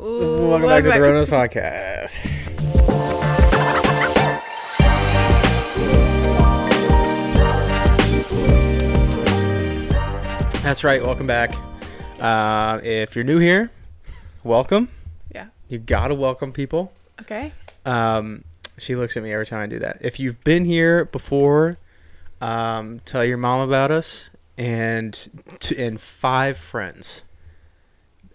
[0.00, 2.20] Ooh, Welcome back to the Ronos Podcast.
[10.62, 11.02] That's right.
[11.02, 11.54] Welcome back.
[12.18, 13.70] Uh, if you're new here,
[14.44, 14.88] welcome.
[15.32, 15.48] Yeah.
[15.68, 16.90] You gotta welcome people.
[17.20, 17.52] Okay.
[17.84, 18.44] Um,
[18.78, 19.98] she looks at me every time I do that.
[20.00, 21.76] If you've been here before,
[22.40, 25.12] um, tell your mom about us and
[25.60, 27.22] t- and five friends,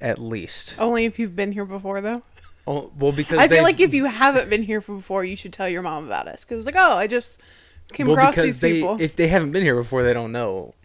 [0.01, 0.75] at least.
[0.79, 2.21] Only if you've been here before, though.
[2.67, 5.67] Oh, well, because I feel like if you haven't been here before, you should tell
[5.67, 6.45] your mom about us.
[6.45, 7.41] Because it's like, oh, I just
[7.91, 9.01] came well, across because these they people.
[9.01, 10.75] if they haven't been here before, they don't know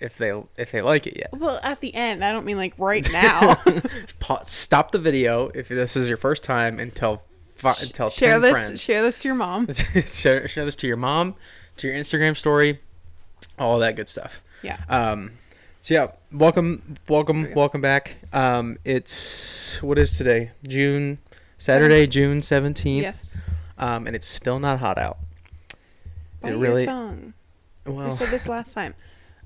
[0.00, 1.30] if they if they like it yet.
[1.32, 3.56] well, at the end, I don't mean like right now.
[4.46, 7.24] Stop the video if this is your first time and tell
[7.58, 8.50] tell share 10 this.
[8.52, 8.82] friends.
[8.82, 9.68] Share this to your mom.
[9.72, 11.34] share, share this to your mom,
[11.76, 12.80] to your Instagram story,
[13.58, 14.42] all that good stuff.
[14.62, 14.78] Yeah.
[14.88, 15.32] Um,
[15.84, 18.16] so yeah, welcome, welcome, welcome back.
[18.32, 20.52] Um, it's what is today?
[20.66, 21.18] June
[21.58, 23.02] Saturday, June seventeenth.
[23.02, 23.36] Yes.
[23.76, 25.18] Um, and it's still not hot out.
[26.40, 26.84] Bite it really.
[26.84, 27.34] your tongue.
[27.84, 28.94] we Well, said this last time.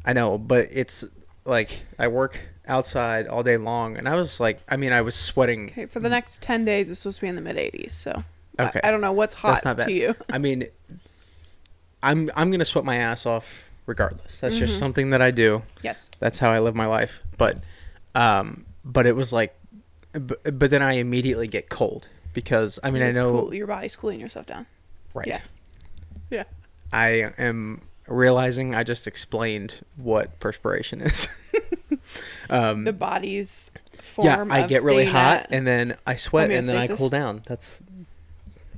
[0.05, 1.05] I know, but it's
[1.45, 5.17] like I work outside all day long, and I was like, I mean, I was
[5.17, 5.71] sweating.
[5.71, 7.91] Okay, for the next ten days, it's supposed to be in the mid 80s.
[7.91, 8.13] So
[8.61, 8.81] I- Okay.
[8.85, 9.87] I, don't know what's hot That's not bad.
[9.87, 10.15] to you.
[10.31, 10.67] I mean,
[12.01, 14.39] I'm I'm gonna sweat my ass off regardless.
[14.39, 14.67] That's Mm-hmm.
[14.67, 15.63] just something that I do.
[15.83, 16.11] Yes.
[16.21, 17.23] That's how I live my life.
[17.39, 17.67] But,
[18.15, 19.57] um, but it was like,
[20.13, 23.67] but, but then I immediately get cold because I mean I You're know cool- your
[23.67, 24.67] body's cooling yourself down.
[25.15, 25.27] right.
[25.27, 25.41] Yeah.
[26.31, 26.45] Yeah.
[26.93, 31.29] I am realizing I just explained what perspiration is.
[32.51, 33.71] um, The body's
[34.03, 34.27] form.
[34.27, 37.43] yeah, I get really hot and then I sweat and then I cool down.
[37.47, 37.83] That's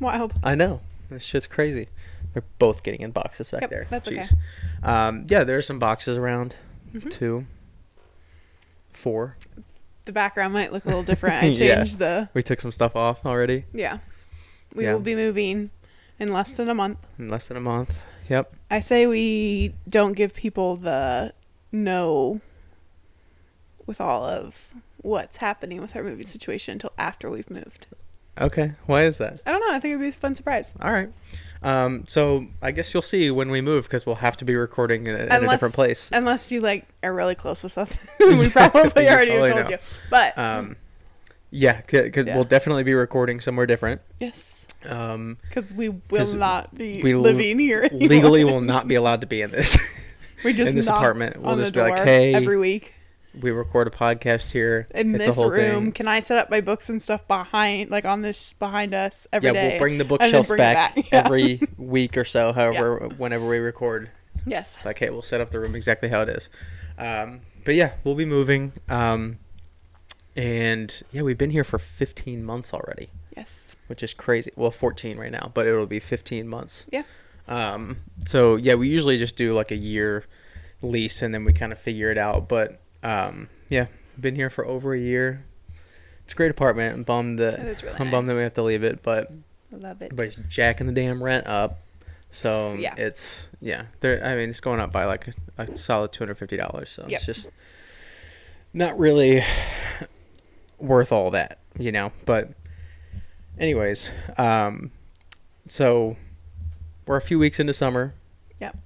[0.00, 0.34] wild.
[0.42, 0.81] I know.
[1.11, 1.88] This shit's crazy.
[2.33, 3.86] They're both getting in boxes back Yep, there.
[3.91, 4.19] that's okay.
[4.19, 4.86] Jeez.
[4.89, 6.55] Um, yeah, there's some boxes around.
[6.95, 7.09] Mm-hmm.
[7.09, 7.47] Two,
[8.92, 9.37] four.
[10.05, 11.42] The background might look a little different.
[11.42, 11.77] I Yeah.
[11.77, 13.98] changed the We took some stuff off already yeah.
[14.75, 14.95] We Yeah.
[14.95, 15.70] will be moving
[16.19, 16.98] in less than a month.
[17.19, 18.05] in less than a month.
[18.28, 18.53] Yep.
[18.70, 21.32] I say we don't give people the
[21.72, 22.41] no
[23.87, 24.69] with all of
[24.99, 27.87] what's happening with our moving situation until after we've moved.
[28.41, 28.72] Okay.
[28.87, 29.41] Why is that?
[29.47, 29.75] I don't know.
[29.75, 30.75] I think it'd be a fun surprise.
[30.81, 31.10] All right.
[31.62, 35.06] Um, so I guess you'll see when we move because we'll have to be recording
[35.06, 36.10] in a, in a different place.
[36.12, 37.98] Unless you like are really close with something.
[38.38, 39.70] we probably already probably have told know.
[39.70, 39.76] you.
[40.10, 40.76] But Um,
[41.50, 42.34] yeah, because Yeah.
[42.34, 44.00] we'll definitely be recording somewhere different.
[44.19, 48.09] yes, Um, because we will not be we living here anymore.
[48.09, 49.76] legally, will not be allowed to be in this.
[50.44, 51.41] we just in this apartment.
[51.43, 52.94] We'll just be like, "Hey, every week.
[53.39, 54.87] We record a podcast here.
[54.95, 55.85] in it's this a whole room.
[55.85, 55.93] thing.
[55.93, 59.49] Can I set up my books and stuff behind, like on this behind us every
[59.49, 59.69] yeah, day?
[59.71, 61.05] we'll bring the bookshelves bring back, back.
[61.13, 61.23] Yeah.
[61.25, 64.11] every week or so, however, whenever we record.
[64.47, 64.77] Yes.
[64.85, 66.49] Like, hey, we'll set up the room exactly how it is.
[66.99, 68.73] Um, but yeah, we'll be moving.
[68.89, 69.39] Um,
[70.37, 73.77] and yeah, we've been here for 15 months already, Yes.
[73.89, 74.51] which is crazy.
[74.57, 76.87] Well, 14 right now, but it'll be 15 months.
[76.91, 77.03] Yeah.
[77.49, 80.25] Um, so yeah, we usually just do like a year
[80.83, 82.49] lease and then we kind of figure it out.
[82.49, 83.87] But um, yeah,
[84.19, 85.44] been here for over a year.
[86.25, 86.94] It's a great apartment.
[86.94, 88.38] I'm bummed that really I'm bummed that nice.
[88.38, 89.33] we have to leave it, but
[89.72, 90.06] I love it.
[90.06, 91.81] everybody's jacking the damn rent up.
[92.31, 92.94] So Yeah.
[92.97, 94.25] it's yeah, there.
[94.25, 95.28] I mean, it's going up by like
[95.59, 96.91] a, a solid two hundred fifty dollars.
[96.91, 97.16] So Yep.
[97.19, 97.50] it's just
[98.72, 99.43] not really
[100.78, 102.12] worth all that, you know.
[102.27, 102.50] But
[103.59, 104.93] anyways, um,
[105.65, 106.17] so
[107.06, 108.15] we're a few weeks into summer.
[108.61, 108.77] Yep.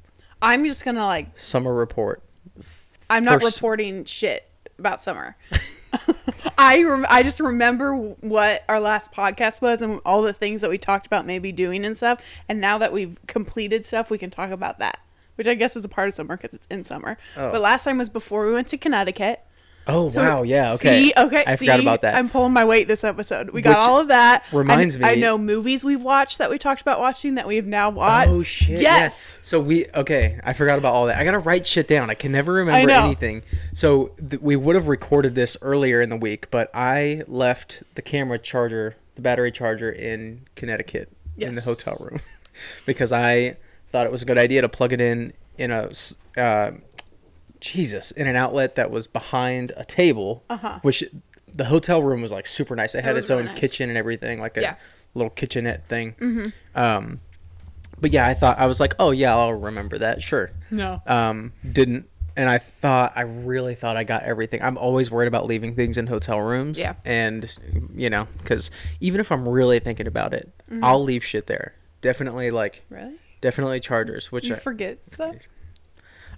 [0.41, 1.39] I'm just gonna like.
[1.39, 2.23] Summer report.
[3.11, 4.49] I'm not First- reporting shit
[4.79, 5.37] about summer.
[6.59, 10.71] I rem- I just remember what our last podcast was and all the things that
[10.71, 12.25] we talked about maybe doing and stuff.
[12.49, 14.99] And now that we've completed stuff, we can talk about that,
[15.37, 17.19] which I guess is a part of summer because it's in summer.
[17.37, 17.53] Oh.
[17.53, 19.41] But last time was before we went to Connecticut.
[19.87, 21.05] Oh So- wow, yeah, okay.
[21.05, 21.45] See, okay.
[21.47, 21.85] I forgot see?
[21.85, 22.15] about that.
[22.15, 23.51] I'm pulling my weight this episode.
[23.51, 24.45] We got Which all of that.
[24.53, 27.67] reminds I, I know movies we've watched that we talked about watching that we have
[27.67, 28.31] now watched.
[28.31, 28.81] Oh shit!
[28.81, 29.35] Yes.
[29.37, 29.39] Yeah.
[29.43, 30.41] So we okay.
[30.43, 31.19] I forgot about all that.
[31.19, 32.09] I gotta write shit down.
[32.09, 33.05] I can never remember know.
[33.05, 33.43] anything.
[33.75, 38.01] So th- we would have recorded this earlier in the week, but I left the
[38.03, 42.21] camera charger, the battery charger, in Connecticut in the hotel room
[42.87, 43.57] because I
[43.89, 45.91] thought it was a good idea to plug it in in a.
[46.41, 46.71] uh,
[47.65, 50.79] Jesus in an outlet that was behind a table, Uh-huh.
[50.83, 51.03] which
[51.53, 52.95] the hotel room was like super nice.
[52.95, 53.59] It had was its own nice.
[53.59, 54.75] kitchen and everything, like a Yeah.
[55.15, 56.53] little kitchenette thing.
[56.75, 57.21] Um,
[58.01, 60.23] but yeah, I thought I was like, oh yeah, I'll remember that.
[60.23, 60.51] Sure.
[60.71, 61.01] No.
[61.07, 62.07] Um, didn't,
[62.37, 64.61] and I thought I really thought I got everything.
[64.63, 66.79] I'm always worried about leaving things in hotel rooms.
[66.79, 66.95] Yeah.
[67.05, 67.49] And
[67.97, 68.71] you know, because
[69.01, 70.83] even if I'm really thinking about it, Mm-hmm.
[70.85, 71.75] I'll leave shit there.
[72.01, 73.15] Definitely like Really?
[73.41, 75.37] definitely chargers, which You I, forget stuff?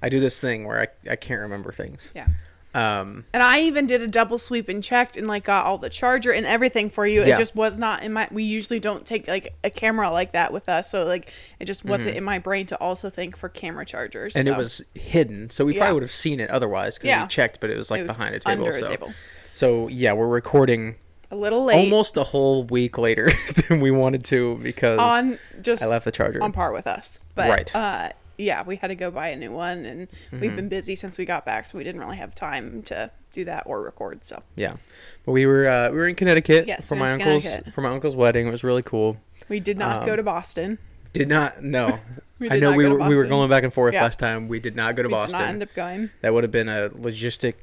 [0.02, 2.12] I do this thing where I I can't remember things.
[2.14, 2.26] Yeah.
[2.74, 5.88] Um, And I even did a double sweep and checked and like got all the
[5.88, 7.22] charger and everything for you.
[7.22, 7.32] Yeah.
[7.32, 8.28] It just was not in my.
[8.30, 11.86] We usually don't take like a camera like that with us, so like it just
[11.86, 14.34] wasn't in my brain to also think for camera chargers.
[14.34, 14.40] Mm-hmm.
[14.40, 15.78] and it was hidden, so we Yeah.
[15.80, 17.22] probably would have seen it otherwise because Yeah.
[17.22, 18.66] we checked, but it was like it was behind a table.
[18.66, 18.84] under so.
[18.84, 19.12] a table.
[19.52, 20.96] so yeah, we're recording
[21.30, 21.76] A little late.
[21.78, 23.30] almost a whole week later
[23.68, 26.42] than we wanted to because on just I left the charger.
[26.42, 27.20] on par with us.
[27.34, 27.74] But Right.
[27.74, 28.08] uh
[28.38, 30.40] yeah, we had to go buy a new one and Mm-hmm.
[30.40, 33.44] we've been busy since we got back, so we didn't really have time to do
[33.44, 34.24] that or record.
[34.24, 34.76] So Yeah,
[35.24, 37.90] but we were uh, we were in Connecticut Yes, for we my uncle's for my
[37.90, 38.46] uncle's wedding.
[38.46, 39.16] It was really cool.
[39.48, 40.78] we did not go Um, to Boston.
[41.12, 41.98] Did not no.
[42.50, 44.02] I know we were we were going back and forth Yeah.
[44.02, 44.48] last time.
[44.48, 45.40] We did not go to We did Boston.
[45.40, 46.10] not end up going.
[46.20, 47.54] that would have been a logistic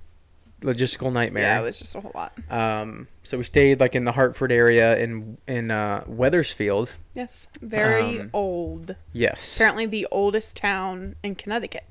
[0.63, 1.43] logistical nightmare.
[1.43, 2.33] Yeah, it was just a whole lot.
[2.49, 6.93] Um, so we stayed like in the Hartford area in in uh, Wethersfield.
[7.13, 8.95] Yes, very Um, old.
[9.11, 9.57] Yes.
[9.57, 11.85] Apparently, the oldest town in Connecticut.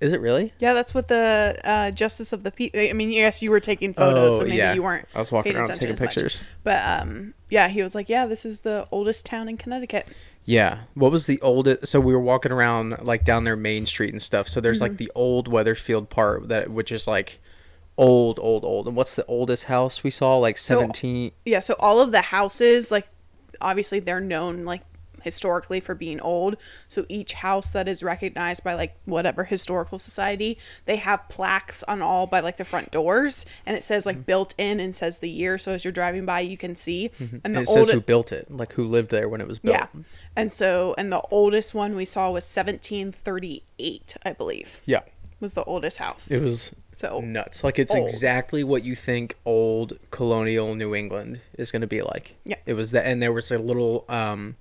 [0.00, 0.54] Is it really?
[0.58, 2.70] Yeah, that's what the uh, Justice of the Peace.
[2.74, 5.06] I mean, yes, you were taking photos, so maybe you weren't.
[5.14, 6.14] I was walking around taking as much.
[6.14, 6.40] pictures.
[6.64, 10.08] But um, yeah, he was like, "Yeah, this is the oldest town in Connecticut."
[10.46, 10.78] Yeah.
[10.94, 11.86] What was the oldest?
[11.86, 14.48] So we were walking around like down their main street and stuff.
[14.48, 14.84] So there's Mm-hmm.
[14.92, 17.38] like the old Wethersfield part that which is like
[18.00, 18.86] old, old, old.
[18.86, 20.36] And what's the oldest house we saw?
[20.38, 21.32] Like So- seventeen.
[21.44, 23.06] Yeah, so all of the houses, like,
[23.60, 24.82] obviously they're known like
[25.22, 26.56] historically for being old.
[26.88, 30.56] So each house that is recognized by like whatever historical society,
[30.86, 34.22] they have plaques on all by like the front doors, and it says like Mm-hmm.
[34.22, 35.58] built in and says the year.
[35.58, 37.10] So as you're driving by, you can see.
[37.18, 39.46] And And the it old, says who built it, like who lived there when it
[39.46, 39.76] was built.
[39.76, 39.88] yeah,
[40.34, 45.00] and so and the oldest one we saw was 1738, I believe, Yeah.
[45.38, 46.30] was the oldest house.
[46.30, 47.62] It was so nuts.
[47.64, 48.04] Like it's old.
[48.04, 52.36] exactly what you think old colonial New England is going to be like.
[52.44, 52.56] Yeah.
[52.66, 54.56] It was that, and there was a little um,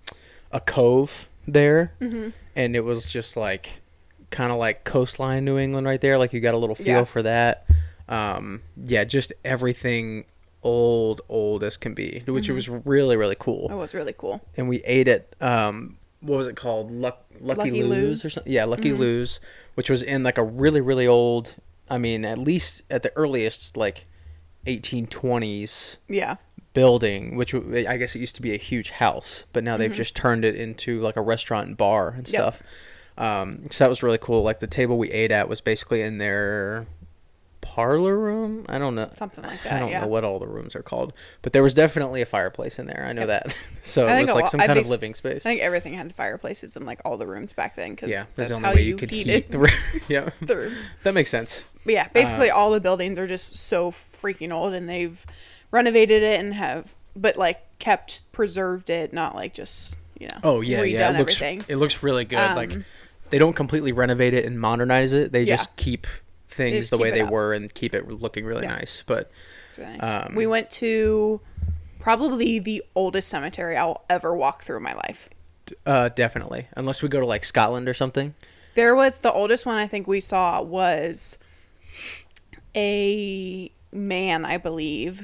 [0.51, 2.29] a cove there, Mm-hmm.
[2.55, 3.81] and it was just like
[4.29, 6.17] kind of like coastline New England right there.
[6.17, 7.03] Like you got a little feel Yeah.
[7.03, 7.65] for that.
[8.07, 10.25] Um, yeah, just everything
[10.63, 12.55] old, old as can be, which Mm-hmm.
[12.55, 13.69] was really really cool.
[13.71, 14.41] it was really cool.
[14.57, 16.91] And we ate at um, what was it called?
[16.91, 18.19] Luck, Lucky, Lucky Lou's or Lou's.
[18.19, 18.27] Mm-hmm.
[18.29, 18.53] something.
[18.53, 19.39] Yeah, Lucky Lou's,
[19.75, 21.55] which was in like a really really old.
[21.89, 24.05] I mean, at least at the earliest, like
[24.67, 26.35] 1820s Yeah,
[26.73, 29.93] building, which w- I guess it used to be a huge house, but now they've
[29.93, 32.33] just turned it into like a restaurant and bar and Mm-hmm.
[32.33, 32.53] Yep.
[32.55, 32.63] stuff.
[33.17, 34.43] Um, so that was really cool.
[34.43, 36.87] Like the table we ate at was basically in their
[37.61, 38.65] parlor room.
[38.69, 39.09] I don't know.
[39.15, 39.73] something like that.
[39.73, 40.01] I don't yeah.
[40.01, 43.05] know what all the rooms are called, but there was definitely a fireplace in there.
[43.07, 43.55] I know that.
[43.83, 45.45] so I it was like some I kind of living space.
[45.45, 48.49] I think everything had fireplaces in like all the rooms back then because Yeah, that's
[48.49, 49.71] the only how way you, you could heat the room.
[50.07, 50.89] yeah, the rooms.
[51.03, 51.63] that makes sense.
[51.85, 55.25] But yeah, Uh, basically all the buildings are just so freaking old, and they've
[55.71, 60.39] renovated it and have, but like kept preserved it, not like just you know.
[60.43, 61.09] Oh yeah, yeah.
[61.11, 61.65] It looks everything.
[61.67, 62.55] it looks really good.
[62.55, 62.85] like Um,
[63.29, 65.31] they don't completely renovate it and modernize it.
[65.31, 65.55] They Yeah.
[65.55, 66.07] just keep
[66.59, 67.31] things the way they up.
[67.31, 68.75] were and keep it looking really Yeah.
[68.75, 69.03] nice.
[69.05, 69.31] But
[69.77, 70.25] really nice.
[70.27, 71.39] um, we went to
[71.99, 75.29] probably the oldest cemetery I'll ever walk through in my life.
[75.85, 78.33] uh, definitely, unless we go to like Scotland or something.
[78.75, 81.37] There was the oldest one I think we saw was
[82.75, 85.23] a man, I believe.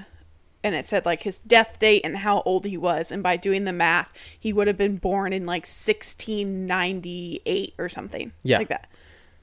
[0.64, 3.12] And it said like his death date and how old he was.
[3.12, 8.32] And by doing the math, he would have been born in like 1698 or something.
[8.44, 8.58] Yeah.
[8.60, 8.88] Like that.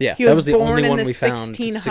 [0.02, 1.54] Yeah, He that was was the born only in one the we found.
[1.54, 1.84] 1600s.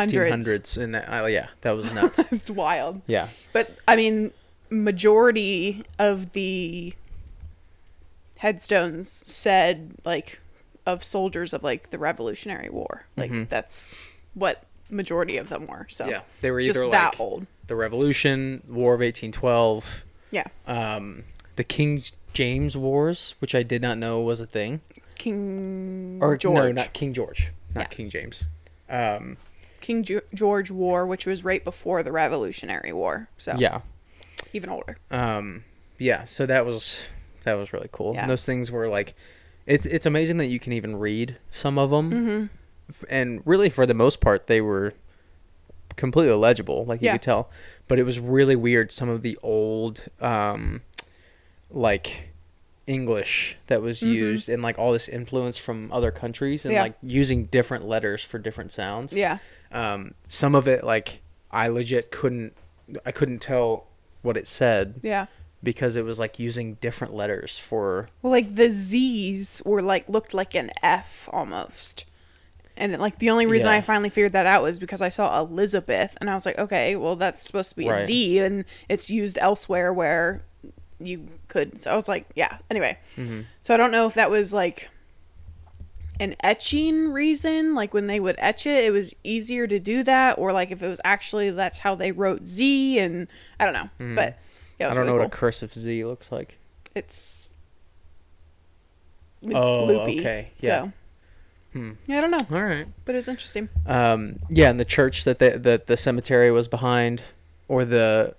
[0.43, 1.05] 1600s in that.
[1.09, 2.19] Oh yeah, that was nuts.
[2.31, 3.01] It's wild.
[3.07, 4.31] yeah, But I mean,
[4.69, 6.93] majority of the
[8.37, 10.39] headstones said like
[10.85, 13.05] of soldiers of like the Revolutionary War.
[13.15, 15.85] Like that's what majority of them were.
[15.89, 16.11] So Mm-hmm.
[16.11, 17.45] yeah, they were just either that old.
[17.67, 21.23] the Revolution, War of 1812, Yeah, um,
[21.55, 24.81] the King James Wars, which I did not know was a thing.
[25.15, 26.55] King Or George.
[26.55, 27.87] no, not King George, not Yeah.
[27.87, 28.45] King James.
[28.89, 29.37] Um,
[29.79, 33.27] King Ge- George War, which was right before the Revolutionary War.
[33.37, 33.81] So yeah,
[34.53, 34.97] even older.
[35.11, 35.63] um
[35.97, 37.03] yeah so that was
[37.43, 38.21] that was really cool Yeah.
[38.21, 39.13] and those things were like
[39.67, 42.45] it's it's amazing that you can even read some of them Mm-hmm.
[43.09, 44.93] And really for the most part they were
[45.95, 47.13] completely legible like you Yeah.
[47.13, 47.49] could tell
[47.87, 50.81] but it was really weird some of the old um
[51.69, 52.30] like
[52.87, 56.75] english that was used and like all this influence from other countries and Mm-hmm.
[56.75, 56.81] Yeah.
[56.83, 59.37] like using different letters for different sounds Yeah.
[59.71, 61.21] um some of it like
[61.51, 62.53] i legit couldn't
[63.05, 63.87] i couldn't tell
[64.23, 65.27] what it said Yeah.
[65.63, 70.33] because it was like using different letters for Well, like the Z's were like looked
[70.33, 72.05] like an F almost.
[72.77, 73.75] And like the only reason Yeah.
[73.77, 76.95] I finally figured that out was because I saw Elizabeth and I was like, okay,
[76.95, 78.05] well that's supposed to be a Right.
[78.07, 80.43] Z and it's used elsewhere where
[81.05, 81.81] you could.
[81.81, 82.57] So I was like, yeah.
[82.69, 83.41] Anyway, Mm-hmm.
[83.61, 84.89] so I don't know if that was like
[86.19, 90.37] an etching reason, like when they would etch it, it was easier to do that,
[90.37, 93.27] or like if it was actually that's how they wrote Z, and
[93.59, 94.37] I don't know, but
[94.79, 94.89] yeah.
[94.89, 96.57] I don't know really what a cursive Z looks like.
[96.95, 97.49] it's
[99.41, 100.19] loop- Oh, loopy.
[100.19, 100.81] okay, yeah.
[100.83, 100.91] So,
[101.73, 101.91] Hmm.
[102.05, 102.85] yeah, I don't know, All right.
[103.05, 103.69] but it's interesting.
[103.87, 107.23] Um, yeah, and the church that the that the cemetery was behind,
[107.69, 108.35] or the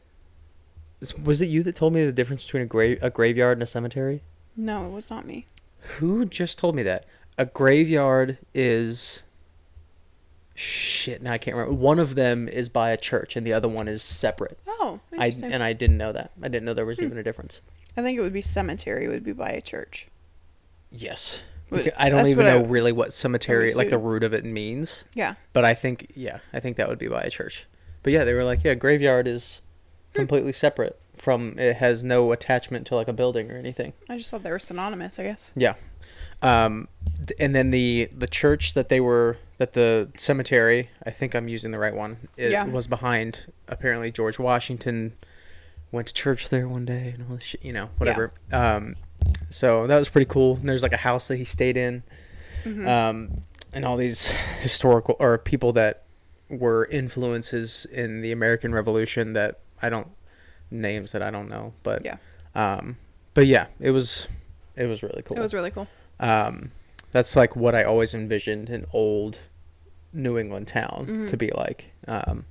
[1.22, 3.66] was it you that told me the difference between a grave a graveyard and a
[3.66, 4.22] cemetery?
[4.56, 5.46] No, it was not me.
[5.98, 7.06] Who just told me that?
[7.38, 9.22] A graveyard is
[10.54, 11.22] shit.
[11.22, 11.74] Now I can't remember.
[11.76, 14.58] One of them is by a church, and the other one is separate.
[14.66, 15.48] Oh, I interesting.
[15.48, 15.54] Hmm.
[15.54, 16.32] and I didn't know that.
[16.42, 17.60] I didn't know there was even a difference.
[17.96, 20.08] I think it would be cemetery would be by a church.
[20.90, 21.42] Yes.
[21.70, 24.34] Because I don't that's even what I- know really what cemetery, like the root of
[24.34, 25.04] it means.
[25.14, 25.34] Yeah.
[25.54, 27.66] But I think, yeah, I think that would be by a church.
[28.02, 29.62] But yeah, they were like, yeah, graveyard is
[30.12, 31.58] completely separate from.
[31.58, 33.92] It has no attachment to like a building or anything.
[34.08, 35.52] I just thought they were synonymous, I guess.
[35.54, 35.74] Yeah.
[36.42, 36.88] Um,
[37.38, 41.70] and then the the church that they were that the cemetery, I think I'm using
[41.70, 42.28] the right one.
[42.36, 42.64] It Yeah.
[42.64, 43.52] was behind.
[43.68, 45.12] Apparently, George Washington
[45.92, 48.32] went to church there one day and all this shit, you know, whatever.
[48.52, 48.96] Um,
[49.50, 50.56] so that was pretty cool.
[50.56, 52.02] And there's like a house that he stayed in.
[52.64, 52.88] Mm-hmm.
[52.88, 53.42] Um,
[53.72, 54.28] and all these
[54.60, 56.04] historical or people that
[56.48, 60.08] were influences in the American Revolution that I don't
[60.70, 62.16] names that I don't know, but Yeah.
[62.54, 62.96] um,
[63.34, 64.28] but yeah, it was
[64.76, 65.36] it was really cool.
[65.36, 65.88] It was really cool.
[66.20, 66.70] um,
[67.10, 69.38] that's like what I always envisioned an old
[70.14, 71.26] New England town Mm-hmm.
[71.26, 72.44] to be like, um,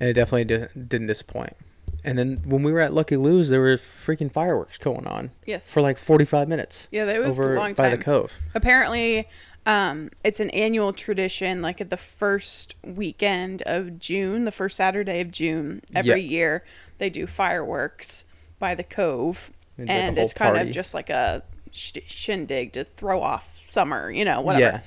[0.00, 1.56] and it definitely di- didn't disappoint.
[2.04, 5.72] And then when we were at Lucky Lou's, there were freaking fireworks going on Yes.
[5.72, 7.90] for like forty five minutes yeah, that was over a long time.
[7.90, 8.32] by the cove.
[8.54, 9.28] Apparently,
[9.66, 11.62] um, it's an annual tradition.
[11.62, 16.30] Like at the first weekend of June, the first Saturday of June, every Yeah.
[16.30, 16.64] year
[16.98, 18.24] they do fireworks
[18.58, 20.68] by the cove, They do, like, a and it's kind party.
[20.70, 24.82] of just like a sh- shindig to throw off summer, you know, whatever.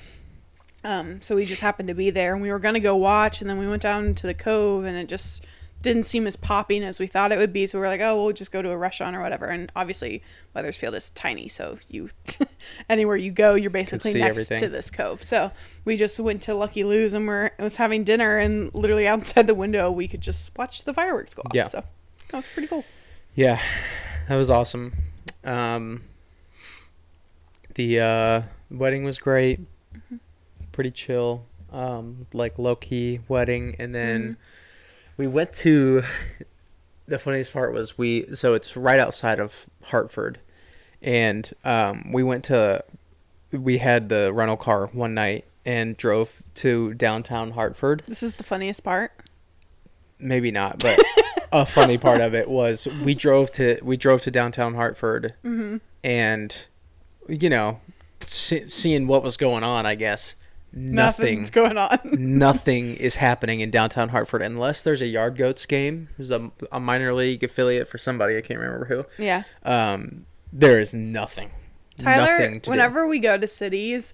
[0.84, 3.40] Yeah, Um, so we just happened to be there, and we were gonna go watch,
[3.40, 5.44] and then we went down to the cove, and it just
[5.86, 7.66] didn't seem as popping as we thought it would be.
[7.66, 9.46] So we are like, oh, we'll just go to a restaurant or whatever.
[9.46, 10.20] And obviously,
[10.54, 12.10] Wethersfield is tiny, so you
[12.88, 14.58] anywhere you go, you're basically next everything.
[14.58, 15.22] to this cove.
[15.22, 15.52] So
[15.84, 19.54] we just went to Lucky Lou's, and we're was having dinner, and literally outside the
[19.54, 21.54] window, we could just watch the fireworks go off.
[21.54, 21.68] Yeah.
[21.68, 21.84] So
[22.30, 22.84] that was pretty cool.
[23.34, 23.62] yeah,
[24.28, 24.92] that was awesome.
[25.44, 26.02] Um,
[27.74, 29.60] the uh, wedding was great,
[29.94, 30.16] Mm-hmm.
[30.72, 34.22] pretty chill, um, like low key wedding, and then.
[34.22, 34.32] Mm-hmm.
[35.16, 36.02] We went to
[37.06, 40.38] the funniest part was we so it's right outside of hartford.
[41.02, 42.84] And um, we went to
[43.52, 48.02] we had the rental car one night and drove to downtown hartford.
[48.06, 49.12] This is the funniest part.
[50.18, 50.98] maybe not but
[51.52, 55.34] a funny part of it was we drove to we drove to downtown hartford
[56.02, 56.66] and
[57.28, 57.80] you know
[58.20, 60.34] see, seeing what was going on i guess
[60.76, 61.98] nothing Nothing's going on.
[62.04, 66.08] nothing is happening in downtown Hartford unless there's a Yard Goats game.
[66.18, 68.36] There's a, a minor league affiliate for somebody.
[68.36, 69.04] I can't remember who.
[69.22, 69.44] yeah.
[69.64, 71.50] Um, there is nothing.
[71.98, 72.70] Tyler, nothing to do.
[72.70, 74.12] whenever we go to cities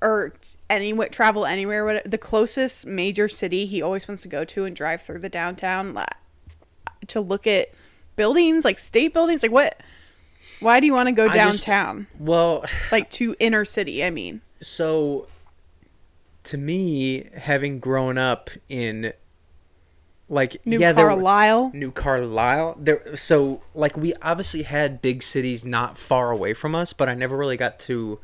[0.00, 0.32] or
[0.70, 5.02] any travel anywhere, the closest major city he always wants to go to and drive
[5.02, 6.02] through the downtown
[7.08, 7.68] to look at
[8.16, 9.42] buildings, like state buildings.
[9.42, 9.78] Like what?
[10.60, 12.06] Why do you want to go I just- downtown?
[12.18, 14.02] Well, like to inner city?
[14.02, 15.28] I mean, so
[16.44, 19.12] to me, having grown up in
[20.28, 21.72] like New yeah, Carlisle.
[21.74, 22.76] New Carlisle.
[22.78, 27.14] There, so like we obviously had big cities not far away from us, but I
[27.14, 28.20] never really got to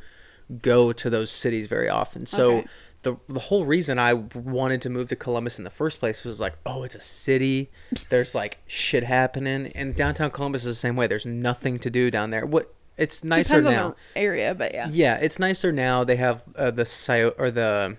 [0.63, 2.25] go to those cities very often.
[2.27, 2.67] So Okay.
[3.03, 6.41] the the whole reason I wanted to move to Columbus in the first place was
[6.41, 7.71] like, oh, it's a city.
[8.09, 11.09] There's like shit happening, and downtown Columbus is the same way.
[11.09, 12.47] There's nothing to do down there.
[12.47, 13.97] What it's nicer Depends now.
[14.15, 14.89] area, but yeah.
[14.91, 16.05] Yeah, it's nicer now.
[16.05, 17.97] They have uh, the site or the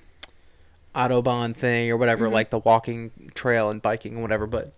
[0.97, 2.33] autobahn thing or whatever, mm-hmm.
[2.33, 4.47] like the walking trail and biking and whatever.
[4.47, 4.73] But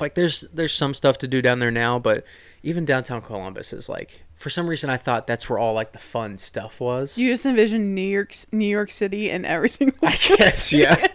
[0.00, 1.98] like, there's there's some stuff to do down there now.
[1.98, 2.24] But
[2.62, 5.98] even downtown Columbus is like, for some reason, I thought that's where all like the
[5.98, 7.16] fun stuff was.
[7.16, 9.96] You just envision New York, New York City, and every single.
[10.02, 11.06] I guess, yeah.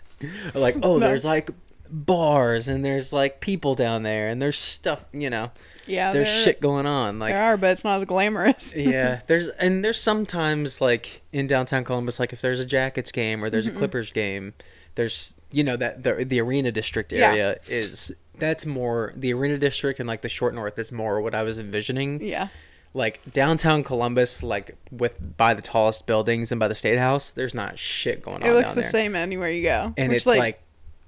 [0.54, 1.00] like, oh, No.
[1.00, 1.50] there's like
[1.90, 5.50] bars and there's like people down there and there's stuff, you know,
[5.88, 7.18] Yeah, there's there, shit going on.
[7.18, 8.72] Like, there are, but it's not as glamorous.
[8.76, 13.42] yeah, there's and there's sometimes like in downtown Columbus, like if there's a Jackets game
[13.44, 14.54] or there's a Clippers game,
[14.94, 17.30] there's you know that the the arena district Yeah.
[17.30, 21.34] area is that's more the arena district and like the short north is more what
[21.34, 22.22] I was envisioning.
[22.22, 22.48] yeah.
[22.94, 27.52] Like downtown Columbus, like with by the tallest buildings and by the state house, there's
[27.54, 29.92] not shit going on It looks the there, same anywhere you go.
[29.98, 30.62] and which, it's like,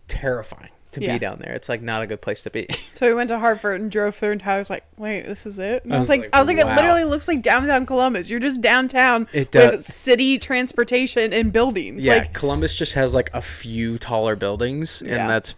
[0.08, 0.68] terrifying.
[0.92, 1.12] To Yeah.
[1.14, 1.52] be down there.
[1.54, 2.66] It's like not a good place to be.
[2.92, 5.59] So we went to Hartford and drove through, and I was like, "Wait, this is
[5.59, 6.70] it?" And I was, like, "I was like, wow.
[6.70, 8.28] it literally looks like downtown Columbus.
[8.28, 9.87] You're just downtown It with does.
[9.87, 12.04] city transportation and buildings.
[12.04, 15.28] yeah, Like, Columbus just has like a few taller buildings, and Yeah.
[15.28, 15.54] that's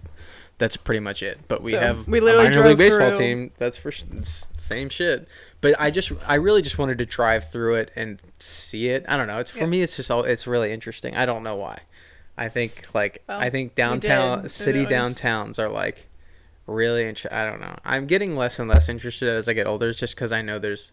[0.59, 1.41] that's pretty much it.
[1.49, 3.51] But we So, have we literally a minor drove league baseball through- team.
[3.59, 5.27] That's for same shit.
[5.61, 9.05] But I just I really just wanted to drive through it and see it.
[9.09, 9.39] I don't know.
[9.39, 9.67] It's for Yeah.
[9.67, 9.83] me.
[9.83, 10.23] It's just all.
[10.23, 11.17] It's really interesting.
[11.17, 11.81] I don't know why.
[12.37, 16.07] I think like Well, I think downtown city It downtowns are like
[16.67, 17.09] really.
[17.31, 17.77] I don't know.
[17.85, 20.93] I'm getting less and less interested as I get older, just because I know there's.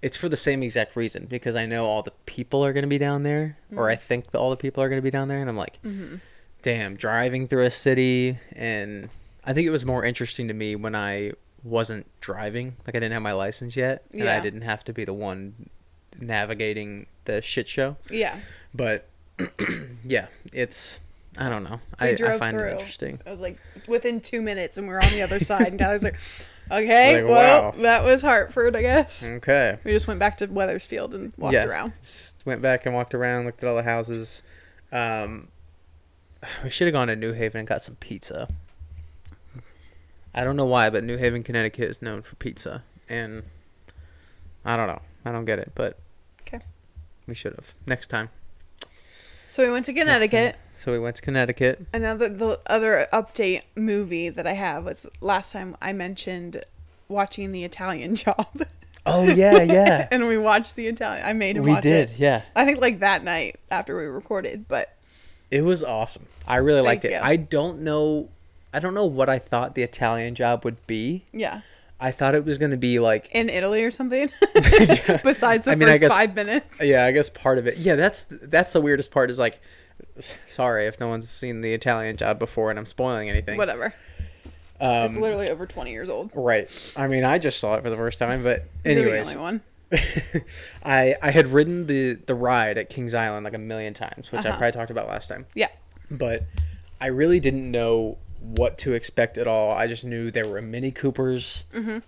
[0.00, 2.88] It's for the same exact reason because I know all the people are going to
[2.88, 5.28] be down there, or I think that all the people are going to be down
[5.28, 6.16] there, and I'm like, mm-hmm.
[6.60, 9.10] damn, driving through a city, and
[9.44, 11.32] I think it was more interesting to me when I
[11.62, 15.04] wasn't driving, like I didn't have my license yet, and I didn't have to be
[15.04, 15.70] the one
[16.18, 17.96] navigating the shit show.
[18.10, 18.40] yeah,
[18.74, 19.08] But
[20.04, 21.00] yeah, it's
[21.38, 21.80] I don't know.
[22.00, 22.68] We I, I find through.
[22.68, 23.18] it interesting.
[23.26, 23.58] I was like,
[23.88, 25.68] within two minutes, and we're on the other side.
[25.68, 26.18] And Tyler's like,
[26.70, 27.82] "Okay, Like, well, wow.
[27.82, 29.78] that was Hartford, I guess." Okay.
[29.84, 31.64] We just went back to Wethersfield and walked yeah.
[31.64, 31.94] around.
[32.02, 34.42] Just went back and walked around, looked at all the houses.
[34.92, 35.48] Um,
[36.64, 38.48] we should have gone to New Haven and got some pizza.
[40.34, 43.42] I don't know why, but New Haven, Connecticut is known for pizza, and
[44.64, 45.02] I don't know.
[45.24, 45.98] I don't get it, but
[46.42, 46.60] Okay.
[47.26, 48.30] we should have next time.
[49.52, 50.56] So we went to Connecticut.
[50.74, 51.84] So we went to Connecticut.
[51.92, 56.64] Another the other update movie that I have was last time I mentioned
[57.06, 58.46] watching the Italian Job,
[59.04, 60.08] Oh yeah, yeah.
[60.10, 61.26] and we watched the Italian.
[61.26, 62.16] I made him we did, it.
[62.16, 62.44] yeah.
[62.56, 64.96] I think like that night after we recorded, but
[65.50, 66.28] It was awesome.
[66.48, 67.10] I really liked it.
[67.12, 67.18] you.
[67.22, 68.30] I don't know.
[68.72, 71.24] I don't know what I thought the Italian job would be.
[71.30, 71.60] yeah,
[72.04, 74.28] I thought it was going to be like in Italy or something.
[74.54, 76.80] Besides the I mean, I first guess- five minutes.
[76.82, 77.78] Yeah, I guess part of it.
[77.78, 79.30] Yeah, that's that's the weirdest part.
[79.30, 79.60] Is like,
[80.20, 83.56] sorry if no one's seen the Italian Job before, and I'm spoiling anything.
[83.56, 83.94] Whatever.
[84.80, 86.30] it's Um, literally over twenty years old.
[86.34, 86.68] right.
[86.96, 89.60] I mean, I just saw it for the first time, but anyways, only one.
[90.84, 94.44] I I had ridden the the ride at Kings Island like a million times, which
[94.44, 94.58] I Uh-huh.
[94.58, 95.46] probably talked about last time.
[95.54, 95.68] Yeah.
[96.10, 96.44] But
[97.00, 99.72] I really didn't know what to expect at all.
[99.72, 101.64] I just knew there were Mini Coopers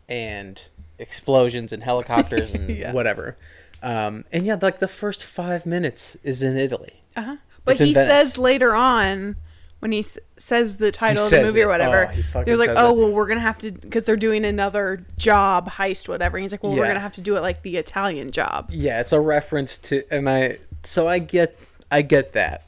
[0.08, 2.80] and explosions and helicopters and Mm-hmm.
[2.82, 2.92] Yeah.
[2.92, 3.36] whatever.
[3.82, 7.02] Um, and yeah, like the first five minutes is in Italy.
[7.16, 7.36] Uh huh.
[7.64, 8.08] But he Venice.
[8.08, 9.36] says later on,
[9.80, 12.90] when he s- says the title of the movie or whatever, Oh, they're like, "Oh,
[12.90, 12.96] it.
[12.96, 16.62] well, we're gonna have to because they're doing another job heist, whatever." And he's like,
[16.62, 19.76] "Well, we're gonna have to do it like the Italian job." Yeah, it's a reference
[19.78, 21.58] to, and I so I get
[21.90, 22.64] I get that.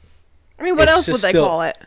[0.59, 1.77] I mean, what It's else would they still- call it?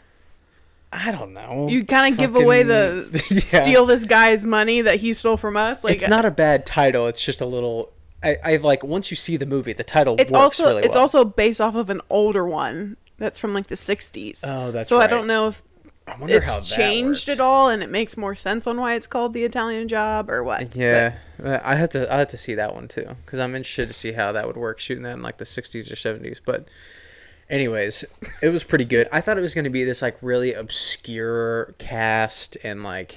[0.92, 1.68] I don't know.
[1.68, 3.62] You kind of give away the Yeah.
[3.62, 5.84] steal this guy's money that he stole from us.
[5.84, 7.06] Like it's not a bad title.
[7.06, 7.92] It's just a little.
[8.22, 10.94] I, I've like once you see the movie, the title It's works also really it's
[10.94, 11.02] well.
[11.02, 14.40] also based off of an older one that's from like the '60s.
[14.44, 15.62] Oh, that's so I don't know if
[16.06, 17.40] I wonder how it's that changed worked.
[17.40, 20.42] at all, and it makes more sense on why it's called the Italian Job or
[20.42, 20.74] what.
[20.74, 23.86] Yeah, uh, I had to I had to see that one too because I'm interested
[23.88, 26.40] to see how that would work shooting that in like the 60s or 70s.
[26.44, 26.66] But
[27.50, 28.04] anyways,
[28.42, 29.08] it was pretty good.
[29.12, 33.14] I thought it was going to be this like really obscure cast and like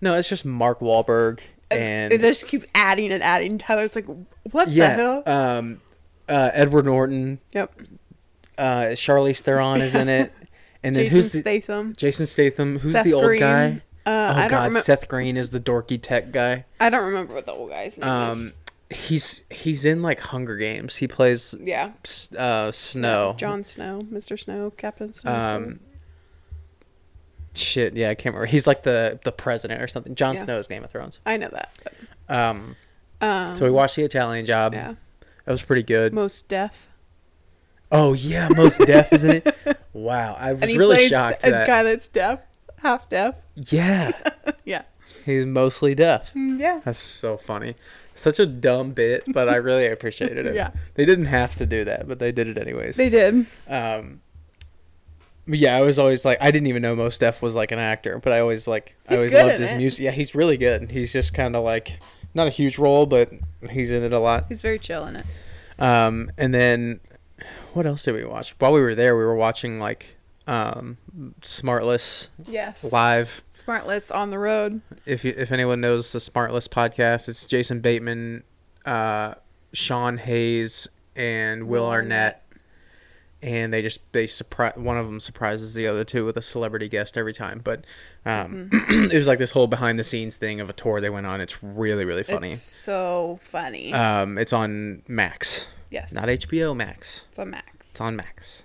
[0.00, 3.58] no, it's just Mark Wahlberg and they just keep adding and adding.
[3.58, 4.06] Tyler's like,
[4.50, 5.22] what the hell?
[5.26, 5.80] um,
[6.28, 7.72] uh, Edward Norton, yep.
[8.58, 10.32] uh, Charlize Theron is in it,
[10.82, 11.94] and then Jason who's the Statham.
[11.96, 12.78] Jason Statham?
[12.78, 13.40] Who's Seth the old Green.
[13.40, 13.82] guy?
[14.06, 14.80] Uh, oh I don't God, remember.
[14.80, 16.66] Seth Green is the dorky tech guy.
[16.78, 18.52] I don't remember what the old guy's name Um,
[18.90, 20.96] he's he's in like Hunger Games.
[20.96, 21.54] He plays.
[21.60, 21.92] Yeah.
[22.36, 23.34] uh, Snow.
[23.36, 24.38] John Snow, Mr.
[24.38, 25.32] Snow, Captain Snow.
[25.34, 25.80] Um,
[27.54, 28.46] shit, yeah, I can't remember.
[28.46, 30.14] He's like the the president or something.
[30.14, 30.40] John Yeah.
[30.44, 31.20] Snow is Game of Thrones.
[31.26, 31.78] I know that.
[31.82, 32.76] But, Um,
[33.20, 34.74] um, so we watched the Italian Job.
[34.74, 34.94] yeah.
[35.44, 36.12] That was pretty good.
[36.14, 36.88] Most deaf.
[37.92, 39.56] Oh yeah, most deaf, isn't it?
[39.92, 41.44] Wow, I was really shocked.
[41.46, 41.68] a That.
[41.68, 42.40] guy that's deaf,
[42.82, 43.36] half deaf.
[43.54, 44.10] Yeah,
[44.64, 44.82] Yeah.
[45.24, 46.34] he's mostly deaf.
[46.34, 46.80] Mm, Yeah.
[46.84, 47.76] That's so funny.
[48.14, 50.54] Such a dumb bit, but I really appreciated it.
[50.54, 50.70] Yeah.
[50.94, 52.96] They didn't have to do that, but they did it anyways.
[52.96, 53.46] They did.
[53.68, 54.20] Um,
[55.46, 58.18] yeah, I was always like, I didn't even know Mos Def was like an actor,
[58.22, 59.76] but I always like, I He's always good loved his it.
[59.76, 60.04] music.
[60.04, 60.90] Yeah, he's really good.
[60.90, 61.98] He's just kind of like,
[62.34, 63.30] not a huge role, but
[63.70, 64.46] he's in it a lot.
[64.48, 65.26] He's very chill in it.
[65.78, 67.00] Um, and then
[67.74, 68.54] what else did we watch?
[68.58, 70.98] While we were there, we were watching like, um,
[71.42, 72.92] Smartless Yes.
[72.92, 73.42] live.
[73.50, 74.82] Smartless on the road.
[75.06, 78.42] If you, if anyone knows the Smartless podcast, it's Jason Bateman,
[78.84, 79.34] uh,
[79.72, 82.40] Sean Hayes, and Will Arnett.
[83.42, 86.88] And they just they surprise one of them surprises the other two with a celebrity
[86.88, 87.60] guest every time.
[87.62, 87.84] But
[88.24, 89.04] um, Mm-hmm.
[89.12, 91.42] it was like this whole behind the scenes thing of a tour they went on.
[91.42, 92.48] It's really really funny.
[92.48, 93.92] It's so funny.
[93.92, 96.12] Um, it's on Max, yes.
[96.14, 97.24] not HBO Max.
[97.28, 97.90] It's on Max.
[97.90, 98.62] It's on Max.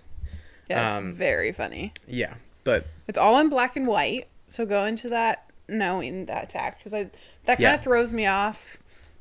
[0.70, 1.94] Yeah, it's um, very funny.
[2.08, 6.80] Yeah, but It's all in black and white, So go into that knowing that fact
[6.80, 7.04] because I
[7.46, 7.74] that kind Yeah.
[7.76, 8.78] of throws me off.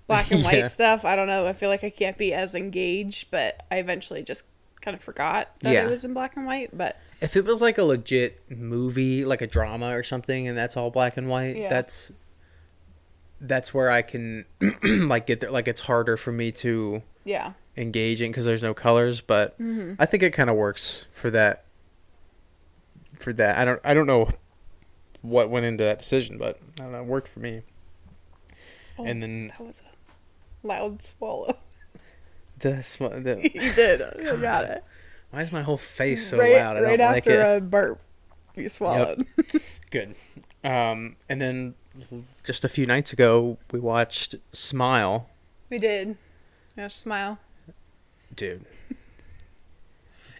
[0.06, 0.68] Black and white Yeah.
[0.68, 1.04] stuff.
[1.04, 1.46] I don't know.
[1.46, 4.46] I feel like I can't be as engaged, but I eventually just
[4.80, 5.86] kind of forgot that Yeah.
[5.86, 6.70] it was in black and white.
[6.76, 10.76] But If it was like a legit movie, like a drama or something, and that's
[10.76, 11.68] all black and white, Yeah.
[11.68, 12.12] that's
[13.40, 14.44] that's where I can
[14.82, 15.50] like get there.
[15.50, 19.20] Like it's harder for me to yeah, engage in because there's no colors.
[19.20, 19.94] But Mm-hmm.
[19.98, 21.64] I think it kind of works for that.
[23.18, 23.80] For that, I don't.
[23.84, 24.28] I don't know
[25.22, 27.00] what went into that decision, but I don't know.
[27.00, 27.62] It worked for me.
[28.98, 31.56] Oh, and then that was a loud swallow.
[32.58, 34.02] the, sm- the you did.
[34.28, 34.84] I got it.
[35.30, 36.76] why is my whole face so right loud?
[36.76, 37.56] I right don't like after it.
[37.56, 38.00] a burp,
[38.54, 39.26] you swallowed.
[39.90, 40.14] Good.
[40.62, 41.74] Um, and then
[42.44, 45.28] just a few nights ago, we watched Smile.
[45.70, 46.16] we did.
[46.76, 47.38] Yeah, smile.
[48.38, 48.64] Dude.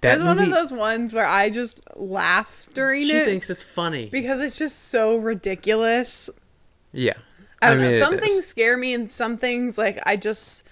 [0.00, 3.50] It was one of those ones where I just laugh during She it She thinks
[3.50, 4.06] it's funny.
[4.06, 6.30] because it's just so ridiculous.
[6.92, 7.14] Yeah.
[7.60, 7.98] I don't mean, know.
[7.98, 10.62] Some things scare me, and some things like I just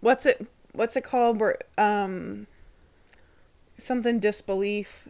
[0.00, 1.38] what's it what's it called?
[1.38, 2.46] Where um
[3.76, 5.06] something disbelief.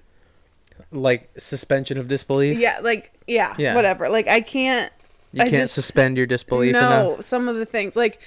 [0.91, 2.59] like suspension of disbelief.
[2.59, 3.77] Yeah, like yeah, Yeah.
[3.77, 4.09] whatever.
[4.09, 4.93] Like I can't.
[5.33, 6.81] You I can't just- suspend your disbelief no,
[7.13, 7.25] enough.
[7.25, 8.21] some of the things like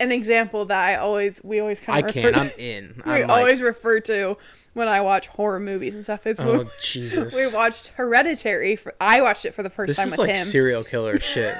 [0.00, 2.34] an example that I always we always kind of I can't.
[2.36, 2.94] refer I'm in.
[3.06, 4.36] we I'm like, always refer to
[4.72, 6.26] when I watch horror movies and stuff.
[6.26, 7.34] Is oh when Jesus.
[7.34, 8.76] we watched Hereditary.
[8.76, 10.44] For, I watched it for the first this time is with like him.
[10.44, 11.56] serial killer shit.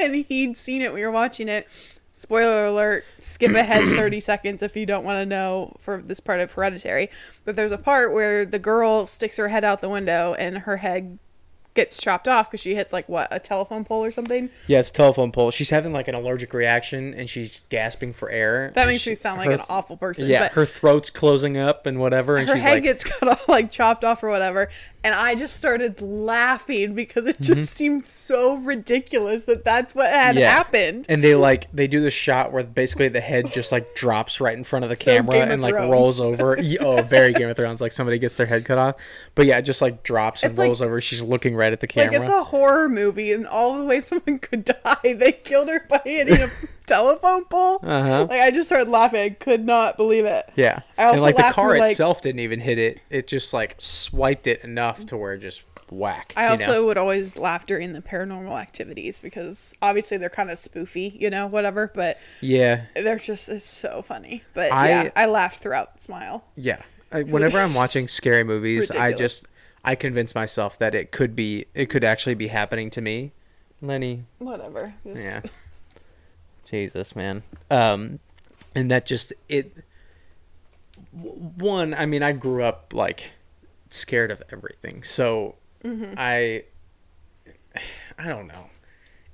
[0.00, 0.92] and he'd seen it.
[0.92, 1.68] We were watching it.
[2.16, 6.38] Spoiler alert, skip ahead 30 seconds if you don't want to know for this part
[6.38, 7.10] of Hereditary.
[7.44, 10.76] But there's a part where the girl sticks her head out the window and her
[10.76, 11.18] head
[11.74, 14.48] gets chopped off because she hits, like, what, a telephone pole or something?
[14.68, 15.50] yeah, it's a telephone pole.
[15.50, 18.72] She's having like an allergic reaction and she's gasping for air.
[18.74, 20.28] That makes she- me sound like her an awful person.
[20.28, 23.48] Yeah, her throat's closing up and whatever, and her she's head like, gets cut off,
[23.48, 24.68] like chopped off or whatever.
[25.02, 30.34] And I just started laughing because it just seemed so ridiculous that that's what had
[30.34, 30.38] Mm-hmm.
[30.40, 30.50] Yeah.
[30.50, 31.06] happened.
[31.08, 34.56] and they like they do the shot where basically the head just like drops right
[34.56, 35.90] in front of the So camera of and like Thrones.
[35.90, 36.58] rolls over.
[36.80, 38.96] Oh, very Game of Thrones, like somebody gets their head cut off.
[39.34, 41.00] But yeah, it just like drops and It's like- rolls over.
[41.00, 44.38] She's looking right at the Like it's a horror movie, and all the way someone
[44.40, 46.48] could die, they killed her by hitting a
[46.86, 47.80] telephone pole.
[47.82, 48.26] Uh-huh.
[48.28, 49.20] Like I just started laughing.
[49.20, 50.50] I could not believe it.
[50.56, 53.00] yeah, I also and like the car like- itself didn't even hit it.
[53.10, 56.32] It just like swiped it enough to where it just whack.
[56.36, 56.86] I also know?
[56.86, 61.46] would always laugh during the paranormal activities because obviously they're kind of spoofy, you know,
[61.46, 61.90] whatever.
[61.94, 64.42] But yeah, they're just it's so funny.
[64.54, 66.00] But I- yeah, I laughed throughout.
[66.00, 66.44] Smile.
[66.56, 66.82] yeah.
[67.12, 69.46] I, whenever I'm watching scary movies, I just
[69.84, 73.32] I convince myself that it could be it could actually be happening to me.
[73.82, 74.94] Lenny, Whatever.
[75.06, 75.40] Just- Yeah.
[76.64, 77.42] Jesus, man.
[77.70, 78.18] Um,
[78.74, 79.72] and that just it.
[81.12, 83.32] One, I mean, I grew up like
[83.90, 86.64] scared of everything, so I.
[88.18, 88.70] I don't know.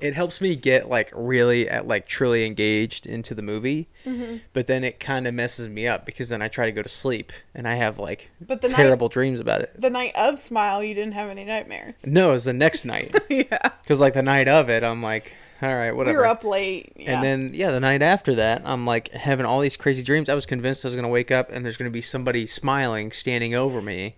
[0.00, 4.38] It helps me get like really at like truly engaged into the movie, mm-hmm.
[4.52, 6.88] but then it kind of messes me up because then I try to go to
[6.88, 9.80] sleep and I have like But the night- terrible dreams about it.
[9.80, 12.06] The night of Smile, you didn't have any nightmares.
[12.06, 13.58] No, it was the next night yeah.
[13.82, 16.18] because like the night of it, I'm like, all right, whatever.
[16.18, 16.92] were up late.
[16.96, 17.14] Yeah.
[17.14, 20.28] And then yeah, the night after that, I'm like having all these crazy dreams.
[20.28, 23.54] I was convinced I was gonna wake up and there's gonna be somebody smiling standing
[23.54, 24.16] over me,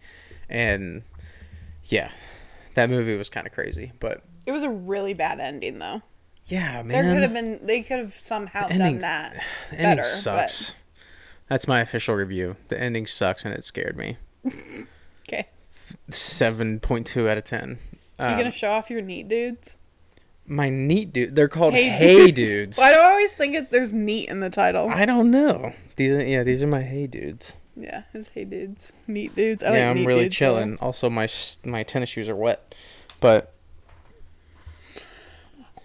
[0.49, 1.03] and
[1.87, 2.12] yeah,
[2.75, 3.90] that movie was kind of crazy.
[3.99, 6.03] But it was a really bad ending, though.
[6.47, 6.89] yeah, man.
[6.89, 7.67] There could have been.
[7.67, 9.33] They could have somehow The ending- done that
[9.71, 10.03] the ending better.
[10.03, 10.75] sucks.
[11.49, 12.57] That's my official review.
[12.69, 14.17] The ending sucks and it scared me.
[15.29, 15.49] Okay,
[16.11, 17.79] Seven point two out of ten.
[18.19, 19.77] you Um, gonna show off your neat dudes?
[20.45, 21.37] my neat dude.
[21.37, 22.77] They're called Hey, dudes.
[22.77, 24.89] Why do I always think it, there's neat in the title?
[24.91, 25.73] I don't know.
[25.97, 26.43] These are yeah.
[26.43, 27.53] These are my Hey dudes.
[27.77, 29.63] yeah, it's hey dudes, neat dudes.
[29.63, 30.77] I yeah, like I'm really dudes chilling.
[30.81, 31.29] Also, my
[31.65, 32.75] my tennis shoes are wet,
[33.21, 33.53] but.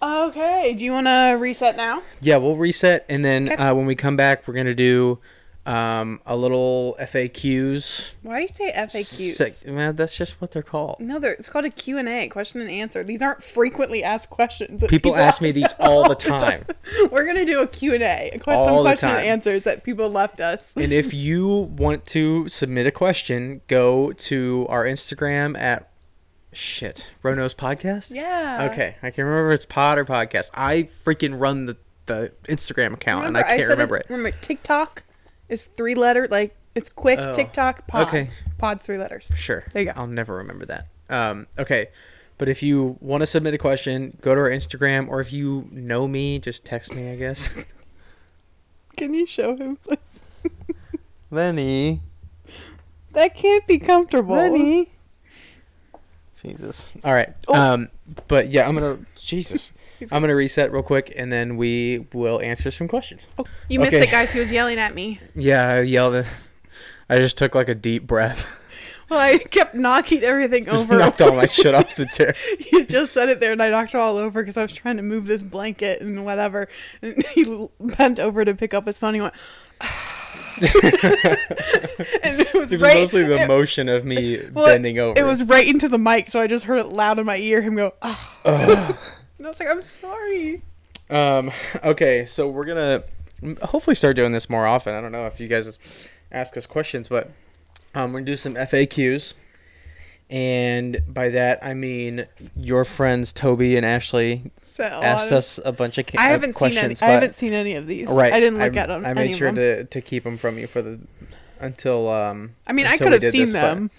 [0.02, 2.04] Okay, do you want to reset now?
[2.22, 3.56] yeah, we'll reset, and then Okay.
[3.64, 5.20] uh, when we come back, we're gonna do
[5.66, 8.14] um, a little FAQs.
[8.22, 9.34] Why do you say FAQs?
[9.64, 10.96] Sick- man, that's just what they're called.
[11.02, 13.04] No, they're, it's called a Q&A, question and answer.
[13.04, 14.80] These aren't frequently asked questions.
[14.80, 16.64] that People ask me these all the time.
[17.12, 20.10] We're going to do a Q&A, a question, All the question and answers that people
[20.10, 20.74] left us.
[20.78, 25.87] And if you want to submit a question, go to our Instagram at
[26.58, 28.12] shit Ronos Podcast.
[28.14, 28.70] Yeah.
[28.72, 30.50] Okay, I can't remember if it's pod or podcast.
[30.54, 34.06] I freaking run the the Instagram account Remember, and I can't said remember it.
[34.10, 35.04] Remember, TikTok
[35.50, 38.08] is three letter, like, it's quick, Oh, TikTok, pod.
[38.08, 38.30] okay.
[38.58, 39.34] Pod's three letters.
[39.36, 39.66] Sure.
[39.74, 40.00] There you go.
[40.00, 40.88] I'll never remember that.
[41.10, 41.88] Um, okay.
[42.38, 45.68] But if you want to submit a question, go to our Instagram, or if you
[45.72, 47.54] know me, just text me, I guess.
[48.96, 49.98] Can you show him, please?
[51.30, 52.02] Lenny.
[53.12, 54.36] That can't be comfortable.
[56.42, 56.92] Jesus.
[57.04, 57.34] All right.
[57.48, 57.56] Oh.
[57.56, 57.90] Um,
[58.28, 59.72] but yeah, I'm gonna Jesus.
[60.12, 63.28] I'm gonna reset real quick, and then we will answer some questions.
[63.38, 64.08] Oh, you missed Okay.
[64.08, 64.32] it, guys.
[64.32, 65.20] He was yelling at me.
[65.36, 66.26] Yeah, I yelled.
[67.10, 68.54] I just took like a deep breath.
[69.10, 70.98] Well, I kept knocking everything Just over.
[70.98, 72.34] knocked all my shit off the chair.
[72.74, 74.98] you just said it there, and I knocked it all over because I was trying
[74.98, 76.68] to move this blanket and whatever.
[77.02, 79.14] And he bent over to pick up his phone.
[79.14, 79.34] He went,
[82.24, 82.96] and it was It was right.
[82.96, 85.20] mostly the it, motion of me well, bending over.
[85.20, 87.62] It was right into the mic, so I just heard it loud in my ear.
[87.62, 88.34] Him go, oh.
[89.38, 90.64] And I was like, I'm sorry.
[91.12, 91.52] Um.
[91.84, 93.04] Okay, so we're gonna
[93.62, 94.96] hopefully start doing this more often.
[94.96, 95.78] I don't know if you guys
[96.32, 97.30] ask us questions, but
[97.94, 99.34] um, we're gonna do some FAQs,
[100.30, 102.26] and by that I mean
[102.58, 106.68] your friends Toby and Ashley So asked us a bunch of ca- I haven't seen
[106.72, 106.76] any.
[106.76, 107.02] questions.
[107.02, 108.08] I haven't seen any of these.
[108.10, 108.34] Right.
[108.34, 109.06] I didn't look I, at them.
[109.06, 111.00] I made sure to, to keep them from you for the
[111.60, 112.56] until um.
[112.68, 113.92] I mean, I could have seen this, but- them.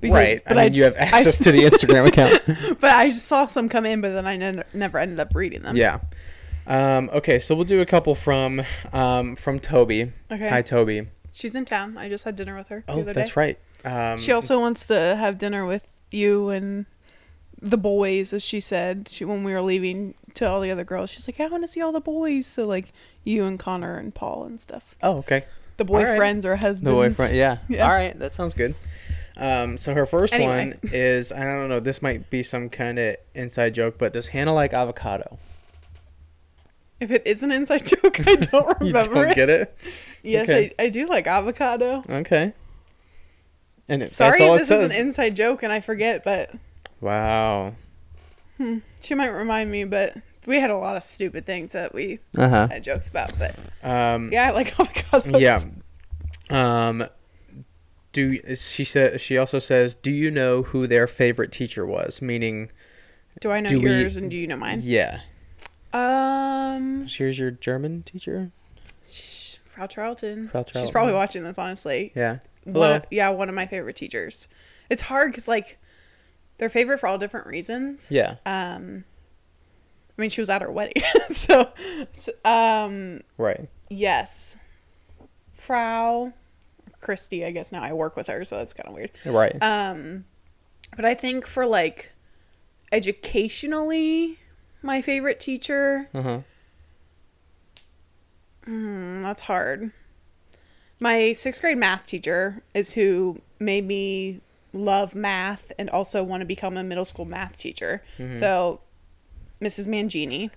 [0.00, 0.40] because- right.
[0.46, 2.42] But I mean, you just- have access to the Instagram account.
[2.80, 5.62] but I just saw some come in, but then I ne- never ended up reading
[5.62, 5.76] them.
[5.76, 6.00] yeah.
[6.66, 8.62] Um, okay, so we'll do a couple from
[8.94, 10.12] um, from Toby.
[10.32, 10.48] Okay.
[10.48, 11.08] Hi, Toby.
[11.30, 11.98] She's in town.
[11.98, 13.32] I just had dinner with her the Oh, that's day.
[13.36, 13.58] right.
[13.84, 16.86] Um, She also wants to have dinner with you and
[17.60, 19.08] the boys, as she said.
[19.08, 21.68] She, when we were leaving to all the other girls, she's like, "I want to
[21.68, 22.92] see all the boys." So like
[23.24, 24.96] you and Connor and Paul and stuff.
[25.02, 25.44] Oh, okay.
[25.76, 26.06] The All right.
[26.18, 26.82] boyfriends or husbands.
[26.82, 27.34] The boyfriend.
[27.36, 27.58] Yeah.
[27.68, 27.84] Yeah.
[27.86, 28.74] All right, that sounds good.
[29.36, 30.68] Um, so her first Anyway.
[30.68, 31.80] one is I don't know.
[31.80, 35.38] This might be some kind of inside joke, but does Hannah like avocado?
[37.00, 39.14] If it is an inside joke, I don't remember.
[39.16, 39.34] You don't it.
[39.34, 39.74] get it?
[40.22, 40.72] Yes, Okay.
[40.78, 42.02] I, I do like avocado.
[42.08, 42.52] Okay.
[43.88, 46.50] And it, Sorry, that's all this it is an inside joke and I forget, but
[47.00, 47.74] wow.
[49.00, 49.84] she might remind me.
[49.84, 50.16] But
[50.46, 52.68] we had a lot of stupid things that we Uh huh.
[52.68, 53.32] had jokes about.
[53.38, 55.38] But Um, yeah, like avocados.
[55.40, 55.62] yeah.
[56.50, 57.06] Um,
[58.12, 62.70] do she said she also says, "Do you know who their favorite teacher was?" Meaning,
[63.40, 64.80] Do I know Do we- yours and do you know mine?
[64.82, 65.20] yeah.
[65.92, 68.50] Um, Here's your German teacher.
[69.64, 70.48] Frau Charlton.
[70.48, 70.82] Frau Charlton.
[70.82, 72.12] She's probably watching this, honestly.
[72.14, 72.38] Yeah.
[72.64, 72.96] One Hello.
[72.96, 74.48] of- yeah, one of my favorite teachers.
[74.90, 75.78] It's hard because like
[76.58, 78.10] they're favorite for all different reasons.
[78.10, 78.36] Yeah.
[78.46, 79.04] Um,
[80.16, 81.72] I mean, she was at our wedding, so,
[82.12, 83.68] so um, Right.
[83.90, 84.56] yes,
[85.52, 86.32] Frau
[87.00, 87.44] Christy.
[87.44, 89.10] I guess now I work with her, so that's kind of weird.
[89.26, 89.56] Right.
[89.60, 90.24] Um,
[90.94, 92.12] but I think for like
[92.92, 94.38] educationally,
[94.82, 96.08] my favorite teacher.
[96.14, 96.38] Uh huh.
[98.64, 99.90] Hmm, that's hard.
[101.04, 104.40] My sixth grade math teacher is who made me
[104.72, 108.02] love math and also want to become a middle school math teacher.
[108.32, 108.80] So,
[109.60, 109.86] Mrs.
[109.86, 110.50] Mangini,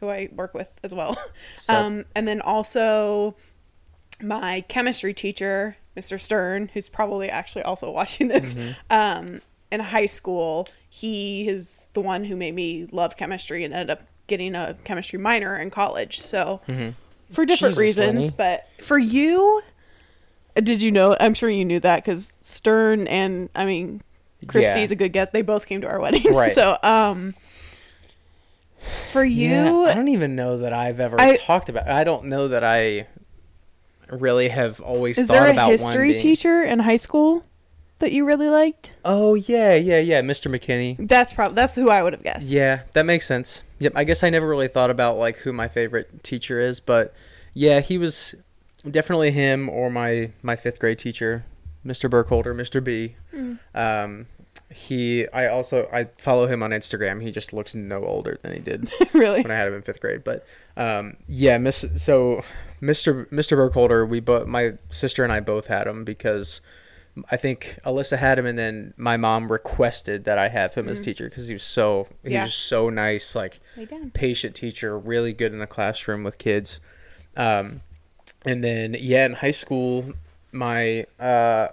[0.00, 1.16] who I work with as well.
[1.56, 3.36] So- Um, and then also
[4.20, 6.20] my chemistry teacher, Mr.
[6.20, 8.56] Stern, who's probably actually also watching this.
[8.90, 13.90] Um, in high school, he is the one who made me love chemistry and ended
[13.90, 16.18] up getting a chemistry minor in college.
[16.18, 16.60] So,
[17.30, 19.62] for different Jesus, reasons, but for you,
[20.56, 21.16] did you know?
[21.18, 24.02] I'm sure you knew that because Stern and I mean,
[24.46, 24.94] Christy's Yeah.
[24.94, 25.28] a good guess.
[25.32, 26.54] They both came to our wedding, Right.
[26.54, 27.34] so, um,
[29.10, 31.88] for you, Yeah, I don't even know that I've ever I- talked about.
[31.88, 33.06] I don't know that I
[34.10, 36.20] really have always is thought there a about one history being.
[36.20, 37.44] teacher in high school
[38.00, 38.92] that you really liked?
[39.04, 40.50] Oh yeah, yeah, yeah, Mr.
[40.54, 40.96] McKinney.
[41.08, 42.50] That's probably that's who I would have guessed.
[42.52, 43.62] Yeah, that makes sense.
[43.78, 47.14] Yep, I guess I never really thought about like who my favorite teacher is, but
[47.54, 48.34] yeah, he was
[48.90, 51.44] definitely him or my my fifth grade teacher,
[51.84, 52.08] Mr.
[52.10, 52.82] Burkholder, Mr.
[52.82, 53.16] B.
[53.34, 53.58] Mm.
[53.74, 54.26] Um,
[54.70, 57.22] he, I also I follow him on Instagram.
[57.22, 59.42] He just looks no older than he did really.
[59.42, 60.24] when I had him in fifth grade.
[60.24, 61.84] But um, yeah, Miss.
[61.96, 62.42] So
[62.80, 63.26] Mr.
[63.30, 63.56] Mr.
[63.56, 66.60] Burkholder, we both my sister and I both had him because
[67.30, 70.98] I think Alyssa had him, and then my mom requested that I have him as
[71.00, 72.32] teacher because he was so he Mm.
[72.32, 72.42] Yeah.
[72.44, 73.60] was so nice, like
[74.14, 76.80] patient teacher, really good in the classroom with kids.
[77.36, 77.82] Um,
[78.44, 80.12] and then yeah, in high school,
[80.52, 81.68] my uh,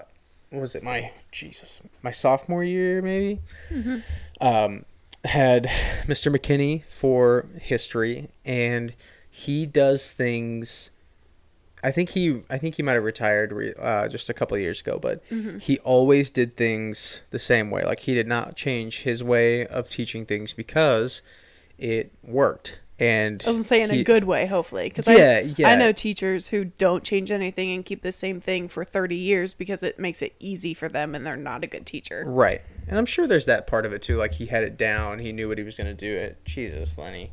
[0.49, 3.39] what was it my Jesus my sophomore year maybe
[4.41, 4.85] um,
[5.25, 5.65] had
[6.07, 6.35] Mr.
[6.35, 8.95] McKinney for history, and
[9.29, 10.91] he does things.
[11.83, 14.61] I think he I think he might have retired re- uh, just a couple of
[14.61, 15.23] years ago, but
[15.61, 17.83] he always did things the same way.
[17.85, 21.21] Like he did not change his way of teaching things because
[21.77, 22.79] it worked.
[22.99, 25.69] And I was gonna say in he- a good way, hopefully, because Yeah, I, yeah.
[25.69, 29.53] I know teachers who don't change anything and keep the same thing for thirty years
[29.53, 32.23] because it makes it easy for them, and they're not a good teacher.
[32.27, 32.61] Right.
[32.87, 34.17] And I'm sure there's that part of it too.
[34.17, 35.19] Like he had it down.
[35.19, 36.13] He knew what he was going to do.
[36.17, 36.43] It.
[36.43, 37.31] Jesus, Lenny.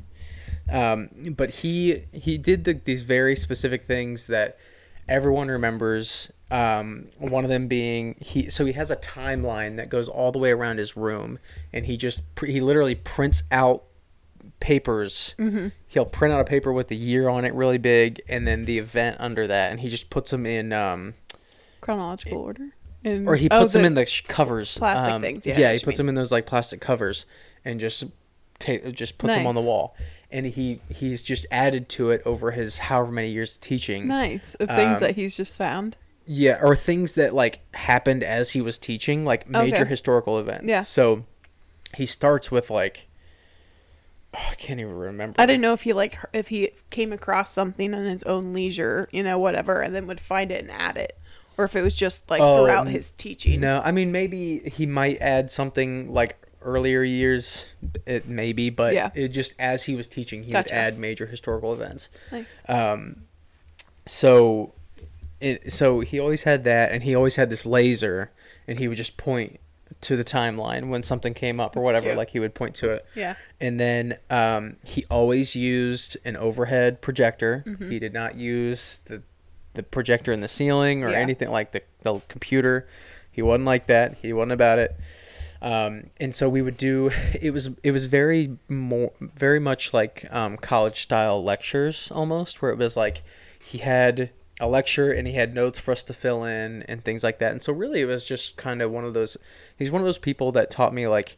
[0.70, 4.59] Um, but he he did the, these very specific things that
[5.09, 8.50] everyone remembers um, one of them being he.
[8.50, 11.38] So he has a timeline that goes all the way around his room,
[11.72, 13.85] and he just pr- he literally prints out
[14.61, 15.35] papers.
[15.38, 15.69] Mm-hmm.
[15.88, 18.79] He'll print out a paper with the year on it really big, and then the
[18.79, 20.73] event under that, and he just puts them in.
[20.73, 21.14] Um,
[21.81, 22.69] Chronological order.
[23.05, 24.77] And, or he oh, puts them the- in the sh- covers.
[24.77, 27.27] plastic um, things, yeah, Yeah, he puts them in those like plastic covers,
[27.64, 28.05] and just
[28.59, 29.97] ta- just puts them on the wall.
[30.33, 34.09] And he he's just added to it over his however many years of teaching.
[34.09, 34.57] Nice.
[34.57, 35.97] Of things Um, that he's just found.
[36.27, 39.88] Yeah, or things that like happened as he was teaching, like major Okay.
[39.88, 40.66] historical events.
[40.66, 40.83] Yeah.
[40.83, 41.25] So
[41.95, 43.06] he starts with like oh,
[44.66, 45.40] can't even remember.
[45.40, 49.09] I didn't know if he like if he came across something on his own leisure,
[49.12, 51.16] you know, whatever, and then would find it and add it,
[51.57, 53.61] or if it was just like Oh, throughout his teaching.
[53.61, 57.66] No, I mean maybe he might add something like earlier years,
[58.07, 59.11] it maybe, but Yeah.
[59.14, 60.74] it just as he was teaching, he Gotcha.
[60.74, 62.09] would add major historical events.
[62.33, 62.62] Nice.
[62.68, 63.22] Um,
[64.05, 64.72] so,
[65.40, 68.33] it so he always had that, and he always had this laser,
[68.66, 69.61] and he would just point
[70.02, 72.06] to the timeline when something came up or That's whatever.
[72.06, 72.16] cute.
[72.16, 73.06] Like he would point to it.
[73.14, 73.35] Yeah.
[73.61, 77.64] And then um, he always used an overhead projector.
[77.66, 77.90] Mm-hmm.
[77.90, 79.22] He did not use the
[79.74, 81.18] the projector in the ceiling or Yeah.
[81.18, 82.87] anything like the the computer.
[83.30, 84.16] He wasn't like that.
[84.22, 84.96] He wasn't about it.
[85.62, 87.11] Um, and so we would do.
[87.40, 92.70] It was it was very more very much like um, college style lectures almost, where
[92.70, 93.22] it was like
[93.62, 94.30] he had
[94.61, 97.53] a lecture and he had notes for us to fill in and things like that.
[97.53, 99.37] And so really, it was just kind of one of those.
[99.77, 101.37] He's one of those people that taught me like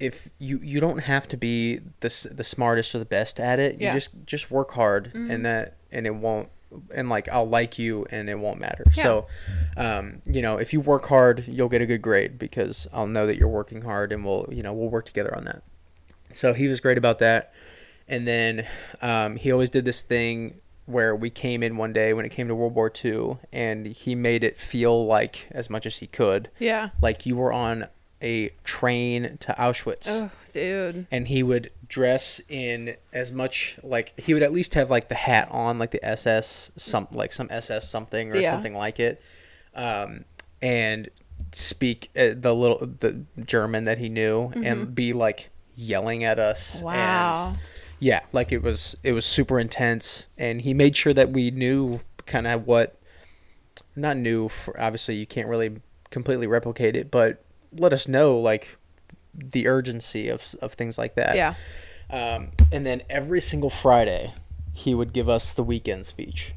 [0.00, 3.80] if you you don't have to be the the smartest or the best at it.
[3.80, 3.88] Yeah.
[3.88, 6.48] You just just work hard and that and it won't
[6.94, 8.84] and like I'll like you and it won't matter.
[8.94, 9.02] Yeah.
[9.02, 9.26] So
[9.76, 13.26] um you know, if you work hard, you'll get a good grade because I'll know
[13.26, 15.62] that you're working hard and we'll, you know, we'll work together on that.
[16.34, 17.52] So he was great about that.
[18.06, 18.66] And then
[19.02, 22.48] um he always did this thing where we came in one day when it came
[22.48, 26.50] to World War II and he made it feel like as much as he could
[26.58, 26.90] Yeah.
[27.02, 27.86] like you were on
[28.22, 31.06] a train to Auschwitz Oh, dude.
[31.10, 35.14] and he would dress in as much like he would at least have like the
[35.14, 38.50] hat on like the SS some like some SS something or Yeah.
[38.50, 39.22] something like it
[39.74, 40.24] um
[40.62, 41.08] and
[41.52, 46.80] speak uh, the little the German that he knew and be like yelling at us
[46.80, 47.52] and Wow.
[48.00, 52.00] Yeah like it was it was super intense and he made sure that we knew
[52.26, 53.00] kind of what
[53.96, 55.80] not knew for obviously you can't really
[56.10, 57.42] completely replicate it but
[57.76, 58.76] let us know like
[59.34, 61.54] the urgency of of things like that yeah.
[62.10, 64.32] um, and then every single friday
[64.72, 66.54] he would give us the weekend speech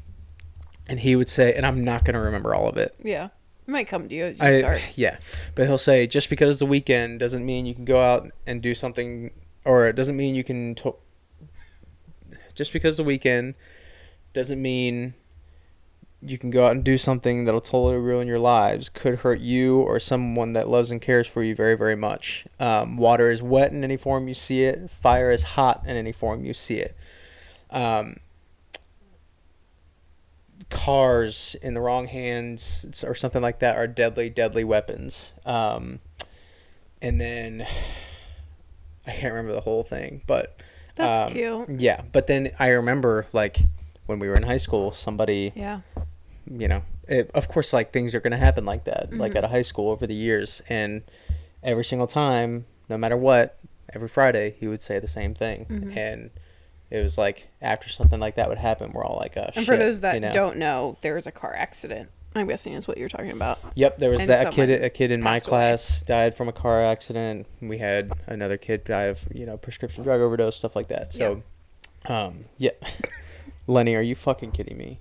[0.86, 3.28] and he would say and i'm not going to remember all of it Yeah.
[3.66, 4.80] It might come to you as you I, start.
[4.96, 5.18] yeah,
[5.54, 8.60] but he'll say just because it's the weekend doesn't mean you can go out and
[8.60, 9.30] do something,
[9.64, 10.74] or it doesn't mean you can.
[10.74, 10.96] To-
[12.54, 13.54] just because the weekend
[14.32, 15.14] doesn't mean
[16.24, 18.88] you can go out and do something that'll totally ruin your lives.
[18.88, 22.46] Could hurt you or someone that loves and cares for you very, very much.
[22.60, 24.88] Um, water is wet in any form you see it.
[24.90, 26.96] Fire is hot in any form you see it.
[27.70, 28.18] Um,
[30.70, 35.32] cars in the wrong hands or something like that are deadly, deadly weapons.
[35.44, 35.98] Um,
[37.00, 37.66] and then
[39.06, 40.62] I can't remember the whole thing, but
[40.94, 41.80] That's um, cute.
[41.80, 43.58] Yeah, but then I remember like
[44.06, 45.80] when we were in high school, somebody, Yeah.
[46.50, 49.20] you know, it, of course, like things are gonna happen like that, Mm-hmm.
[49.20, 51.02] like at a high school over the years, and
[51.62, 53.58] every single time, no matter what,
[53.94, 55.98] every Friday he would say the same thing, Mm-hmm.
[55.98, 56.30] and
[56.90, 59.76] it was like after something like that would happen, we're all like, oh, And for
[59.78, 60.32] those that you know?
[60.32, 62.10] don't know, there was a car accident.
[62.34, 63.58] I'm guessing is what you're talking about.
[63.74, 64.70] Yep, there was And that kid.
[64.70, 65.50] A kid in my passed away.
[65.50, 67.46] class died from a car accident.
[67.60, 71.12] We had another kid die of you know prescription drug overdose, stuff like that.
[71.12, 71.42] So,
[72.06, 72.70] um, yeah.
[73.66, 74.98] Lenny, are you fucking kidding me?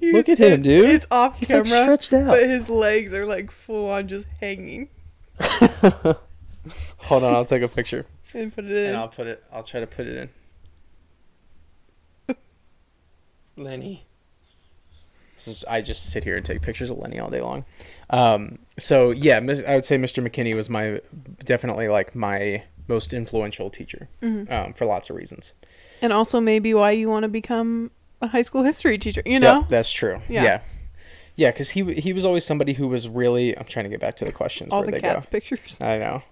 [0.00, 0.84] Look at him, dude.
[0.88, 2.26] It's off He's like stretched out.
[2.28, 4.88] but his legs are like full on just hanging.
[5.40, 8.86] Hold on, I'll take a picture And put it in.
[8.90, 9.42] and I'll put it.
[9.52, 10.30] I'll try to put it
[12.28, 12.36] in.
[13.56, 14.06] Lenny.
[15.34, 17.64] This is, I just sit here and take pictures of Lenny all day long.
[18.10, 20.26] Um, so yeah, I would say Mr.
[20.26, 21.00] McKinney was my
[21.44, 24.52] definitely like my most influential teacher Mm-hmm.
[24.52, 25.54] um, for lots of reasons.
[26.02, 29.22] And also maybe why you want to become a high school history teacher.
[29.26, 29.66] You Yep, know?
[29.68, 30.20] that's true.
[30.28, 30.44] Yeah.
[30.44, 30.60] Yeah,
[31.36, 33.56] yeah, because he he was always somebody who was really.
[33.58, 34.70] I'm trying to get back to the questions.
[34.72, 35.30] All where the they cats go.
[35.30, 35.78] pictures.
[35.80, 36.22] I know.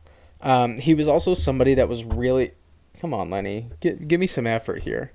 [0.42, 2.52] Um, he was also somebody that was really.
[3.00, 5.10] Come on, Lenny, Get, give me some effort here.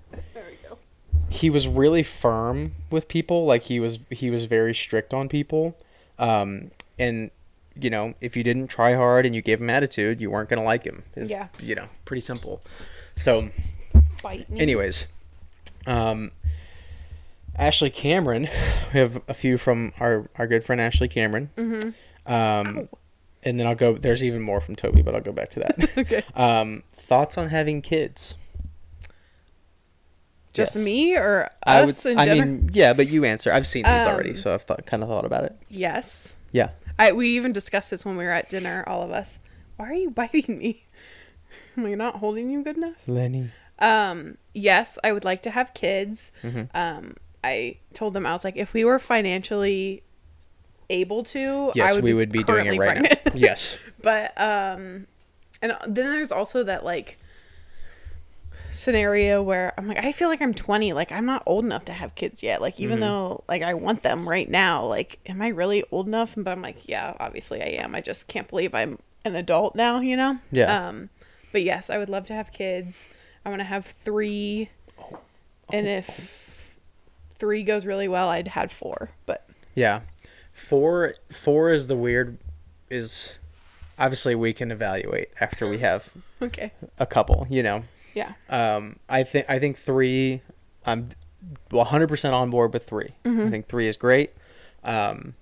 [1.28, 1.40] There we go.
[1.40, 5.76] he was really firm with people like he was he was very strict on people
[6.20, 7.32] um and
[7.80, 10.60] you know if you didn't try hard and you gave him attitude you weren't going
[10.60, 11.48] to like him Yeah.
[11.60, 12.62] you know pretty simple
[13.16, 13.50] so
[14.58, 15.08] anyways
[15.86, 16.32] um
[17.60, 18.48] Ashley Cameron.
[18.94, 21.50] We have a few from our, our good friend Ashley Cameron.
[21.58, 22.32] Mm-hmm.
[22.32, 22.88] Um,
[23.42, 23.94] and then I'll go.
[23.94, 25.90] There's even more from Toby, but I'll go back to that.
[25.98, 26.24] Okay.
[26.36, 28.36] um, thoughts on having kids?
[30.58, 30.84] Just Yes.
[30.84, 32.12] me or I us would.
[32.14, 32.48] in I general?
[32.48, 33.52] mean, yeah, but you answer.
[33.54, 35.56] I've seen these already, Um, so I've thought, kind of thought about it.
[35.70, 36.34] yes.
[36.52, 36.70] Yeah.
[37.00, 39.40] I we even discussed this when we were at dinner, all of us.
[39.78, 40.84] Why are you biting me?
[41.78, 42.96] Am I not holding you good enough?
[43.08, 43.50] Lenny.
[43.80, 46.32] Um, yes, I would like to have kids.
[46.44, 46.76] Mm-hmm.
[46.76, 50.02] Um, I told them I was like, if we were financially
[50.90, 53.26] able to, Yes, I would we be would be doing it right pregnant.
[53.26, 53.32] now.
[53.36, 53.78] Yes.
[54.02, 55.06] but um,
[55.62, 57.20] and then there's also that like
[58.72, 61.94] scenario where I'm like, I feel like I'm 20, like I'm not old enough to
[61.94, 62.62] have kids yet.
[62.62, 66.34] Like even though like I want them right now, like am I really old enough?
[66.38, 67.96] But I'm like, yeah, obviously I am.
[67.96, 70.40] I just can't believe I'm an adult now, you know?
[70.52, 70.90] Yeah.
[70.90, 71.10] Um,
[71.52, 73.10] but yes, I would love to have kids.
[73.46, 74.70] I want to have three,
[75.72, 76.76] and if
[77.40, 79.12] three goes really well, I'd had four.
[79.26, 80.02] But Yeah.
[80.52, 82.38] Four four is the weird
[82.90, 83.38] is
[84.00, 86.12] obviously we can evaluate after we have
[86.42, 87.84] okay, a couple, you know.
[88.18, 90.42] Yeah, Um I think I think 3
[90.86, 91.10] I'm
[91.72, 93.10] 100% on board with 3.
[93.26, 93.48] Mm-hmm.
[93.48, 94.32] I think 3 is great.
[94.84, 95.36] Um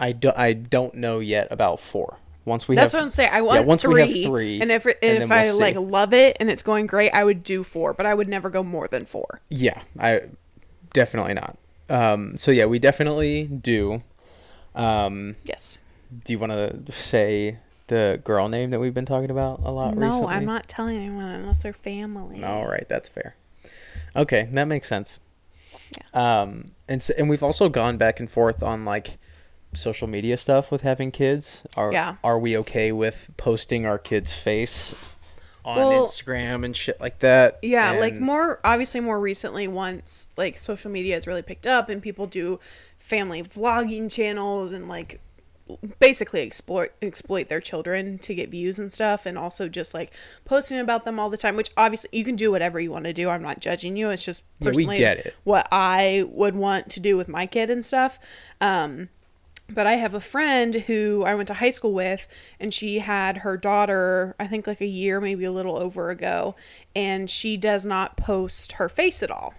[0.00, 2.18] I do, I don't know yet about 4.
[2.46, 3.30] Once we that's have what I'm saying.
[3.32, 5.74] I want once three, we have three, and if and and if I we'll like
[5.76, 5.80] see.
[5.80, 7.94] love it and it's going great, I would do four.
[7.94, 9.40] But I would never go more than four.
[9.48, 10.22] Yeah, I
[10.92, 11.56] definitely not.
[11.88, 14.02] Um so yeah, we definitely do.
[14.74, 15.78] Um Yes.
[16.24, 17.54] do you want to say
[17.88, 20.28] the girl name that we've been talking about a lot No, recently?
[20.28, 22.42] I'm not telling anyone unless they're family.
[22.42, 23.36] All right, that's fair.
[24.16, 25.20] Okay, that makes sense.
[26.14, 26.40] Yeah.
[26.42, 29.18] Um, and so, and we've also gone back and forth on like
[29.74, 31.62] social media stuff with having kids.
[31.76, 32.16] Are Yeah.
[32.24, 34.94] are we okay with posting our kid's face
[35.64, 37.58] on Well- Instagram and shit like that?
[37.62, 42.00] Yeah, like more obviously more recently once like social media has really picked up and
[42.02, 42.60] people do
[42.98, 45.20] family vlogging channels and like
[45.98, 50.12] basically exploit exploit their children to get views and stuff and also just like
[50.44, 53.14] posting about them all the time which obviously you can do whatever you want to
[53.14, 55.34] do i'm not judging you it's just Yeah, personally get it.
[55.44, 58.18] what i would want to do with my kid and stuff
[58.60, 59.08] um
[59.72, 62.28] but I have a friend who I went to high school with,
[62.60, 66.54] and she had her daughter, I think like a year, maybe a little over ago,
[66.94, 69.54] and she does not post her face at all.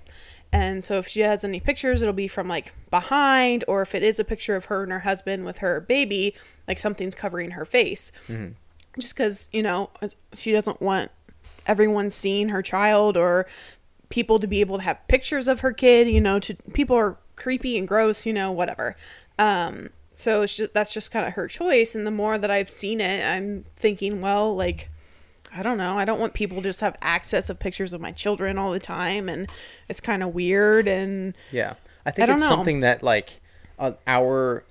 [0.56, 4.04] And so if she has any pictures, it'll be from like behind, or if it
[4.04, 6.34] is a picture of her and her husband with her baby,
[6.66, 8.14] like something's covering her face.
[8.98, 9.90] Just because, you know,
[10.34, 11.12] she doesn't want
[11.68, 13.46] everyone seeing her child or
[14.08, 17.18] people to be able to have pictures of her kid, you know, to people are
[17.36, 18.96] creepy and gross, you know, whatever.
[19.38, 21.96] Um, so it's just, that's just kind of her choice.
[21.96, 24.90] And the more that I've seen it, I'm thinking, well, like,
[25.58, 25.98] I don't know.
[25.98, 29.30] I don't want people just have access of pictures of my children all the time.
[29.30, 29.50] And
[29.88, 30.88] it's kind of weird.
[30.88, 31.76] And Yeah,
[32.06, 32.50] I think don't it's know.
[32.50, 33.40] something that like
[33.80, 34.66] uh, our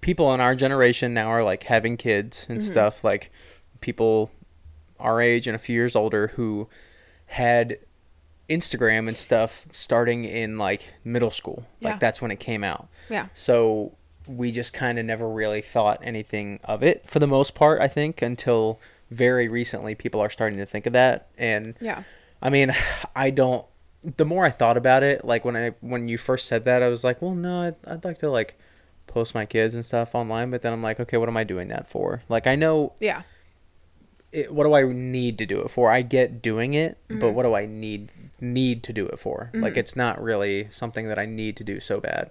[0.00, 2.70] people in our generation now are like having kids and Mm-hmm.
[2.70, 3.02] stuff.
[3.02, 3.30] Like
[3.80, 4.30] people
[5.00, 6.68] our age and a few years older who
[7.26, 7.76] had
[8.48, 11.66] Instagram and stuff starting in like middle school.
[11.80, 11.90] Yeah.
[11.90, 12.88] Like that's when it came out.
[13.08, 13.26] yeah.
[13.34, 13.96] So
[14.26, 17.88] we just kind of never really thought anything of it for the most part, I
[17.88, 18.80] think, until
[19.10, 21.28] very recently people are starting to think of that.
[21.38, 22.02] And Yeah.
[22.42, 22.72] I mean,
[23.16, 23.64] I don't.
[24.02, 26.88] The more I thought about it, like when I when you first said that, I
[26.88, 28.58] was like, well, no, I'd, I'd like to like
[29.06, 30.50] post my kids and stuff online.
[30.50, 32.22] But then I'm like, okay, what am I doing that for?
[32.28, 33.22] Like I know Yeah.
[34.32, 35.90] it, what do I need to do it for?
[35.90, 37.20] I get doing it, Mm-hmm.
[37.20, 39.50] but what do I need need to do it for?
[39.54, 42.30] Like it's not really something that I need to do so bad.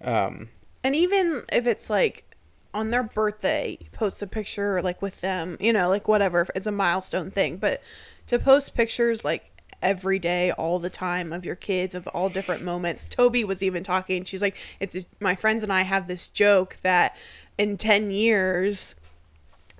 [0.00, 0.48] Um,
[0.82, 2.29] And even if it's like
[2.72, 6.72] on their birthday, post a picture like with them, you know, like whatever, it's a
[6.72, 7.56] milestone thing.
[7.56, 7.82] But
[8.26, 9.50] to post pictures like
[9.82, 13.06] every day, all the time of your kids of all different moments.
[13.06, 14.24] Toby was even talking.
[14.24, 17.16] She's like, it's my friends and I have this joke that
[17.58, 18.94] in 10 years,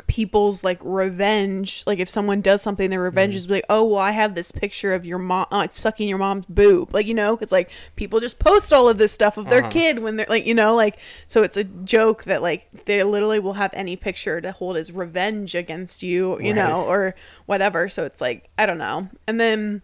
[0.07, 1.83] people's like revenge.
[1.87, 4.93] Like if someone does something their revenge is like oh well i have this picture
[4.95, 6.93] of your mom uh, sucking your mom's boob.
[6.95, 9.71] Like you know because like people just post all of this stuff of their Uh-huh.
[9.71, 13.39] kid when they're like you know like so it's a joke that like they literally
[13.39, 17.15] will have any picture to hold as revenge against you you know or
[17.47, 17.89] whatever.
[17.89, 19.09] So it's like i don't know.
[19.27, 19.83] And then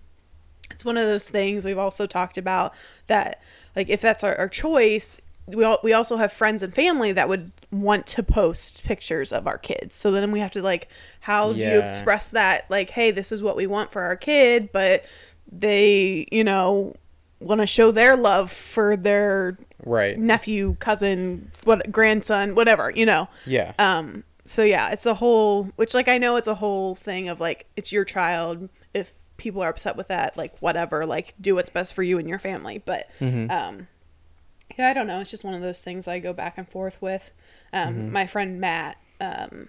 [0.71, 2.73] it's one of those things we've also talked about
[3.07, 3.41] that
[3.77, 7.29] like if that's our, our choice we all, we also have friends and family that
[7.29, 10.89] would want to post pictures of our kids so then we have to like
[11.21, 14.71] how do you express that like hey this is what we want for our kid
[14.73, 15.05] but
[15.51, 16.95] they you know
[17.39, 20.19] want to show their love for their right.
[20.19, 23.73] nephew cousin what grandson whatever you know Yeah.
[23.79, 27.41] um so yeah it's a whole which like i know it's a whole thing of
[27.41, 31.69] like it's your child if people are upset with that like whatever like do what's
[31.71, 33.51] best for you and your family but Mm-hmm.
[33.51, 33.87] um
[34.79, 35.21] Yeah, I don't know.
[35.21, 37.31] It's just one of those things I go back and forth with.
[37.73, 38.13] Um, Mm-hmm.
[38.13, 39.69] My friend Matt um,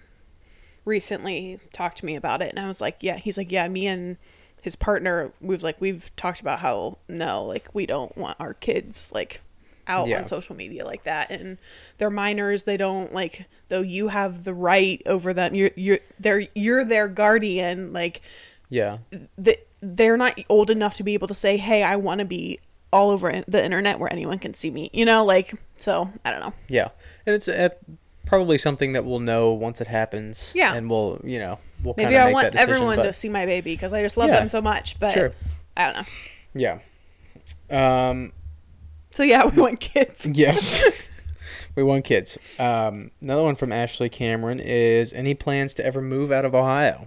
[0.84, 3.86] recently talked to me about it, and I was like, "Yeah." He's like, "Yeah." Me
[3.86, 4.16] and
[4.60, 9.10] his partner, we've like we've talked about how no, like we don't want our kids
[9.14, 9.40] like
[9.86, 10.18] out Yeah.
[10.18, 11.58] on social media like that, and
[11.98, 12.64] they're minors.
[12.64, 15.54] They don't like though you have the right over them.
[15.54, 17.92] You're you're they're you're their guardian.
[17.92, 18.20] Like
[18.68, 18.98] Yeah.
[19.42, 22.58] th- they're not old enough to be able to say, "Hey, I want to be."
[22.92, 26.40] All over the internet where anyone can see me you know like so i don't
[26.40, 26.88] know Yeah,
[27.26, 27.68] and it's uh,
[28.26, 30.52] probably something that we'll know once it happens.
[30.54, 30.74] Yeah.
[30.74, 33.28] and we'll you know we'll Maybe I make want that decision, everyone but- to see
[33.28, 34.38] my baby because I just love Yeah.
[34.40, 34.98] them so much.
[35.00, 35.32] But Sure.
[35.76, 36.80] I don't know.
[37.70, 38.08] Yeah.
[38.10, 38.32] Um.
[39.10, 40.26] So yeah, we want kids.
[40.26, 40.82] Yes.
[41.76, 42.36] we want kids.
[42.58, 43.10] Um.
[43.22, 47.06] Another one from Ashley Cameron is any plans to ever move out of Ohio?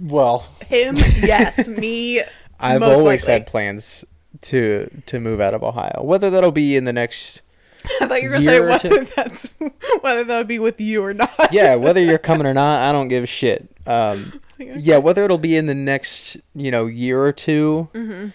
[0.00, 1.66] Well, Him, yes.
[1.66, 2.22] Me,
[2.60, 3.32] I've most always likely.
[3.32, 4.04] had plans
[4.42, 6.02] to to move out of Ohio.
[6.02, 7.42] Whether that'll be in the next
[8.00, 9.48] I thought you were gonna say whether that's
[10.00, 11.52] whether that would be with you or not.
[11.52, 13.68] yeah, whether you're coming or not, I don't give a shit.
[13.86, 18.28] Um, yeah, whether it'll be in the next you know year or 2 Mm-hmm.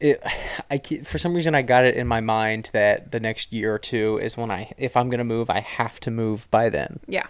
[0.00, 0.22] It,
[0.70, 3.78] I for some reason I got it in my mind that the next year or
[3.78, 7.00] two is when I if I'm gonna move I have to move by then.
[7.06, 7.26] Yeah.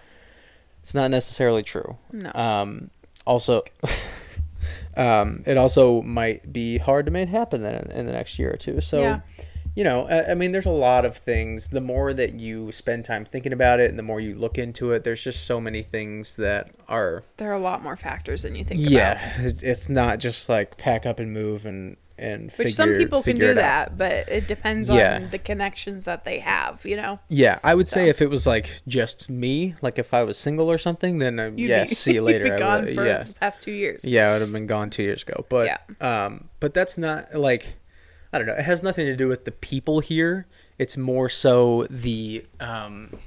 [0.81, 1.97] It's not necessarily true.
[2.11, 2.31] No.
[2.33, 2.89] Um,
[3.25, 3.61] also,
[4.97, 8.57] um, it also might be hard to make happen then in the next year or
[8.57, 8.81] two.
[8.81, 9.19] So, Yeah.
[9.75, 11.69] you know, I, I mean, there's a lot of things.
[11.69, 14.91] The more that you spend time thinking about it, and the more you look into
[14.93, 17.23] it, there's just so many things that are.
[17.37, 18.79] There are a lot more factors than you think.
[18.83, 22.97] Yeah, it- it's not just like pack up and move and and Which figure, some
[22.97, 25.15] people can do that, but it depends Yeah.
[25.15, 27.19] on the connections that they have, you know?
[27.27, 30.71] Yeah, I would say if it was like just me, like if I was single
[30.71, 32.57] or something, then uh, You'd yeah, be- see you later.
[32.57, 34.05] Gone would- for yeah, the past two years.
[34.05, 35.45] Yeah, I would have been gone two years ago.
[35.49, 37.75] But um, but that's not like
[38.31, 38.53] I don't know.
[38.55, 40.45] It has nothing to do with the people here.
[40.77, 43.17] It's more so the um,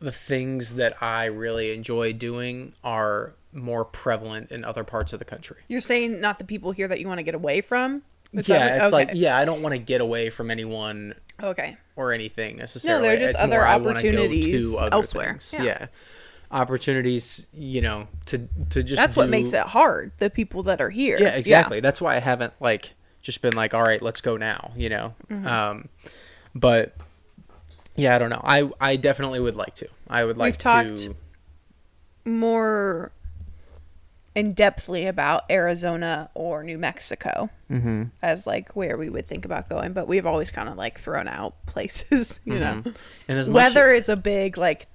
[0.00, 5.24] the things that I really enjoy doing are more prevalent in other parts of the
[5.24, 5.58] country.
[5.68, 8.02] You're saying not the people here that you want to get away from?
[8.32, 11.76] Is yeah, what- it's like yeah, I don't want to get away from anyone Okay.
[11.96, 13.08] or anything necessarily.
[13.08, 15.38] they're just It's other opportunities to other elsewhere.
[15.52, 15.62] Yeah.
[15.62, 15.86] Yeah.
[16.50, 17.46] opportunities.
[17.52, 20.12] You know, to to just That's what makes it hard.
[20.18, 21.18] The people that are here.
[21.20, 21.80] Yeah, exactly.
[21.80, 24.72] That's why I haven't like just been like, all right, let's go now.
[24.76, 25.46] You know, Mm-hmm.
[25.46, 25.88] um,
[26.56, 26.96] but
[27.96, 28.42] yeah, I don't know.
[28.42, 29.88] I I definitely would like to.
[30.08, 31.16] I would like We've talked to.
[32.24, 33.12] more
[34.34, 38.04] in depthly about Arizona or New Mexico Mm-hmm.
[38.22, 41.26] as like where we would think about going, but we've always kind of like thrown
[41.26, 42.82] out places, you know.
[43.26, 44.86] And as much Weather is a big like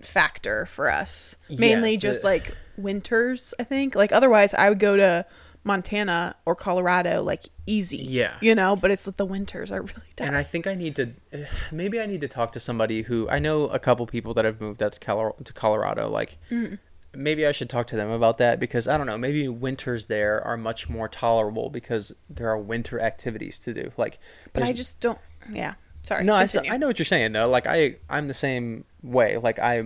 [0.00, 1.36] factor for us.
[1.48, 3.94] Yeah, Mainly just the- like winters, I think.
[3.94, 5.26] Like otherwise I would go to
[5.62, 7.98] Montana or Colorado like easy.
[7.98, 8.36] Yeah.
[8.40, 10.26] You know, but it's that the winters are really tough.
[10.26, 11.12] And I think I need to,
[11.72, 14.60] maybe I need to talk to somebody who I know a couple people that have
[14.60, 16.08] moved out to, Colo- to Colorado.
[16.10, 16.78] Like, Mm.
[17.16, 19.18] Maybe I should talk to them about that because I don't know.
[19.18, 23.92] Maybe winters there are much more tolerable because there are winter activities to do.
[23.96, 24.18] Like,
[24.52, 25.18] but I just don't
[25.50, 25.74] yeah.
[26.02, 26.22] Sorry.
[26.24, 26.46] no, I.
[26.70, 27.48] I know what you're saying though.
[27.48, 29.36] Like, I I'm the same way.
[29.38, 29.84] Like, I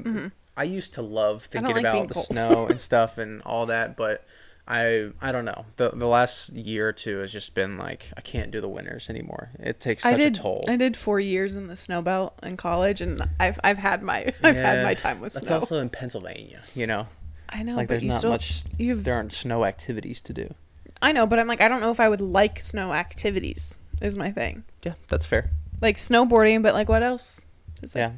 [0.57, 1.53] I used to love Mm-hmm.
[1.53, 2.26] thinking like about the cold.
[2.26, 4.24] snow and stuff and all that, but.
[4.70, 5.64] I I don't know.
[5.79, 9.09] The the last year or two has just been like I can't do the winters
[9.09, 9.49] anymore.
[9.59, 10.37] It takes such did.
[10.37, 10.62] a toll.
[10.68, 14.31] I did four years in the snow belt in college, and I've I've had my
[14.43, 15.55] I've had my time with That's snow.
[15.61, 17.07] That's also in Pennsylvania, you know.
[17.49, 18.64] I know, like but there's you not still much.
[18.76, 20.55] you've There aren't snow activities to do.
[21.01, 23.78] I know, but I'm like I don't know if I would like snow activities.
[24.01, 25.51] Is my thing Yeah, that's fair.
[25.80, 27.42] like snowboarding, but like what else?
[27.82, 28.12] It's Yeah,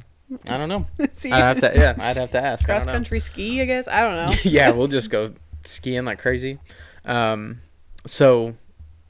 [0.47, 0.87] I don't know.
[1.13, 1.71] see, I'd have to.
[1.79, 2.65] Yeah, I'd have to ask.
[2.65, 3.61] Cross country ski.
[3.61, 4.35] I guess I don't know.
[4.43, 5.33] yeah, we'll just go
[5.65, 6.59] skiing like crazy.
[7.05, 7.61] Um,
[8.05, 8.55] so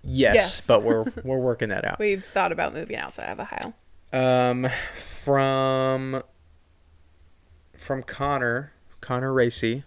[0.03, 0.67] yes, Yes.
[0.67, 1.99] but we're we're working that out.
[1.99, 3.73] We've thought about moving outside of Ohio.
[4.13, 6.21] Um, from
[7.77, 9.83] from Connor Connor Racy.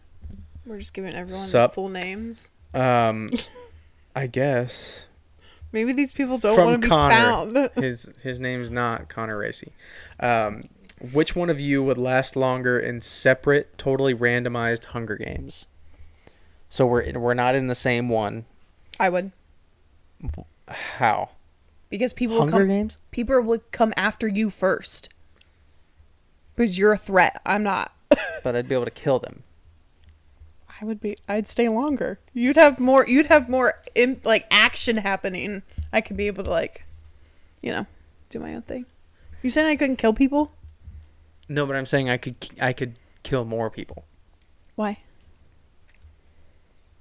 [0.66, 1.74] We're just giving everyone Sup?
[1.74, 2.50] full names.
[2.72, 3.30] Um,
[4.16, 5.06] I guess
[5.72, 7.14] Maybe these people don't want to be Connor.
[7.14, 7.70] found.
[7.84, 9.72] his his name's not Connor Racy.
[10.20, 10.62] Um,
[11.12, 15.66] which one of you would last longer in separate, totally randomized Hunger Games?
[16.68, 18.44] So we're we're not in the same one.
[19.00, 19.32] I would
[20.68, 21.30] How?
[21.90, 22.68] because people Hunger come.
[22.68, 22.96] Games?
[23.10, 25.08] People would come after you first
[26.54, 27.40] because you're a threat.
[27.44, 27.92] I'm not.
[28.44, 29.42] But I'd be able to kill them.
[30.80, 31.16] I would be.
[31.28, 32.18] I'd stay longer.
[32.32, 33.06] You'd have more.
[33.06, 35.62] You'd have more in, like action happening.
[35.92, 36.84] I could be able to like,
[37.62, 37.86] you know,
[38.30, 38.86] do my own thing.
[39.42, 40.52] You saying I couldn't kill people?
[41.48, 44.04] No, but I'm saying I could I could kill more people
[44.74, 44.98] Why?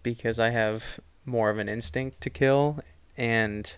[0.03, 2.79] because I have more of an instinct to kill
[3.17, 3.75] and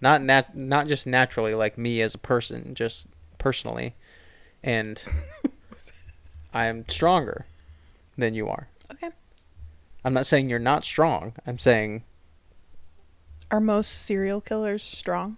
[0.00, 3.06] not nat- not just naturally like me as a person, just
[3.38, 3.94] personally,
[4.62, 5.04] and
[6.52, 7.46] I am stronger
[8.18, 8.68] than you are.
[8.92, 9.10] Okay.
[10.04, 11.32] I'm not saying you're not strong.
[11.46, 12.04] I'm saying
[13.50, 15.36] Are most serial killers strong?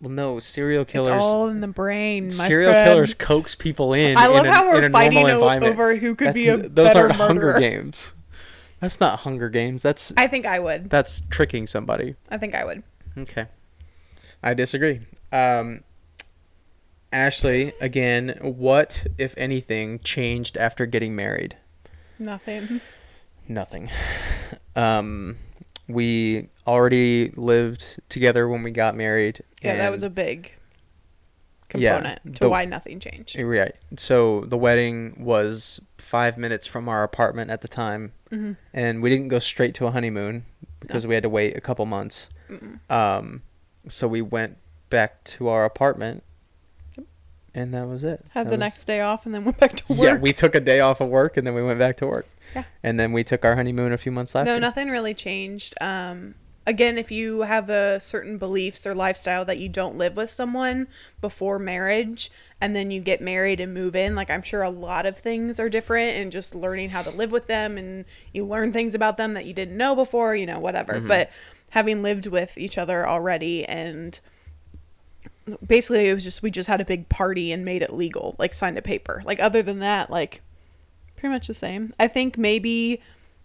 [0.00, 1.08] well, no serial killers.
[1.08, 2.30] It's all in the brain.
[2.30, 2.88] Serial friend.
[2.88, 4.16] killers coax people in.
[4.18, 6.92] I love in how in we're fighting o- over who could That's be a those
[6.92, 7.58] better aren't Hunger.
[7.58, 8.12] Games.
[8.80, 9.82] That's not Hunger Games.
[9.82, 10.90] That's I think I would.
[10.90, 12.14] that's tricking somebody.
[12.28, 12.82] I think I would.
[13.16, 13.46] Okay.
[14.42, 15.00] I disagree.
[15.32, 15.82] Um,
[17.10, 21.56] Ashley, again, what, if anything, changed after getting married?
[22.18, 22.80] Nothing.
[23.48, 23.90] Nothing.
[24.74, 25.36] Um,
[25.88, 29.42] we already lived together when we got married.
[29.62, 30.52] Yeah, that was a big
[31.74, 33.38] Yeah, component to the- why nothing changed.
[33.38, 33.74] Right.
[33.96, 39.10] So the wedding was five minutes from our apartment at the time, hmm and we
[39.10, 40.44] didn't go straight to a honeymoon
[40.80, 42.28] because we had to wait a couple months.
[42.90, 43.42] Um,
[43.88, 44.58] so we went
[44.90, 46.22] back to our apartment,
[47.56, 48.24] and that was it.
[48.30, 49.98] Had That the was- next day off and then went back to work.
[50.00, 52.28] Yeah, we took a day off of work, and then we went back to work.
[52.54, 52.62] Yeah.
[52.84, 54.52] And then we took our honeymoon a few months after.
[54.52, 55.74] No, nothing really changed.
[55.80, 56.36] Um,
[56.66, 60.86] again, if you have a certain beliefs or lifestyle that you don't live with someone
[61.20, 62.30] before marriage,
[62.60, 65.58] and then you get married and move in, like I'm sure a lot of things
[65.58, 69.16] are different, and just learning how to live with them, and you learn things about
[69.16, 71.00] them that you didn't know before, you know, whatever.
[71.00, 71.30] But
[71.70, 74.18] having lived with each other already, and
[75.66, 78.54] basically it was just we just had a big party and made it legal, like
[78.54, 79.22] signed a paper.
[79.24, 80.42] Like other than that, like
[81.16, 81.92] pretty much the same.
[81.98, 83.00] I think maybe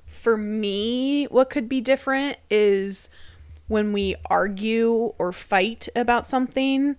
[0.06, 3.10] for me, what could be different is
[3.68, 6.98] when we argue or fight about something,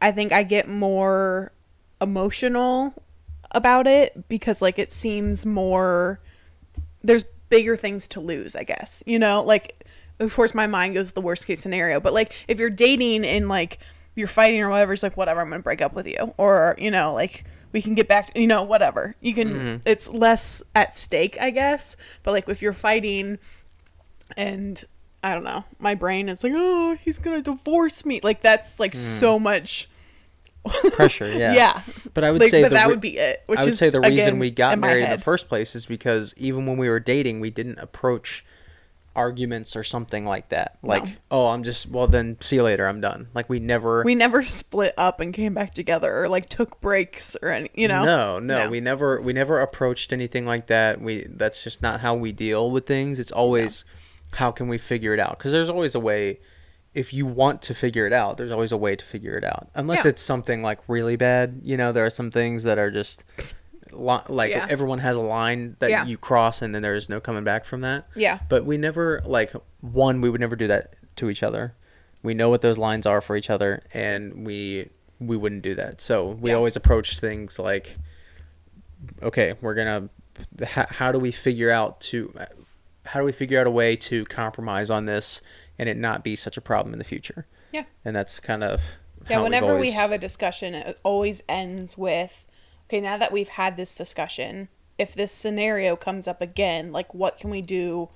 [0.00, 1.52] I think I get more
[2.00, 3.00] emotional
[3.52, 6.20] about it because, like, it seems more,
[7.02, 9.02] there's bigger things to lose, I guess.
[9.06, 9.86] You know, like,
[10.18, 13.24] of course, my mind goes to the worst case scenario, but like, if you're dating
[13.24, 13.78] and like
[14.18, 16.34] you're fighting or whatever, it's like, whatever, I'm gonna break up with you.
[16.36, 19.14] Or, you know, like, we can get back, you know, whatever.
[19.20, 19.88] You can, mm-hmm.
[19.88, 21.96] it's less at stake, I guess.
[22.22, 23.38] But like, if you're fighting
[24.36, 24.82] and
[25.22, 28.20] I don't know, my brain is like, oh, he's gonna divorce me.
[28.22, 28.96] Like, that's like mm.
[28.96, 29.88] so much
[30.92, 31.54] Pressure, yeah.
[31.54, 31.82] yeah.
[32.14, 33.42] But I would Like, say that re- would be it.
[33.46, 35.74] Which I would is, say the reason again, we got married in the first place
[35.74, 38.44] is because even when we were dating, we didn't approach
[39.18, 40.78] arguments or something like that.
[40.82, 42.86] Like, oh, I'm just well, then see you later.
[42.86, 43.28] I'm done.
[43.34, 44.02] Like we never.
[44.04, 47.88] we never split up and came back together or like took breaks or any, you
[47.88, 48.04] know.
[48.04, 48.70] No, no, No.
[48.70, 51.00] we never we never approached anything like that.
[51.00, 53.18] We that's just not how we deal with things.
[53.18, 53.84] It's always
[54.34, 55.36] how can we figure it out?
[55.38, 56.38] Because there's always a way.
[56.94, 59.68] If you want to figure it out, there's always a way to figure it out.
[59.74, 60.10] Unless Yeah.
[60.10, 63.24] it's something like really bad, you know, there are some things that are just
[63.98, 64.66] li- like Yeah.
[64.68, 66.04] everyone has a line that Yeah.
[66.06, 68.06] you cross and then there's no coming back from that.
[68.14, 68.38] Yeah.
[68.48, 71.74] But we never like one we would never do that to each other.
[72.22, 74.90] We know what those lines are for each other and we
[75.20, 76.00] we wouldn't do that.
[76.00, 76.56] So we Yeah.
[76.56, 77.96] always approach things like
[79.22, 80.08] okay, we're going
[80.56, 82.32] to how, how do we figure out to
[83.06, 85.40] how do we figure out a way to compromise on this
[85.78, 87.46] and it not be such a problem in the future?
[87.72, 87.84] Yeah.
[88.04, 88.80] And that's kind of
[89.28, 92.46] Yeah, whenever we have a discussion, it always ends with,
[92.88, 97.38] okay, now that we've had this discussion, if this scenario comes up again, like what
[97.38, 98.08] can we do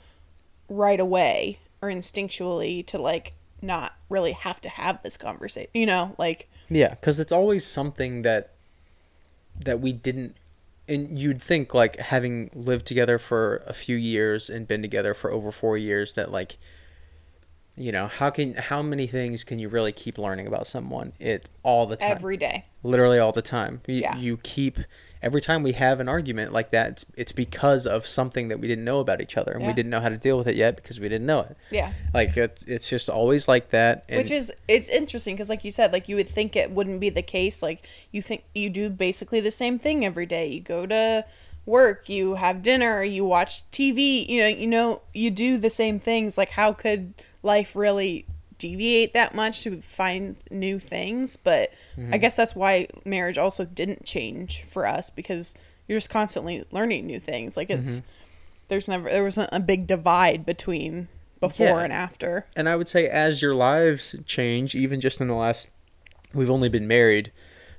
[0.69, 5.71] right away or instinctually to like not really have to have this conversation?
[5.75, 8.51] You know, like Yeah, because it's always something that
[9.61, 10.37] that we didn't,
[10.89, 15.31] and you'd think like having lived together for a few years and been together for
[15.31, 16.57] over four years that like,
[17.77, 21.13] you know, how can how many things can you really keep learning about someone?
[21.19, 22.65] It all the time, every day.
[22.83, 23.81] literally all the time.
[23.87, 24.17] You, Yeah.
[24.17, 24.79] you keep
[25.23, 28.67] every time we have an argument like that, it's, it's because of something that we
[28.69, 30.75] didn't know about each other, and we didn't know how to deal with it yet
[30.77, 31.57] because we didn't know it.
[31.71, 31.93] Yeah.
[32.13, 34.05] Like it's it's just always like that.
[34.09, 37.01] And Which is it's interesting because like you said, like you would think it wouldn't
[37.01, 37.63] be the case.
[37.63, 40.47] Like you think you do basically the same thing every day.
[40.49, 41.25] You go to
[41.65, 46.01] work, you have dinner, you watch TV, you know, you know, you do the same
[46.01, 46.37] things.
[46.37, 48.27] Like how could life really
[48.59, 51.37] deviate that much to find new things?
[51.37, 52.17] But I mm-hmm.
[52.17, 55.55] guess that's why marriage also didn't change for us because
[55.87, 57.57] you're just constantly learning new things.
[57.57, 58.07] Like it's mm-hmm.
[58.69, 61.09] there's never there wasn't a big divide between
[61.41, 61.81] before Yeah.
[61.81, 62.47] and after.
[62.55, 65.69] and I would say as your lives change, even just in the last,
[66.33, 67.33] we've only been married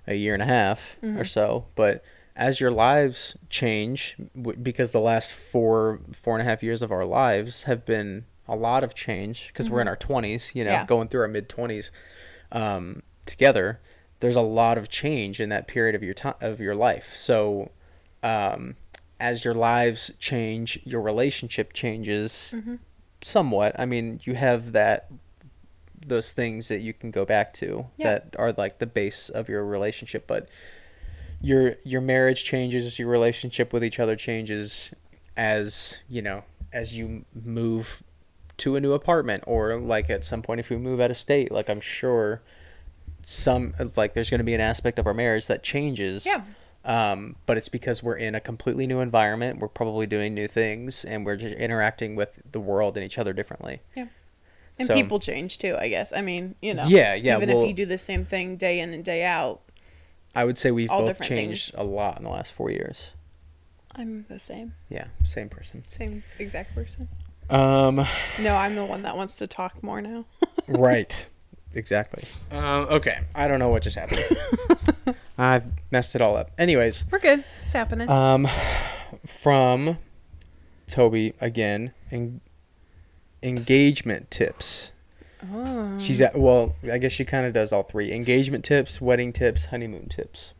[0.05, 1.17] a year and a half mm-hmm.
[1.17, 2.03] or so, but
[2.35, 6.91] as your lives change, w- because the last four four and a half years of
[6.91, 10.71] our lives have been a lot of change because we're in our twenties, you know,
[10.71, 10.85] Yeah.
[10.85, 11.91] going through our mid twenties
[12.51, 13.79] um, together.
[14.19, 17.15] There's a lot of change in that period of your time of your life.
[17.15, 17.71] So,
[18.21, 18.75] um,
[19.19, 22.53] as your lives change, your relationship changes
[23.21, 23.75] somewhat.
[23.79, 25.09] I mean, you have that
[26.05, 28.09] those things that you can go back to Yeah.
[28.11, 30.49] that are like the base of your relationship but
[31.41, 34.91] your your marriage changes your relationship with each other changes
[35.37, 36.43] as you know
[36.73, 38.03] as you move
[38.57, 41.51] to a new apartment or like at some point if we move out of state
[41.51, 42.41] like i'm sure
[43.23, 46.41] some like there's going to be an aspect of our marriage that changes Yeah.
[46.85, 51.05] um, but it's because we're in a completely new environment we're probably doing new things
[51.05, 54.07] and we're just interacting with the world and each other differently Yeah.
[54.79, 56.11] And So- people change too, I guess.
[56.13, 56.85] I mean, you know.
[56.87, 59.61] Yeah, yeah, Even well- if you do the same thing day in and day out,
[60.35, 63.11] i would say we've both changed a lot in the last four years
[63.95, 64.73] I'm the same.
[64.89, 67.07] yeah same person Same exact person.
[67.49, 68.05] Um
[68.39, 70.25] No, I'm the one that wants to talk more now.
[70.67, 71.29] right
[71.75, 74.23] exactly um, okay i don't know what just happened
[75.39, 77.43] i've messed it all up anyways We're good.
[77.65, 78.07] It's happening.
[78.09, 78.47] Um,
[79.25, 79.97] from
[80.87, 82.41] Toby again, en-
[83.41, 84.91] engagement tips.
[85.51, 85.97] oh.
[85.99, 89.65] She's at well, I guess she kind of does all three: engagement tips, wedding tips,
[89.65, 90.53] honeymoon tips.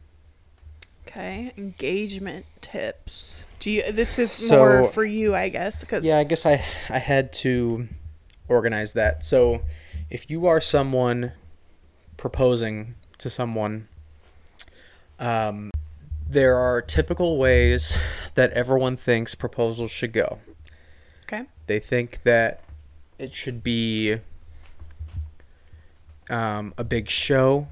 [1.07, 1.53] Okay.
[1.57, 3.45] Engagement tips.
[3.63, 6.65] Do you this is So- more for you, I guess, cuz Yeah, I guess I
[6.89, 7.87] I had to
[8.49, 9.23] organize that.
[9.23, 9.61] So,
[10.09, 11.31] if you are someone
[12.17, 13.87] proposing to someone,
[15.17, 15.71] um,
[16.29, 17.95] there are typical ways
[18.33, 20.39] that everyone thinks proposals should go.
[21.25, 21.45] Okay.
[21.67, 22.59] They think that
[23.17, 24.17] it should be
[26.29, 27.67] um, a big show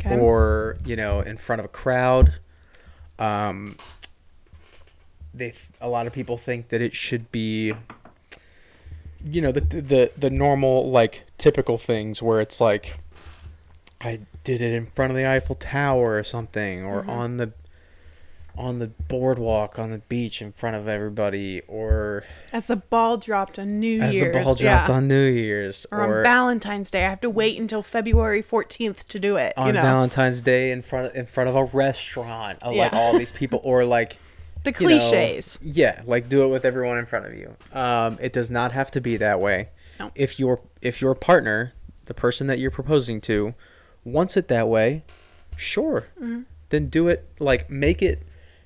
[0.00, 0.18] Okay.
[0.18, 2.32] or you know in front of a crowd.
[3.18, 3.76] Um,
[5.34, 7.74] they th- a lot of people think that it should be
[9.24, 12.98] you know the the the normal like typical things where it's like
[14.00, 17.08] I did it in front of the Eiffel Tower or something or Mhm.
[17.08, 17.52] on the
[18.54, 23.58] on the boardwalk on the beach in front of everybody or As the ball dropped
[23.58, 24.26] on New as Year's.
[24.36, 24.94] As the ball dropped yeah.
[24.94, 27.06] on New Year's or, or, on Valentine's Day.
[27.06, 29.54] I have to wait until February 14th to do it.
[29.56, 32.92] on you know, Valentine's Day in front of, in front of a restaurant uh, like
[32.92, 34.18] all these people or like
[34.64, 35.58] the you know, cliches.
[35.62, 37.56] yeah, like do it with everyone in front of you.
[37.72, 39.68] Um, it does not have to be that way.
[40.00, 40.10] No.
[40.14, 41.72] If your if your partner,
[42.06, 43.54] the person that you're proposing to,
[44.04, 45.04] wants it that way,
[45.56, 46.08] sure.
[46.20, 46.42] Mm-hmm.
[46.70, 47.28] Then do it.
[47.38, 48.22] Like make it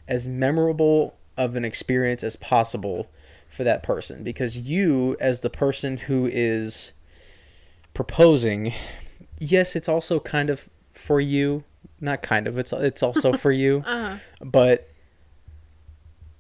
[0.08, 3.10] as memorable of an experience as possible
[3.48, 6.92] for that person because you as the person who is
[7.94, 8.72] proposing
[9.38, 11.64] yes it's also kind of for you
[12.00, 14.16] not kind of it's it's also for you Uh-huh.
[14.44, 14.90] but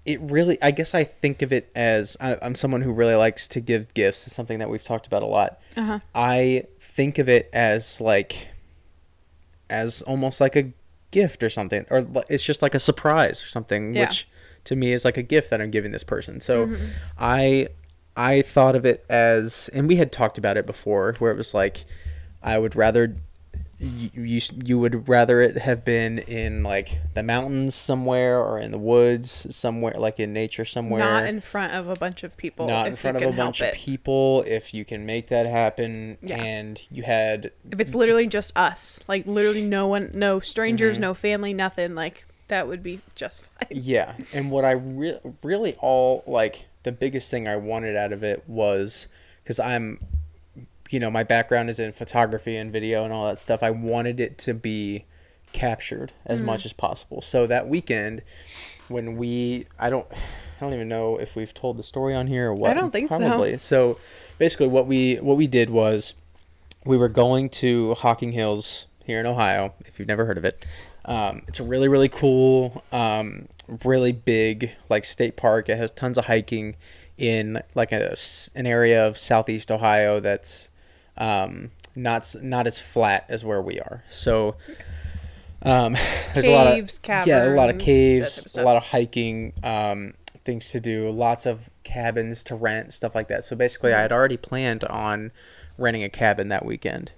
[0.06, 3.46] it really i guess i think of it as I, i'm someone who really likes
[3.48, 5.98] to give gifts it's something that we've talked about a lot Uh-huh.
[6.14, 8.48] i think of it as like
[9.68, 10.72] as almost like a
[11.10, 14.02] gift or something or it's just like a surprise or something Yeah.
[14.06, 14.28] which
[14.64, 16.84] to me is like a gift that i'm giving this person so Mm-hmm.
[17.18, 17.68] i
[18.16, 21.52] i thought of it as and we had talked about it before where it was
[21.54, 21.84] like
[22.42, 23.14] i would rather
[23.78, 28.70] you, you you would rather it have been in like the mountains somewhere or in
[28.70, 32.66] the woods somewhere like in nature somewhere Not in front of a bunch of people.
[32.68, 33.74] not in front of a bunch of it.
[33.74, 36.36] people if you can make that happen Yeah.
[36.42, 41.02] and you had If it's literally just us, like literally no one, no strangers, Mm-hmm.
[41.02, 43.68] no family, nothing, like that would be just fine.
[43.82, 48.22] yeah and what i re- really all like the biggest thing i wanted out of
[48.22, 49.08] it was
[49.42, 49.98] because i'm
[50.90, 54.20] you know my background is in photography and video and all that stuff i wanted
[54.20, 55.04] it to be
[55.52, 58.22] captured as much as possible so that weekend
[58.88, 62.48] when we i don't i don't even know if we've told the story on here
[62.48, 63.18] or what i don't think so.
[63.18, 63.98] probably so
[64.38, 66.14] basically what we what we did was
[66.86, 69.74] we were going to Hocking Hills here in Ohio.
[69.84, 70.64] If you've never heard of it,
[71.04, 73.48] um, it's a really really cool, um,
[73.84, 75.68] really big like state park.
[75.68, 76.76] It has tons of hiking
[77.18, 78.16] in like a
[78.54, 80.70] an area of southeast Ohio that's
[81.18, 84.04] um, not not as flat as where we are.
[84.08, 84.56] So
[85.62, 85.96] um,
[86.34, 89.52] there's a lot Caves, of yeah, a lot of caves, of a lot of hiking,
[89.62, 90.14] um,
[90.44, 93.44] things to do, lots of cabins to rent, stuff like that.
[93.44, 95.32] So basically, I had already planned on
[95.78, 97.12] renting a cabin that weekend.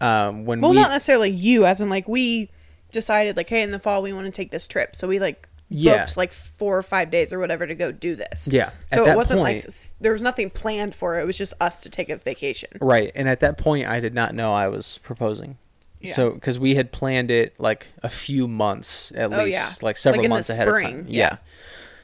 [0.00, 2.50] Um, when Well, we not necessarily you, as in like we
[2.90, 5.48] decided, like, hey, in the fall we want to take this trip, so we like
[5.76, 5.98] Yeah.
[5.98, 8.48] booked like four or five days or whatever to go do this.
[8.50, 11.22] Yeah, at So that it wasn't like point- s- there was nothing planned for it.
[11.22, 12.70] It was just us to take a vacation.
[12.80, 15.58] Right, and at that point, I did not know I was proposing.
[16.00, 16.14] Yeah.
[16.14, 19.70] So, because we had planned it like a few months at Oh, least, yeah.
[19.80, 21.06] like several Like months ahead of spring, time.
[21.08, 21.18] yeah.
[21.32, 21.36] Yeah.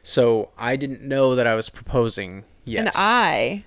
[0.02, 3.64] So I didn't know that I was proposing yet, And I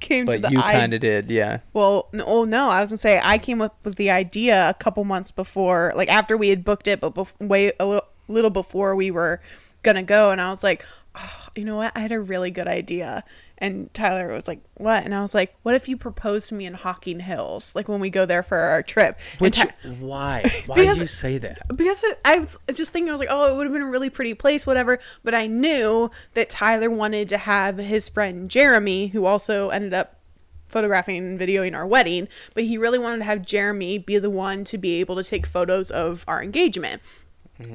[0.00, 1.58] came to but the you kind of did, yeah.
[1.72, 4.74] Well, no, oh no, I was gonna say I came up with the idea a
[4.74, 8.50] couple months before, like after we had booked it, but bef- way a little, little
[8.50, 9.40] before we were
[9.82, 11.92] gonna go, and I was like, oh, you know what?
[11.96, 13.24] I had a really good idea.
[13.60, 15.04] And Tyler was like, what?
[15.04, 17.98] And I was like, what if you proposed to me in Hocking Hills, like when
[17.98, 19.18] we go there for our trip?
[19.38, 20.42] Which Ty- why?
[20.66, 21.58] Why Because- did you say that?
[21.76, 23.90] because it, I was just thinking, I was like, oh, it would have been a
[23.90, 25.00] really pretty place, whatever.
[25.24, 30.20] But I knew that Tyler wanted to have his friend Jeremy, who also ended up
[30.68, 34.62] photographing and videoing our wedding, but he really wanted to have Jeremy be the one
[34.64, 37.00] to be able to take photos of our engagement.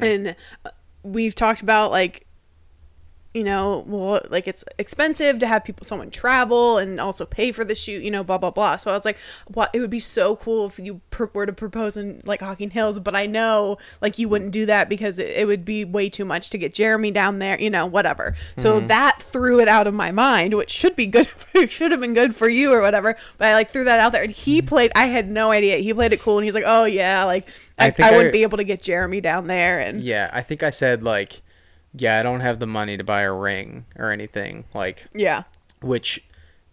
[0.01, 0.69] And uh,
[1.03, 2.25] we've talked about like
[3.33, 7.65] you know, well, like it's expensive to have people, someone travel and also pay for
[7.65, 8.75] the shoot, you know, blah, blah, blah.
[8.75, 9.17] So I was like,
[9.47, 11.01] what, it would be so cool if you
[11.33, 14.87] were to propose in like Hocking Hills, but I know like you wouldn't do that
[14.87, 17.87] because it, it would be way too much to get Jeremy down there, you know,
[17.87, 18.35] whatever.
[18.55, 18.87] So mm-hmm.
[18.87, 21.27] that threw it out of my mind, which should be good,
[21.69, 23.15] should have been good for you or whatever.
[23.39, 24.67] But I like threw that out there and he mm-hmm.
[24.67, 25.77] played, I had no idea.
[25.77, 27.47] He played it cool and he's like, oh yeah, like
[27.79, 29.79] I, I I, wouldn't I- be able to get Jeremy down there.
[29.79, 31.41] And Yeah, I think I said like,
[31.95, 35.43] yeah, I don't have the money to buy a ring or anything like, yeah.
[35.81, 36.23] which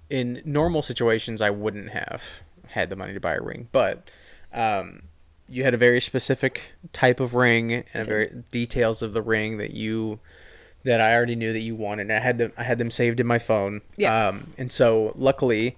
[0.09, 4.11] in normal situations I wouldn't have had the money to buy a ring, but
[4.53, 5.03] um,
[5.49, 9.59] you had a very specific type of ring and a very details of the ring
[9.59, 10.21] that you
[10.83, 12.11] that I already knew that you wanted.
[12.11, 13.83] I had them I had them saved in my phone.
[13.97, 14.29] Yeah.
[14.29, 15.77] Um, and so luckily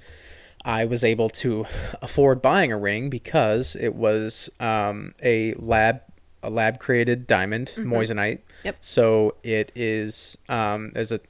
[0.64, 1.66] I was able to
[2.01, 6.03] afford buying a ring because it was um, a lab
[6.43, 8.40] a lab created diamond moissanite.
[8.64, 8.76] Yep.
[8.80, 11.20] So it is um, as a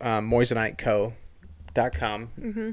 [0.00, 2.70] um, moissaniteco.com mm-hmm.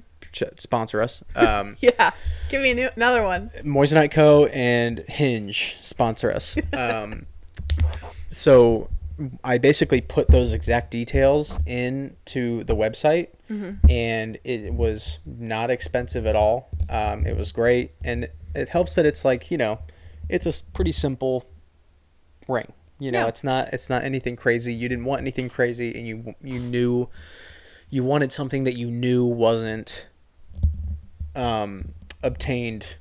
[0.57, 1.23] sponsor us.
[1.35, 2.11] Um, Yeah.
[2.49, 3.51] Give me new, another one.
[3.63, 4.45] Moissanite Co.
[4.47, 6.57] and Hinge sponsor us.
[6.73, 7.25] Um,
[8.27, 8.89] so
[9.43, 13.29] I basically put those exact details into the website,
[13.89, 16.69] and it was not expensive at all.
[16.89, 19.79] Um, it was great, and it helps that it's like you know,
[20.29, 21.45] it's a pretty simple
[22.47, 22.71] ring.
[22.99, 23.27] You know, Yeah.
[23.27, 24.73] it's not it's not anything crazy.
[24.73, 27.09] You didn't want anything crazy, and you you knew
[27.89, 30.07] you wanted something that you knew wasn't
[31.35, 31.93] um,
[32.23, 32.95] obtained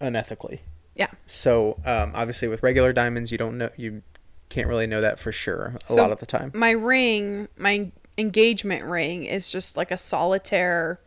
[0.00, 0.60] unethically.
[0.94, 1.08] Yeah.
[1.26, 4.02] So um, obviously, with regular diamonds, you don't know you
[4.48, 6.52] can't really know that for sure a So- lot of the time.
[6.54, 11.00] My ring, my engagement ring is just like a solitaire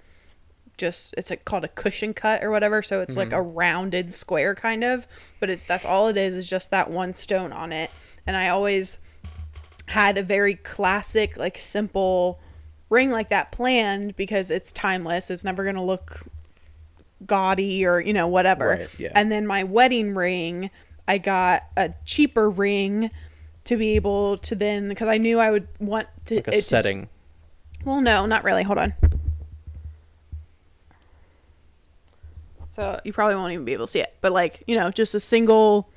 [0.78, 4.54] just it's like called a cushion cut or whatever so it's like a rounded square
[4.56, 5.08] kind of
[5.40, 7.90] but it's that's all it is is just that one stone on it
[8.28, 8.98] and i always
[9.88, 12.40] had a very classic like simple
[12.90, 16.22] ring like that planned because it's timeless it's never going to look
[17.26, 19.12] gaudy or you know whatever Right, yeah.
[19.16, 20.70] and then my wedding ring
[21.08, 23.10] i got a cheaper ring
[23.64, 26.56] to be able to then because i knew i would want to Like a it
[26.56, 27.08] to- setting.
[27.84, 28.94] well no not really hold on
[32.70, 35.16] so you probably won't even be able to see it but like you know just
[35.16, 35.90] a single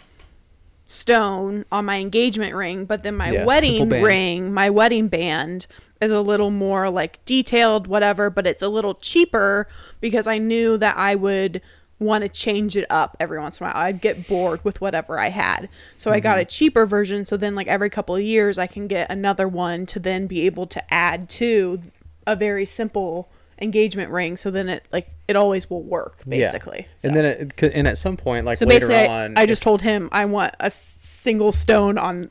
[0.89, 5.67] stone on my engagement ring but then my Yeah, wedding ring my wedding band
[6.01, 9.69] is a little more like detailed whatever but it's a little cheaper
[10.01, 11.61] because i knew that i would
[11.99, 13.77] want to change it up every once in a while.
[13.77, 15.69] I'd get bored with whatever i had.
[15.99, 16.49] So i got a mm-hmm.
[16.49, 20.01] cheaper version so then like every couple of years i can get another one to
[20.01, 21.81] then be able to add to
[22.27, 23.31] a very simple
[23.61, 27.87] engagement ring so then it like it always will work basically And then, it, and
[27.89, 30.71] at some point, like so later on, I, I just told him I want a
[30.71, 32.31] single stone on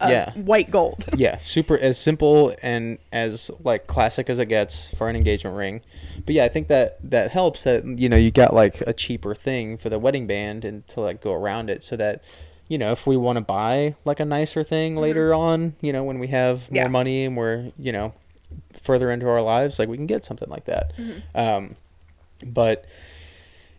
[0.00, 0.32] a Yeah.
[0.32, 1.04] white gold.
[1.16, 5.80] yeah, super as simple and as like classic as it gets for an engagement ring.
[6.24, 9.34] But yeah, I think that that helps that you know you got like a cheaper
[9.34, 12.22] thing for the wedding band and to like go around it so that
[12.68, 15.02] you know if we want to buy like a nicer thing mm-hmm.
[15.02, 16.88] later on, you know when we have more Yeah.
[16.88, 18.14] money and we're you know
[18.72, 20.92] further into our lives, like we can get something like that.
[21.34, 21.76] Um,
[22.44, 22.84] but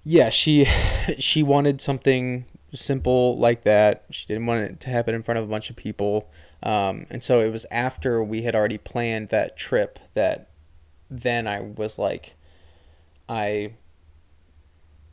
[0.03, 0.65] yeah, she
[1.17, 4.05] she wanted something simple like that.
[4.11, 6.29] She didn't want it to happen in front of a bunch of people.
[6.61, 10.49] Um, and so it was after we had already planned that trip that
[11.09, 12.35] then I was like
[13.27, 13.73] I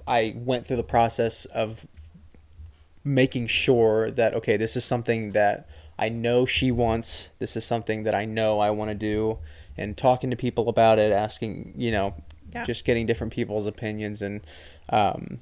[0.07, 1.87] I went through the process of
[3.05, 5.69] making sure that okay, this is something that
[5.99, 7.31] I know she wants.
[7.39, 9.39] This is something that I know I want to do
[9.77, 12.15] and talking to people about it, asking, you know,
[12.53, 12.65] Yeah.
[12.65, 14.41] just getting different people's opinions and
[14.89, 15.41] um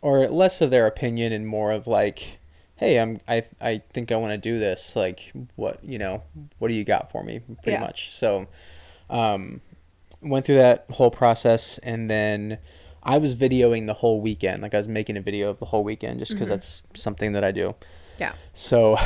[0.00, 2.38] or less of their opinion and more of like
[2.76, 6.22] hey i'm i i think i want to do this like what you know
[6.58, 7.80] what do you got for me pretty Yeah.
[7.80, 8.46] much so
[9.10, 9.60] um
[10.22, 12.58] went through that whole process and then
[13.02, 15.84] i was videoing the whole weekend like i was making a video of the whole
[15.84, 17.74] weekend just because that's something that i do
[18.18, 18.32] Yeah.
[18.54, 18.96] so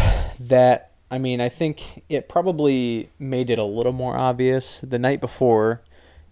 [0.41, 5.21] that I mean, I think it probably made it a little more obvious the night
[5.21, 5.83] before.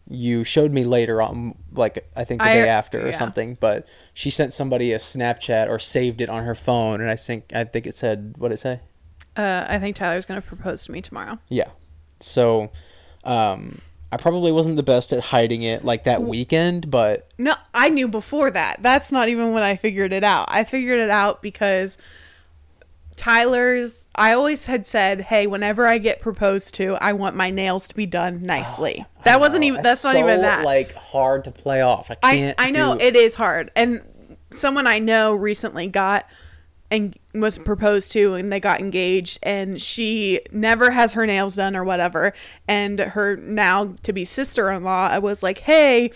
[0.08, 3.18] You showed me later on, like I think the I- day after or yeah.
[3.18, 3.56] something.
[3.58, 7.52] But she sent somebody a Snapchat or saved it on her phone, and I think
[7.54, 8.80] I think it said what did it say?
[9.36, 11.38] Uh, I think Tyler's gonna propose to me tomorrow.
[11.48, 11.70] Yeah.
[12.20, 12.70] So,
[13.24, 13.80] um,
[14.12, 18.08] I probably wasn't the best at hiding it like that weekend, but No, I knew
[18.08, 18.82] before that.
[18.82, 20.46] That's not even when I figured it out.
[20.48, 21.98] I figured it out because
[23.16, 27.88] Tyler's I always had said, "Hey, whenever I get proposed to, I want my nails
[27.88, 30.64] to be done nicely." that wasn't even that's, not even that.
[30.64, 32.10] like hard to play off.
[32.10, 32.60] I I can't.
[32.60, 33.70] I know do- it is hard.
[33.74, 34.00] And
[34.52, 36.26] someone I know recently got
[36.90, 41.74] and was proposed to and they got engaged and she never has her nails done
[41.74, 42.32] or whatever
[42.68, 46.12] and her now to be sister-in-law I was like, "Hey,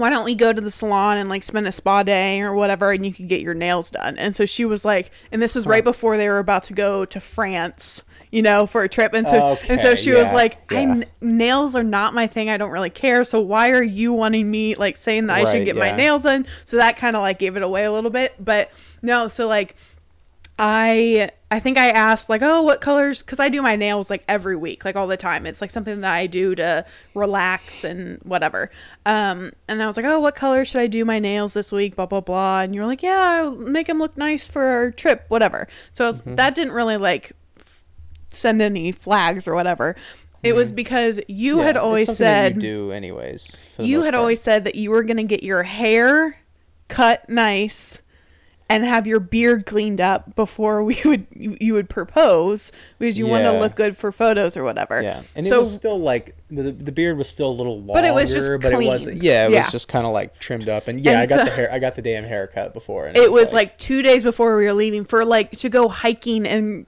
[0.00, 2.90] why don't we go to the salon and like spend a spa day or whatever
[2.92, 4.18] and you can get your nails done?
[4.18, 7.04] And so she was like and this was right before they were about to go
[7.04, 9.12] to france you know for a trip.
[9.12, 11.02] And so and so Okay, she was like I yeah.
[11.20, 12.48] nails are not my thing.
[12.48, 13.24] I don't really care.
[13.24, 16.22] So why are you wanting me like saying that i should Right, get my nails
[16.22, 16.46] done?
[16.64, 18.34] So that kind of like gave it away a little bit.
[18.38, 18.70] But
[19.02, 19.76] no so like
[20.62, 23.22] I I think I asked like, oh, what colors?
[23.22, 25.46] Because I do my nails like every week, like all the time.
[25.46, 26.84] It's like something that I do to
[27.14, 28.70] relax and whatever.
[29.06, 31.96] Um, and I was like, oh, what color should I do my nails this week?
[31.96, 32.60] Blah blah blah.
[32.60, 35.66] And you're like, yeah, make them look nice for our trip, whatever.
[35.94, 36.34] So I was, Mm-hmm.
[36.34, 37.82] that didn't really like f-
[38.28, 39.96] send any flags or whatever.
[40.42, 41.60] It was because you Mm-hmm.
[41.60, 43.64] Yeah, had always said you do anyways.
[43.78, 44.20] you had part.
[44.20, 46.36] always said that you were going to get your hair
[46.88, 48.02] cut nice
[48.70, 53.26] and have your beard cleaned up before we would you, you would propose because you
[53.26, 55.02] want to look good for photos or whatever.
[55.02, 57.92] Yeah, and so it was still like the, the beard was still a little longer,
[57.94, 59.60] But it was just but it was yeah, it Yeah.
[59.62, 61.72] was just kind of like trimmed up, and yeah, And I got so- the hair,
[61.72, 64.72] I got the damn haircut before, and it was like, two days before we were
[64.72, 66.86] leaving for like to go hiking in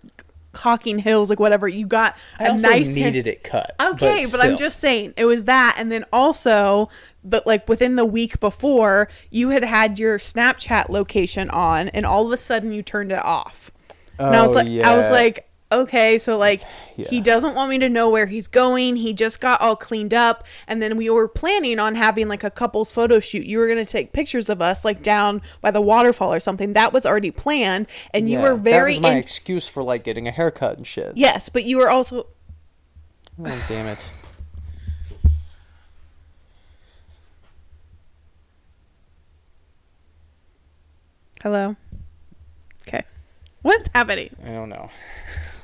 [0.55, 1.67] Hocking Hills, like whatever.
[1.69, 3.71] You got I a also nice needed it cut.
[3.81, 6.89] Okay, but, I'm just saying it was that, and then also,
[7.25, 12.27] but like within the week before, you had had your Snapchat location on, and all
[12.27, 13.71] of a sudden you turned it off.
[14.19, 16.63] and I was Oh, like, I was like, okay, so like
[16.97, 18.97] he doesn't want me to know where he's going.
[18.97, 22.51] He just got all cleaned up, and then we were planning on having like a
[22.51, 23.47] couple's photo shoot.
[23.47, 26.75] You were gonna take pictures of us like down by the waterfall or something.
[26.75, 30.05] That was already planned, and you were very that was my in- excuse for like
[30.05, 31.17] getting a haircut and shit.
[31.17, 32.27] yes, but you were also
[33.45, 34.07] Oh, damn it.
[41.43, 41.77] hello.
[42.87, 43.03] Okay,
[43.63, 44.35] what's happening?
[44.45, 44.91] I don't know.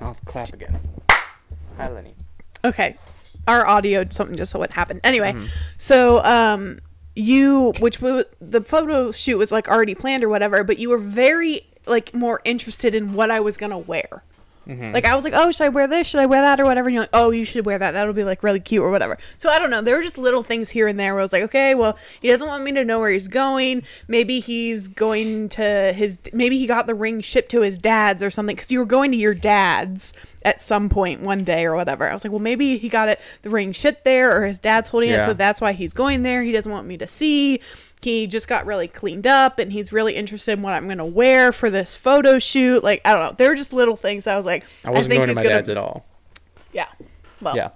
[0.00, 0.78] I'll clap again.
[1.76, 2.14] Hi, Lenny.
[2.64, 2.96] Okay.
[3.46, 5.00] Our audio something just so what happened.
[5.04, 5.46] Anyway, Mm-hmm.
[5.76, 6.78] so um
[7.14, 10.98] you which was the photo shoot was like already planned or whatever, but you were
[10.98, 14.22] very like more interested in what I was going to wear.
[14.68, 14.92] Mm-hmm.
[14.92, 16.06] Like I was like, "Oh, should I wear this?
[16.06, 17.92] Should I wear that or whatever?" And you're like, "Oh, you should wear that.
[17.92, 19.80] That'll be like really cute or whatever." So I don't know.
[19.80, 22.28] There were just little things here and there where I was like, "Okay, well, he
[22.28, 23.82] doesn't want me to know where he's going.
[24.08, 28.30] Maybe he's going to his maybe he got the ring shipped to his dad's or
[28.30, 30.12] something cuz you were going to your dad's
[30.42, 33.20] at some point one day or whatever." I was like, "Well, maybe he got it
[33.42, 36.42] the ring shit there or his dad's holding it, so that's why he's going there.
[36.42, 37.60] He doesn't want me to see."
[38.00, 41.04] He just got really cleaned up and he's really interested in what I'm going to
[41.04, 42.84] wear for this photo shoot.
[42.84, 43.32] Like, I don't know.
[43.36, 45.56] There were just little things I was like, I wasn't think going to my gonna-
[45.56, 46.06] dad's at all.
[46.72, 46.86] yeah.
[47.40, 47.56] Well.
[47.56, 47.70] Yeah.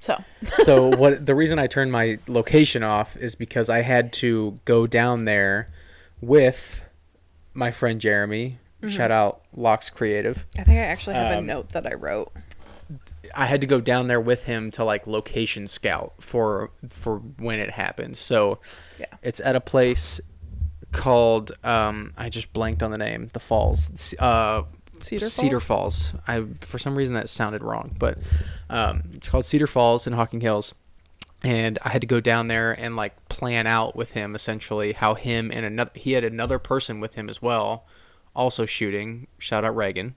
[0.00, 0.16] So.
[0.62, 4.86] so what the reason I turned my location off is because I had to go
[4.86, 5.70] down there
[6.22, 6.88] with
[7.52, 8.58] my friend Jeremy.
[8.82, 8.88] Mm-hmm.
[8.96, 10.44] Shout out Locks Creative.
[10.58, 12.32] I think I actually have a Um, note that I wrote.
[13.34, 17.60] I had to go down there with him to like location scout for for when
[17.60, 18.16] it happened.
[18.18, 18.58] So
[18.98, 19.06] Yeah.
[19.22, 20.20] it's at a place
[20.90, 23.28] called um I just blanked on the name.
[23.32, 24.14] The Falls.
[24.18, 24.62] Uh
[24.98, 26.08] Cedar Cedar Falls?
[26.10, 26.22] Falls.
[26.26, 28.18] I for some reason that sounded wrong, but
[28.68, 30.74] um it's called Cedar Falls in Hocking Hills.
[31.44, 35.14] And I had to go down there and like plan out with him essentially how
[35.14, 37.84] him and another he had another person with him as well,
[38.34, 39.26] also shooting.
[39.38, 40.14] Shout out Reagan.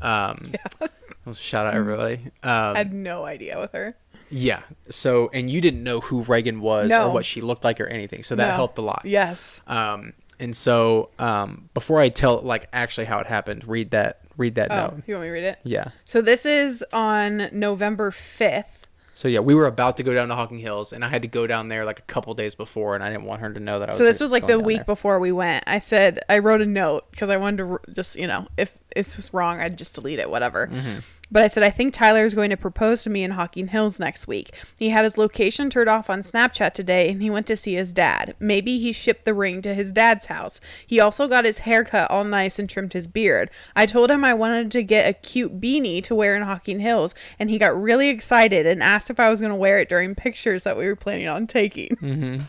[0.00, 0.52] Um
[1.24, 2.16] well, shout out everybody.
[2.42, 3.92] Um, I had no idea with her.
[4.30, 4.62] yeah.
[4.90, 7.08] So, and you didn't know who Reagan was No.
[7.08, 8.22] or what she looked like or anything.
[8.22, 8.54] So that No.
[8.54, 9.02] helped a lot.
[9.04, 9.60] Yes.
[9.66, 14.54] Um, and so, um, before I tell like actually how it happened, read that, read
[14.56, 15.02] that Oh, note.
[15.06, 15.58] you want me to read it?
[15.64, 15.90] Yeah.
[16.04, 18.82] So this is on November 5th.
[19.18, 21.28] So yeah, we were about to go down to Hocking Hills, and I had to
[21.28, 23.80] go down there like a couple days before, and I didn't want her to know
[23.80, 23.98] that I was.
[23.98, 24.84] So this was like the week there.
[24.84, 25.64] before we went.
[25.66, 29.16] I said I wrote a note because I wanted to just you know if this
[29.16, 30.68] was wrong I'd just delete it whatever.
[30.68, 31.00] Mm-hmm.
[31.30, 33.98] But I said I think Tyler is going to propose to me in Hocking Hills
[33.98, 34.54] next week.
[34.78, 37.92] He had his location turned off on Snapchat today and he went to see his
[37.92, 38.34] dad.
[38.40, 40.60] Maybe he shipped the ring to his dad's house.
[40.86, 43.50] He also got his hair cut all nice and trimmed his beard.
[43.76, 47.14] I told him I wanted to get a cute beanie to wear in Hocking Hills
[47.38, 50.14] and he got really excited and asked if I was going to wear it during
[50.14, 51.90] pictures that we were planning on taking.
[51.96, 52.44] Mm-hmm.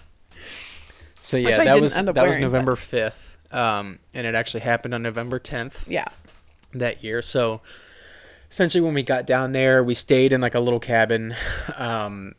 [1.22, 4.94] So yeah, that was that was wearing, but- November fifth, um, and it actually happened
[4.94, 5.88] on November tenth.
[5.88, 6.06] Yeah.
[6.74, 7.22] that year.
[7.22, 7.62] So
[8.52, 11.36] essentially when we got down there, we stayed in like a little cabin,
[11.78, 12.34] um,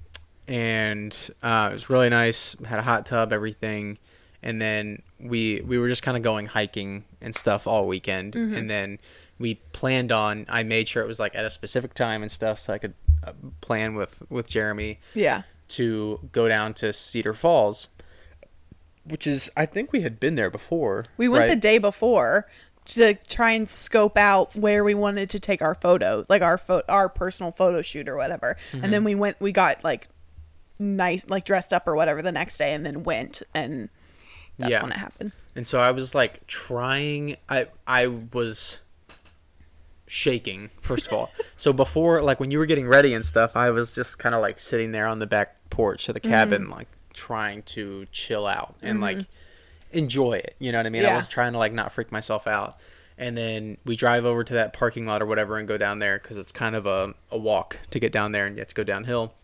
[0.48, 2.56] and uh, it was really nice.
[2.64, 3.98] Had a hot tub, everything,
[4.42, 8.68] and then we we were just kind of going hiking and stuff all weekend, and
[8.68, 8.98] then
[9.38, 10.46] we planned on.
[10.48, 12.94] I made sure it was like at a specific time and stuff, so I could
[13.24, 15.42] uh, plan with with Jeremy Yeah.
[15.68, 17.88] to go down to Cedar Falls,
[19.04, 21.06] which is I think we had been there before.
[21.16, 22.46] We went the day before
[22.95, 26.82] to try and scope out where we wanted to take our photo, like our pho-
[26.88, 28.57] our personal photo shoot or whatever.
[28.72, 28.91] And Mm-hmm.
[28.91, 30.09] then we went, we got like
[30.78, 33.88] nice, like dressed up or whatever the next day, and then went, and
[34.59, 34.82] that's Yeah.
[34.82, 35.32] when it happened.
[35.57, 38.80] And so I was like trying I I was
[40.07, 41.30] shaking first of all.
[41.57, 44.41] so before like when you were getting ready and stuff, I was just kind of
[44.41, 46.72] like sitting there on the back porch of the cabin Mm-hmm.
[46.72, 49.18] like trying to chill out and like
[49.93, 51.05] enjoy it, you know what I mean?
[51.05, 52.78] I was trying to like not freak myself out.
[53.18, 56.18] And then we drive over to that parking lot or whatever and go down there
[56.18, 58.74] cuz it's kind of a a walk to get down there and you have to
[58.74, 59.34] go downhill.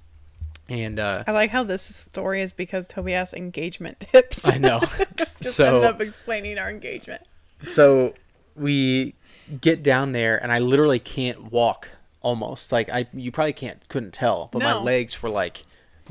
[0.68, 4.46] And uh I like how this story is because Toby asked engagement tips.
[4.46, 4.80] I know.
[5.40, 7.22] Just so ended up explaining our engagement.
[7.68, 8.14] so
[8.54, 9.14] we
[9.60, 11.90] get down there and I literally can't walk
[12.22, 15.64] almost like I you probably can't couldn't tell but my legs were like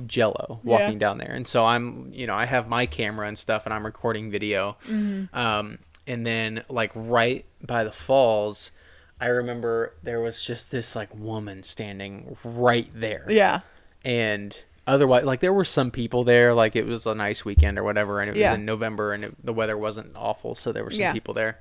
[0.07, 0.71] jello Yeah.
[0.71, 3.73] walking down there and so I'm you know I have my camera and stuff and
[3.73, 5.35] I'm recording video Mm-hmm.
[5.37, 5.77] um
[6.07, 8.71] and then like right by the falls
[9.19, 13.61] I remember there was just this like woman standing right there Yeah.
[14.03, 14.55] and
[14.87, 18.19] otherwise like there were some people there like it was a nice weekend or whatever
[18.19, 18.53] and it was Yeah.
[18.55, 21.13] in november and it, the weather wasn't awful so there were some Yeah.
[21.13, 21.59] people there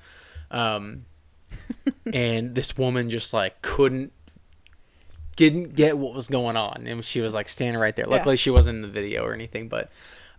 [0.51, 1.07] um
[2.13, 4.13] and this woman just like couldn't
[5.37, 8.17] didn't get what was going on and she was like standing right there Yeah.
[8.17, 9.91] luckily she wasn't in the video or anything but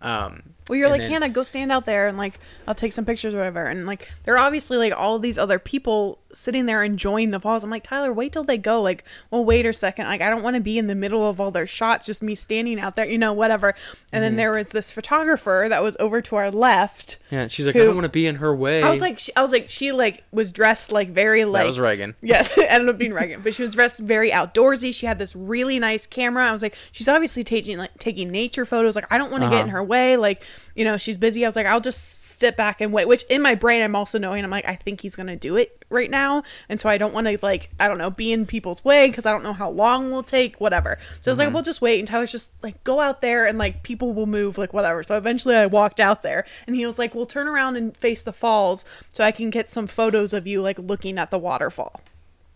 [0.02, 2.92] um Well, you're and like, then- Hannah, go stand out there and like, I'll take
[2.92, 3.64] some pictures or whatever.
[3.64, 7.64] And like, there are obviously like all these other people sitting there enjoying the falls.
[7.64, 8.82] I'm like, Tyler, wait till they go.
[8.82, 10.06] Like, well, wait a second.
[10.06, 12.34] Like, I don't want to be in the middle of all their shots, just me
[12.34, 13.68] standing out there, you know, whatever.
[13.68, 14.20] And Mm-hmm.
[14.22, 17.18] then there was this photographer that was over to our left.
[17.30, 19.34] yeah she's like i don't want to be in her way I was like, she,
[19.36, 21.62] I was like, she like was dressed like very like.
[21.62, 24.92] that was reagan Yes, it ended up being Reagan, but she was dressed very outdoorsy.
[24.94, 26.46] She had this really nice camera.
[26.48, 28.94] I was like, she's obviously taking like taking nature photos.
[28.96, 29.76] Like, I don't want to get in Uh-huh.
[29.78, 30.16] her way.
[30.16, 30.42] Like,
[30.74, 31.44] you know, she's busy.
[31.44, 33.08] I was like, I'll just sit back and wait.
[33.08, 35.84] Which in my brain, I'm also knowing I'm like, I think he's gonna do it
[35.90, 38.84] right now, and so I don't want to like, I don't know, be in people's
[38.84, 40.98] way because I don't know how long we'll take, whatever.
[41.20, 41.98] So I was like, we'll just wait.
[41.98, 45.02] And Tyler's just like, go out there and like people will move, like whatever.
[45.02, 48.24] So eventually, I walked out there, and he was like, we'll turn around and face
[48.24, 52.00] the falls so I can get some photos of you like looking at the waterfall.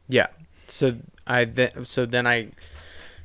[0.08, 0.26] Yeah.
[0.66, 0.96] So
[1.26, 2.48] I then so then I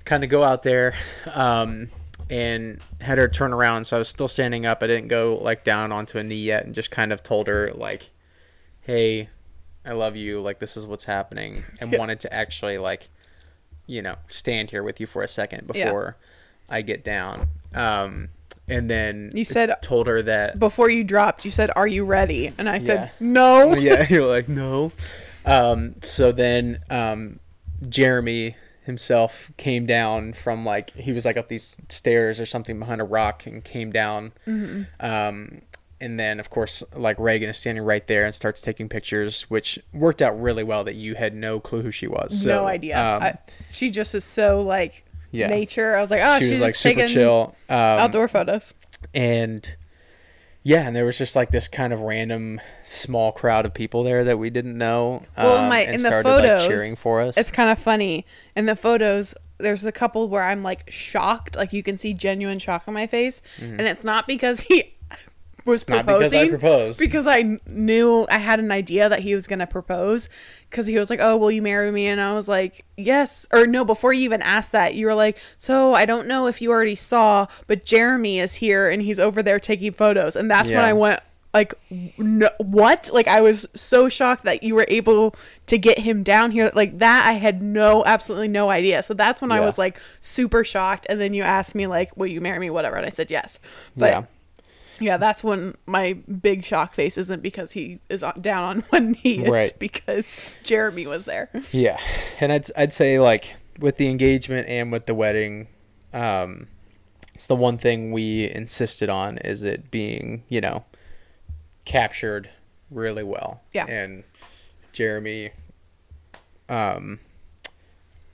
[0.05, 0.95] kind of go out there
[1.33, 1.89] um,
[2.29, 3.85] and had her turn around.
[3.85, 4.81] So I was still standing up.
[4.81, 7.71] I didn't go like down onto a knee yet, and just kind of told her
[7.73, 8.09] like,
[8.81, 9.29] "Hey,
[9.85, 10.41] I love you.
[10.41, 13.09] Like this is what's happening," and wanted to actually like,
[13.87, 15.85] you know, stand here with you for a second Yeah.
[15.85, 16.17] before
[16.69, 17.47] I get down.
[17.75, 18.29] Um,
[18.67, 22.51] and then You said- told her that before you dropped, you said, "Are you ready?"
[22.57, 23.09] And I said, Yeah.
[23.19, 24.91] "No." yeah, you're like, no.
[25.45, 27.39] Um, so then um,
[27.87, 28.55] Jeremy
[28.85, 33.03] himself came down from like he was like up these stairs or something behind a
[33.03, 34.31] rock and came down.
[34.99, 35.61] Um,
[36.01, 39.79] and then of course like Reagan is standing right there and starts taking pictures, which
[39.93, 42.41] worked out really well that you had no clue who she was.
[42.43, 42.97] So, no idea.
[42.99, 45.47] um, I, she just is so like Yeah.
[45.47, 45.95] nature.
[45.95, 47.55] I was like, oh, she she's was like super chill.
[47.69, 48.73] Um, outdoor photos.
[49.13, 49.75] and
[50.65, 54.23] yeah, and there was just like this kind of random small crowd of people there
[54.23, 55.23] that we didn't know.
[55.37, 57.37] Well, in um, my and in the started, photos, like, cheering for us.
[57.37, 58.25] It's kind of funny.
[58.55, 61.55] In the photos, there's a couple where I'm like shocked.
[61.55, 64.94] Like you can see genuine shock on my face, and it's not because he
[65.65, 65.93] was Mm-hmm.
[65.93, 66.29] not proposing.
[66.29, 66.99] because I proposed.
[66.99, 70.29] Because I knew I had an idea that he was gonna propose.
[70.69, 73.65] Because he was like, "Oh, will you marry me?" And I was like, "Yes." Or
[73.67, 76.71] no, before you even asked that, you were like, "So I don't know if you
[76.71, 80.85] already saw, but Jeremy is here and he's over there taking photos." And that's when
[80.85, 81.19] I went
[81.53, 81.73] like
[82.17, 85.33] no, what like i was so shocked that you were able
[85.67, 89.41] to get him down here like that i had no absolutely no idea so that's
[89.41, 92.59] when i was like super shocked and then you asked me like will you marry
[92.59, 93.61] me whatever and i said yes
[93.95, 94.23] but yeah.
[94.99, 99.11] Yeah, that's when my big shock face isn't because he is on- down on one
[99.23, 99.79] knee it's Right.
[99.79, 101.99] because jeremy was there Yeah,
[102.39, 105.67] and I'd I'd say like with the engagement and with the wedding,
[106.13, 106.67] um,
[107.33, 110.85] it's the one thing we insisted on is it being you know
[111.83, 112.49] captured
[112.89, 113.61] really well.
[113.73, 113.85] Yeah.
[113.87, 114.23] and
[114.93, 115.51] Jeremy,
[116.69, 117.19] um,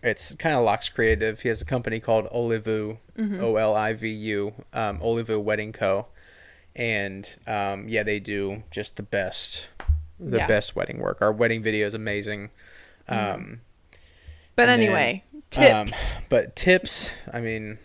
[0.03, 1.39] it's kind of Locks Creative.
[1.41, 3.43] He has a company called Olivu, Mm-hmm.
[3.43, 6.07] O L I V U, um, Olivu Wedding Co.
[6.75, 9.67] And um, yeah, they do just the best,
[10.19, 10.47] the Yeah.
[10.47, 11.21] best wedding work.
[11.21, 12.49] Our wedding video is amazing.
[13.09, 13.35] Mm-hmm.
[13.35, 13.61] Um,
[14.55, 15.41] But And then, anyway, um,
[15.85, 16.13] tips.
[16.29, 17.77] but tips, I mean,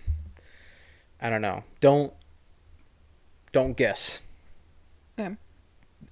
[1.20, 1.64] I don't know.
[1.80, 2.12] Don't
[3.52, 4.20] don't guess.
[5.18, 5.34] Yeah.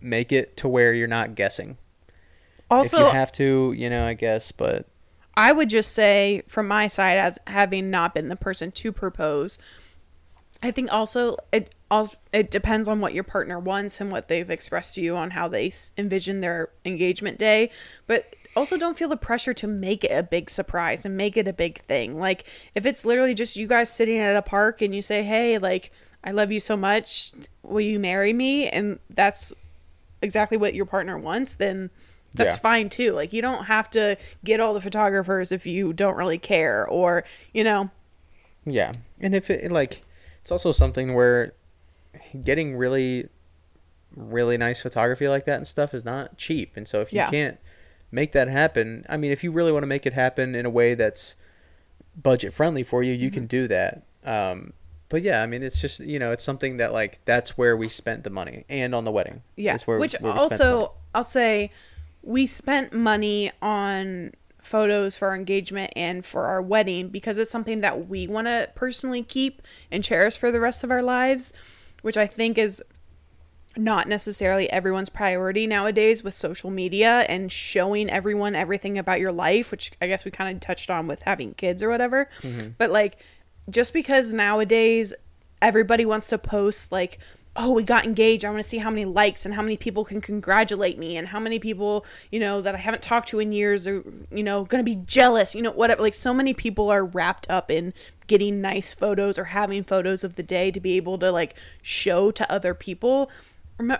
[0.00, 1.76] Make it to where you're not guessing.
[2.70, 4.86] also, if you have to, you know, I guess, but
[5.36, 9.58] I would just say from my side, as having not been the person to propose,
[10.64, 14.48] I think also it all it depends on what your partner wants and what they've
[14.48, 17.70] expressed to you on how they envision their engagement day.
[18.06, 21.46] But also don't feel the pressure to make it a big surprise and make it
[21.46, 22.18] a big thing.
[22.18, 25.58] Like if it's literally just you guys sitting at a park and you say, "Hey,
[25.58, 25.92] like
[26.24, 27.32] I love you so much,
[27.62, 29.52] will you marry me?" and that's
[30.22, 31.90] exactly what your partner wants, then
[32.32, 32.60] that's Yeah.
[32.60, 33.12] fine too.
[33.12, 37.22] Like you don't have to get all the photographers if you don't really care or,
[37.52, 37.90] you know,
[38.64, 40.00] Yeah, and if it like,
[40.44, 41.54] it's also something where
[42.44, 43.28] getting really,
[44.14, 47.30] really nice photography like that and stuff is not cheap, and so if you Yeah.
[47.30, 47.58] can't
[48.12, 50.70] make that happen, I mean, if you really want to make it happen in a
[50.70, 51.34] way that's
[52.20, 53.34] budget friendly for you, you Mm-hmm.
[53.34, 54.02] can do that.
[54.24, 54.72] Um,
[55.08, 57.88] but yeah, I mean, it's just you know, it's something that like that's where we
[57.88, 59.76] spent the money, and on the wedding, yeah.
[59.86, 60.74] where, Which where we spent the money.
[60.74, 61.70] also I'll say
[62.22, 64.32] we spent money on
[64.64, 68.68] photos for our engagement and for our wedding because it's something that we want to
[68.74, 71.52] personally keep and cherish for the rest of our lives,
[72.02, 72.82] which I think is
[73.76, 79.70] not necessarily everyone's priority nowadays with social media and showing everyone everything about your life,
[79.70, 82.28] which I guess we kind of touched on with having kids or whatever.
[82.40, 82.70] Mm-hmm.
[82.78, 83.16] But like,
[83.68, 85.12] just because nowadays
[85.60, 87.18] everybody wants to post, like,
[87.56, 90.04] oh, we got engaged, I want to see how many likes and how many people
[90.04, 93.52] can congratulate me and how many people, you know, that I haven't talked to in
[93.52, 94.02] years are,
[94.32, 96.02] you know, going to be jealous, you know, whatever.
[96.02, 97.94] Like, so many people are wrapped up in
[98.26, 102.30] getting nice photos or having photos of the day to be able to like show
[102.32, 103.30] to other people.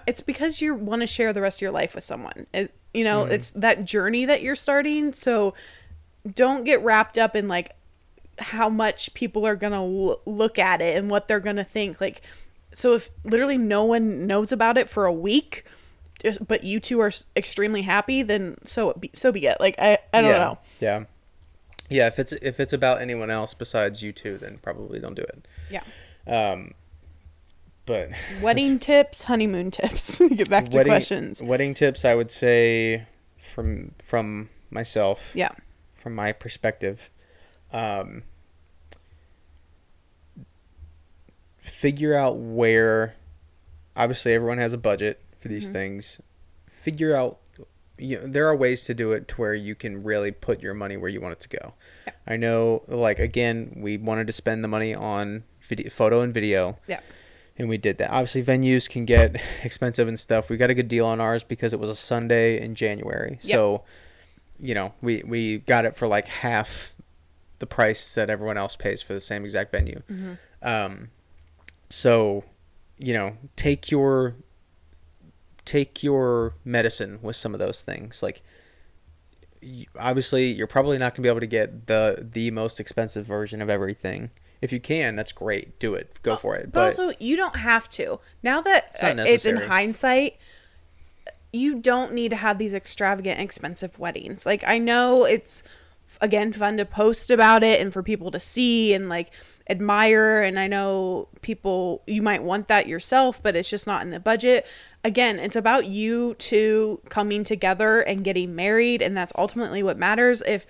[0.06, 2.46] It's because you want to share the rest of your life with someone.
[2.52, 3.30] It, you know mm.
[3.30, 5.12] it's that journey that you're starting.
[5.12, 5.52] So
[6.32, 7.72] don't get wrapped up in like
[8.38, 12.00] how much people are gonna l- look at it and what they're gonna think.
[12.00, 12.22] Like
[12.74, 15.64] so if literally no one knows about it for a week
[16.46, 20.20] but you two are extremely happy then so be, so be it like i i
[20.20, 20.38] don't yeah.
[20.38, 21.04] know Yeah,
[21.90, 22.06] yeah.
[22.06, 25.46] If it's if it's about anyone else besides you two, then probably don't do it.
[25.70, 25.82] yeah
[26.26, 26.72] Um,
[27.86, 28.10] but
[28.42, 33.06] wedding tips honeymoon tips get back to wedding questions wedding tips, I would say
[33.36, 35.50] from from myself, yeah
[35.94, 37.10] from my perspective,
[37.72, 38.22] um,
[41.64, 43.16] figure out where.
[43.96, 45.72] Obviously, everyone has a budget for these Mm-hmm.
[45.72, 46.20] things.
[46.68, 47.38] Figure out.
[47.96, 50.74] You know, there are ways to do it to where you can really put your
[50.74, 51.74] money where you want it to go.
[52.06, 52.12] Yeah.
[52.26, 56.76] I know, like again, we wanted to spend the money on video, photo and video
[56.88, 57.00] yeah
[57.56, 58.10] and we did that.
[58.10, 60.50] Obviously, venues can get expensive and stuff.
[60.50, 63.38] We got a good deal on ours because it was a Sunday in January.
[63.42, 63.54] Yep.
[63.56, 63.84] So,
[64.58, 66.96] you know, we we got it for like half
[67.60, 70.02] the price that everyone else pays for the same exact venue.
[70.62, 71.10] Um,
[71.88, 72.44] so,
[72.98, 74.36] you know, take your
[75.64, 78.22] take your medicine with some of those things.
[78.22, 78.42] Like,
[79.98, 83.70] obviously, you're probably not gonna be able to get the the most expensive version of
[83.70, 84.30] everything.
[84.60, 85.78] If you can, that's great.
[85.78, 86.22] Do it.
[86.22, 86.72] Go for it.
[86.72, 88.20] But, also, you don't have to.
[88.42, 90.38] Now that It's uh, it's in hindsight,
[91.52, 94.46] you don't need to have these extravagant, expensive weddings.
[94.46, 95.62] Like, I know it's,
[96.22, 99.32] again, fun to post about it and for people to see and, like,
[99.68, 100.42] admire.
[100.42, 104.20] And I know people, you might want that yourself, but it's just not in the
[104.20, 104.66] budget.
[105.02, 109.00] Again, it's about you two coming together and getting married.
[109.02, 110.42] And that's ultimately what matters.
[110.46, 110.66] If,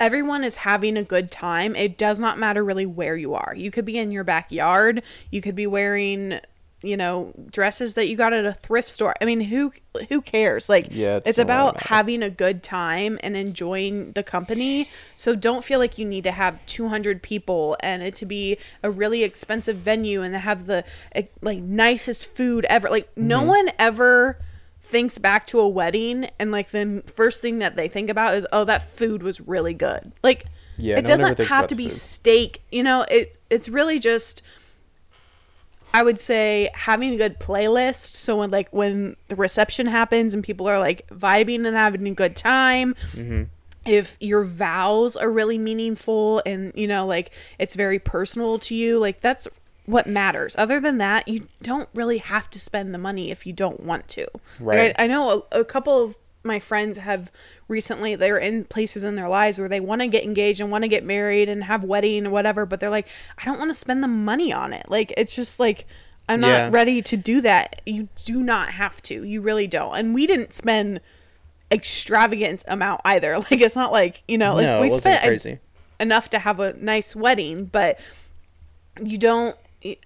[0.00, 1.76] everyone is having a good time.
[1.76, 3.54] It does not matter really where you are.
[3.56, 5.02] You could be in your backyard.
[5.30, 6.40] You could be wearing,
[6.84, 9.14] you know, dresses that you got at a thrift store.
[9.20, 9.72] I mean, who
[10.08, 10.68] who cares?
[10.68, 14.88] Like Yeah, it it's about having a good time and enjoying the company.
[15.16, 18.90] So don't feel like you need to have 200 people and it to be a
[18.90, 22.88] really expensive venue and to have the eh, like nicest food ever.
[22.90, 23.44] Like no Mm-hmm.
[23.44, 24.38] one ever
[24.82, 28.46] thinks back to a wedding and like the first thing that they think about is
[28.52, 30.44] oh that food was really good like
[30.76, 31.90] Yeah, it no doesn't have to be food.
[31.90, 34.42] steak you know it it's really just
[35.94, 40.44] i would say having a good playlist so when like when the reception happens and
[40.44, 43.44] people are like vibing and having a good time Mm-hmm.
[43.86, 48.98] if your vows are really meaningful and you know like it's very personal to you
[48.98, 49.48] like that's
[49.86, 53.52] what matters other than that you don't really have to spend the money if you
[53.52, 54.26] don't want to
[54.58, 54.94] Like, Right.
[54.98, 57.32] I, I know a, a couple of my friends have
[57.68, 60.82] recently they're in places in their lives where they want to get engaged and want
[60.84, 63.08] to get married and have wedding or whatever but they're like
[63.38, 65.86] i don't want to spend the money on it like it's just like
[66.28, 66.68] i'm not Yeah.
[66.70, 70.52] ready to do that you do not have to you really don't and we didn't
[70.52, 71.00] spend
[71.72, 73.36] extravagant amount either.
[73.38, 75.58] Like it's not like you know, like no, we spent a- crazy.
[75.98, 77.98] enough to have a nice wedding, but
[79.02, 79.56] you don't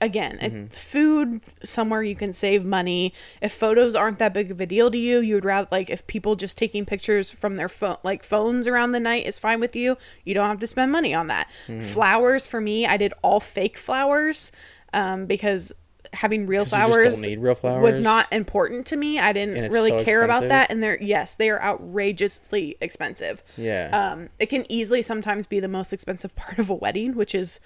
[0.01, 0.67] again Mm-hmm.
[0.69, 4.99] food somewhere you can save money if photos aren't that big of a deal to
[4.99, 8.67] you you would rather like if people just taking pictures from their phone like phones
[8.67, 11.49] around the night is fine with you you don't have to spend money on that
[11.67, 11.83] Mm-hmm.
[11.87, 14.51] flowers for me i did all fake flowers
[14.93, 15.73] um, because
[16.15, 19.91] having real 'Cause you just flowers real was not important to me i didn't really
[19.91, 23.91] so care about that and they're yes they are outrageously expensive Yeah.
[24.13, 27.61] um, it can easily sometimes be the most expensive part of a wedding, which is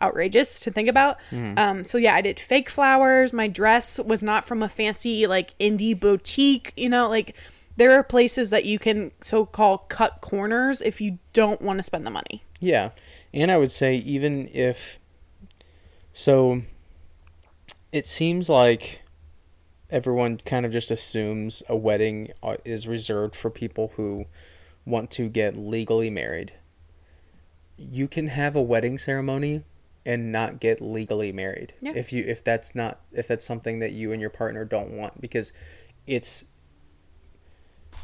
[0.00, 1.18] outrageous to think about.
[1.30, 1.58] Mm-hmm.
[1.58, 3.32] Um, so yeah, I did fake flowers.
[3.32, 6.72] My dress was not from a fancy like indie boutique.
[6.76, 7.36] You know, like
[7.76, 12.06] there are places that you can so-called cut corners if you don't want to spend
[12.06, 12.42] the money.
[12.60, 12.90] Yeah.
[13.32, 14.98] And I would say even if
[16.12, 16.62] so
[17.92, 19.02] it seems like
[19.90, 24.26] everyone kind of just assumes a wedding uh, is reserved for people who
[24.84, 26.52] want to get legally married.
[27.76, 29.62] You can have a wedding ceremony
[30.06, 31.74] and not get legally married.
[31.82, 31.92] Yeah.
[31.94, 35.20] If you if that's not if that's something that you and your partner don't want
[35.20, 35.52] because
[36.06, 36.44] it's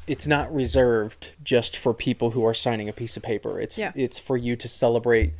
[0.08, 3.60] it's not reserved just for people who are signing a piece of paper.
[3.60, 3.92] It's Yeah.
[3.94, 5.32] it's for you to celebrate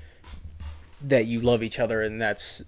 [1.02, 2.62] that you love each other and that's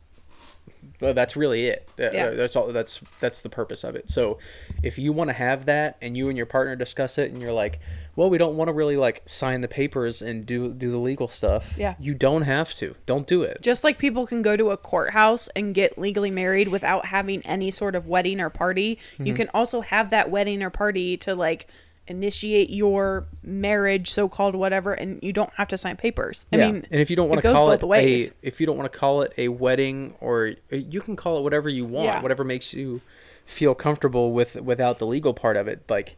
[1.01, 1.89] well, that's really it.
[1.99, 2.31] Uh, Yeah.
[2.31, 4.11] That's all that's that's the purpose of it.
[4.11, 4.39] So
[4.83, 7.53] if you want to have that and you and your partner discuss it and you're
[7.53, 7.79] like,
[8.16, 11.28] "Well, we don't want to really like sign the papers and do do the legal
[11.28, 11.95] stuff." Yeah.
[11.99, 12.95] You don't have to.
[13.07, 13.59] Don't do it.
[13.62, 17.70] Just like people can go to a courthouse and get legally married without having any
[17.70, 19.36] sort of wedding or party, you Mm-hmm.
[19.36, 21.66] can also have that wedding or party to like
[22.07, 26.45] initiate your marriage, so called whatever, and you don't have to sign papers.
[26.53, 26.66] I yeah.
[26.70, 28.31] mean, and if you don't want to call it ways.
[28.31, 31.43] a if you don't want to call it a wedding or you can call it
[31.43, 32.23] whatever you want, Yeah.
[32.23, 33.01] whatever makes you
[33.47, 35.81] feel comfortable with without the legal part of it.
[35.89, 36.15] Like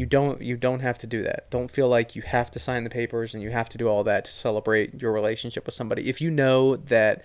[0.00, 1.40] you don't you don't have to do that.
[1.50, 4.02] Don't feel like you have to sign the papers and you have to do all
[4.04, 6.08] that to celebrate your relationship with somebody.
[6.08, 7.22] If you know that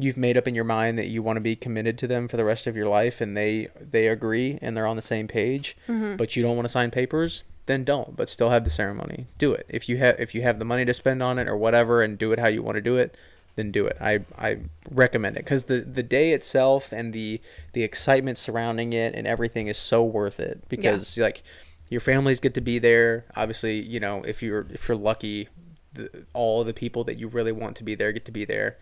[0.00, 2.36] you've made up in your mind that you want to be committed to them for
[2.36, 5.76] the rest of your life and they they agree and they're on the same page,
[5.88, 6.16] Mm-hmm.
[6.16, 9.26] but you don't want to sign papers, then don't, but still have the ceremony.
[9.38, 9.64] Do it.
[9.68, 12.18] If you have if you have the money to spend on it or whatever and
[12.18, 13.14] do it how you want to do it,
[13.56, 13.96] then do it.
[14.00, 14.12] I
[14.48, 14.50] I
[14.90, 17.40] recommend it cuz the the day itself and the
[17.74, 21.42] the excitement surrounding it and everything is so worth it because like
[21.88, 23.24] your families get to be there.
[23.36, 25.48] Obviously, you know, if you're if you're lucky,
[25.94, 28.76] the, all the people that you really want to be there get to be there.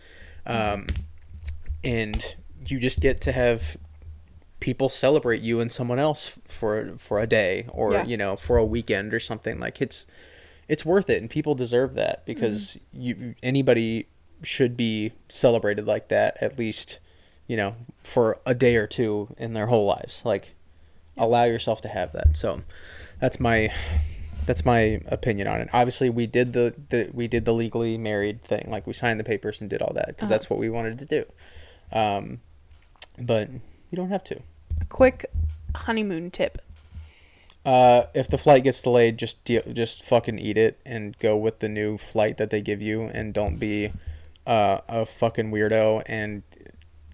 [0.47, 0.87] Um,
[1.85, 3.77] and you just get to have
[4.61, 8.05] people celebrate you and someone else for for a day or Yeah.
[8.05, 10.07] you know for a weekend or something like it's
[10.67, 13.01] it's worth it and people deserve that because Mm-hmm.
[13.03, 14.07] you anybody
[14.43, 16.99] should be celebrated like that at least
[17.47, 20.55] you know for a day or two in their whole lives like
[21.17, 22.37] allow yourself to have that.
[22.37, 22.63] So
[23.21, 23.71] that's my
[24.47, 25.69] that's my opinion on it.
[25.73, 28.67] Obviously we did the, the we did the legally married thing.
[28.71, 30.35] Like we signed the papers and did all that because Uh-huh.
[30.35, 31.25] that's what we wanted to do.
[31.93, 32.41] Um,
[33.19, 34.37] but you don't have to.
[34.81, 35.27] A quick
[35.75, 36.59] honeymoon tip.
[37.65, 41.59] uh, if the flight gets delayed, just deal, just fucking eat it and go with
[41.59, 43.91] the new flight that they give you, and don't be
[44.47, 46.43] uh, a fucking weirdo and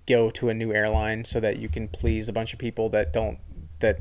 [0.07, 3.12] go to a new airline so that you can please a bunch of people that
[3.12, 3.39] don't
[3.82, 3.98] that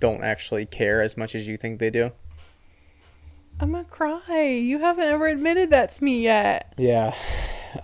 [0.00, 2.10] don't actually care as much as you think they do.
[3.60, 4.40] I'm gonna cry.
[4.60, 6.72] You haven't ever admitted that to me yet.
[6.76, 7.14] Yeah,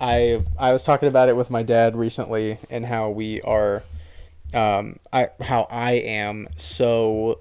[0.01, 3.85] I I was talking about it with my dad recently and how we are,
[4.53, 7.41] um, I how I am so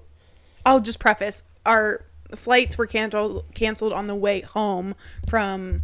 [0.64, 2.04] I'll just preface our
[2.34, 4.94] flights were canceled canceled on the way home
[5.28, 5.82] from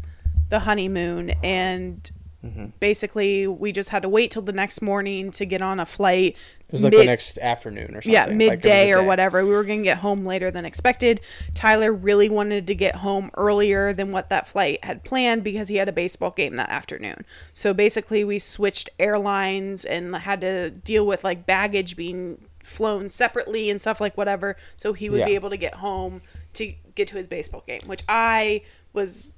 [0.48, 2.10] the honeymoon and
[2.47, 2.66] Mm-hmm.
[2.81, 6.36] basically we just had to wait till the next morning to get on a flight.
[6.68, 8.12] it was like Mid- the next afternoon or something.
[8.12, 9.44] yeah, like, it was a midday or whatever.
[9.44, 11.20] We were going to get home later than expected.
[11.55, 15.77] Tyler really wanted to get home earlier than what that flight had planned because he
[15.77, 17.24] had a baseball game that afternoon.
[17.52, 23.70] So basically, we switched airlines and had to deal with like baggage being flown separately
[23.70, 26.20] and stuff like whatever so he would be able to get home
[26.52, 28.60] to get to his baseball game which i
[28.93, 29.32] was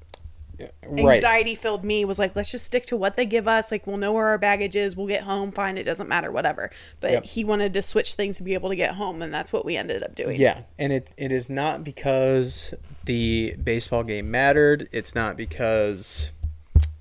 [0.82, 1.16] Right.
[1.16, 3.96] anxiety filled me was like let's just stick to what they give us like we'll
[3.96, 6.70] know where our baggage is we'll get home fine it doesn't matter whatever
[7.00, 7.24] but Yep.
[7.26, 9.76] he wanted to switch things to be able to get home and that's what we
[9.76, 12.74] ended up doing Yeah, and it it is not because
[13.04, 14.88] the baseball game mattered.
[14.92, 16.32] It's not because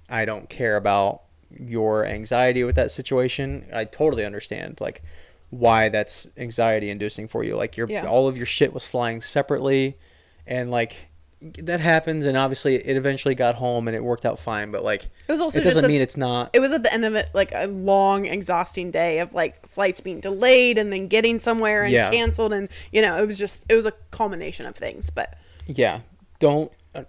[0.10, 1.24] I don't care about
[1.60, 3.66] your anxiety with that situation.
[3.74, 5.02] I totally understand like
[5.50, 7.56] why that's anxiety inducing for you.
[7.56, 8.06] Like your Yeah.
[8.06, 9.98] all of your shit was flying separately
[10.46, 11.08] and like
[11.39, 14.72] that happens, and obviously it eventually got home and it worked out fine.
[14.72, 16.49] But like, It was also it doesn't a- mean it's not.
[16.53, 20.01] it was at the end of it like a long exhausting day of like flights
[20.01, 22.09] being delayed and then getting somewhere and Yeah.
[22.09, 25.38] canceled and you know it was just it was a culmination of things but
[25.68, 25.99] yeah
[26.39, 27.03] don't uh,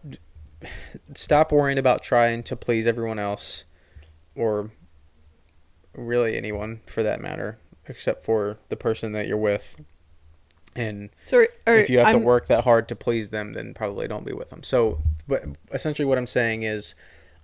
[1.14, 3.64] stop worrying about trying to please everyone else
[4.34, 4.70] or
[5.94, 9.80] really anyone for that matter except for the person that you're with
[10.78, 14.06] and so if you have I'm, to work that hard to please them then probably
[14.08, 14.62] don't be with them.
[14.62, 15.42] So but
[15.72, 16.94] essentially what i'm saying is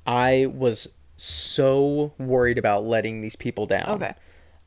[0.06, 3.88] i was so worried about letting these people down.
[3.88, 4.14] Okay.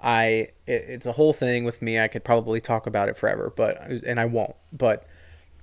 [0.01, 0.23] i
[0.65, 1.99] it, it's a whole thing with me.
[1.99, 5.07] I could probably talk about it forever but and i won't but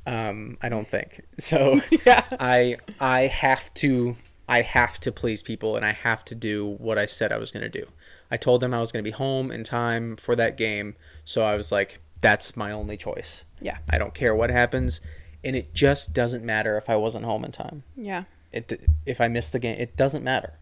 [0.06, 1.22] um i don't think.
[1.38, 2.24] So yeah.
[2.32, 4.16] I I have to
[4.48, 7.50] I have to please people and I have to do what I said I was
[7.50, 7.86] going to do.
[8.30, 11.42] I told them I was going to be home in time for that game, so
[11.42, 13.44] I was like that's my only choice.
[13.60, 15.00] yeah I don't care what happens
[15.44, 17.82] and it just doesn't matter if I wasn't home in time.
[17.96, 20.52] yeah It if I missed the game, it doesn't matter.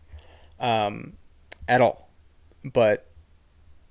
[0.59, 1.15] Um
[1.69, 2.09] at all.
[2.65, 3.07] But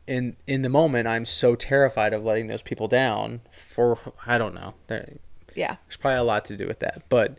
[0.07, 4.53] in in the moment I'm so terrified of letting those people down for I don't
[4.53, 4.73] know.
[4.87, 5.17] There-
[5.55, 7.37] yeah there's probably a lot to do with that, but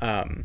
[0.00, 0.44] um,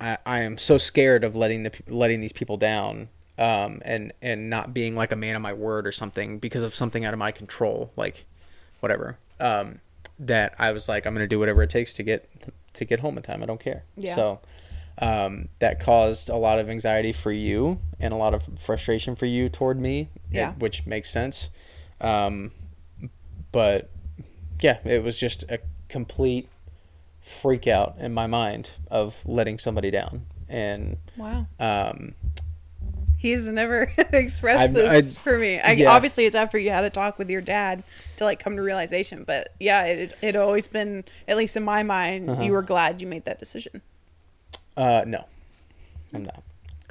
[0.00, 3.08] I, I am so scared of letting the letting these people down,
[3.38, 6.74] um, and and not being like a man of my word or something because of
[6.74, 8.24] something out of my control, like
[8.80, 9.18] whatever.
[9.40, 9.80] Um,
[10.18, 12.28] that I was like, I'm gonna do whatever it takes to get
[12.74, 13.42] to get home in time.
[13.42, 13.84] I don't care.
[13.96, 14.14] Yeah.
[14.14, 14.40] So
[14.98, 19.26] um, that caused a lot of anxiety for you and a lot of frustration for
[19.26, 20.08] you toward me.
[20.30, 20.52] Yeah.
[20.54, 21.50] which makes sense.
[22.00, 22.52] Um,
[23.52, 23.90] but
[24.60, 25.58] yeah, it was just a
[25.88, 26.48] complete
[27.20, 30.26] freak out in my mind of letting somebody down.
[30.48, 32.14] And wow um,
[33.26, 35.90] he's never expressed I've- this I- for me I, yeah.
[35.90, 37.82] obviously it's after you had a talk with your dad
[38.16, 41.62] to like come to realization but yeah it it had always been at least in
[41.64, 42.42] my mind Uh-huh.
[42.42, 43.82] you were glad you made that decision
[44.78, 45.24] uh, no,
[46.12, 46.42] I'm not.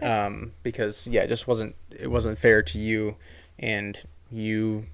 [0.01, 0.11] Okay.
[0.11, 3.15] Um, because yeah, it just wasn't it wasn't fair to you,
[3.59, 4.01] and
[4.31, 4.87] you.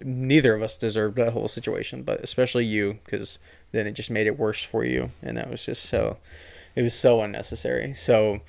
[0.00, 3.38] Neither of us deserved that whole situation, but especially you, because
[3.72, 6.16] then it just made it worse for you, and that was just so.
[6.74, 7.92] It was so unnecessary.
[7.94, 8.40] So,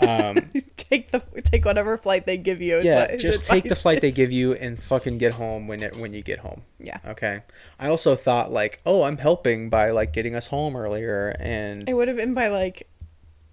[0.00, 0.36] um,
[0.76, 4.10] take the take whatever flight they give you is yeah, just take the flight they
[4.12, 6.62] give you and fucking get home when it when you get home.
[6.78, 7.40] yeah Okay.
[7.78, 11.94] I also thought like, oh, I'm helping by like getting us home earlier, and It
[11.94, 12.88] would have been by like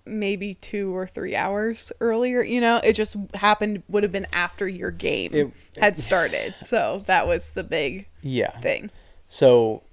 [0.06, 2.42] maybe two or three hours earlier.
[2.42, 6.56] You know, it just happened would have been after your game It- had started.
[6.62, 8.58] So that was the big yeah.
[8.60, 8.90] thing.
[9.28, 9.84] So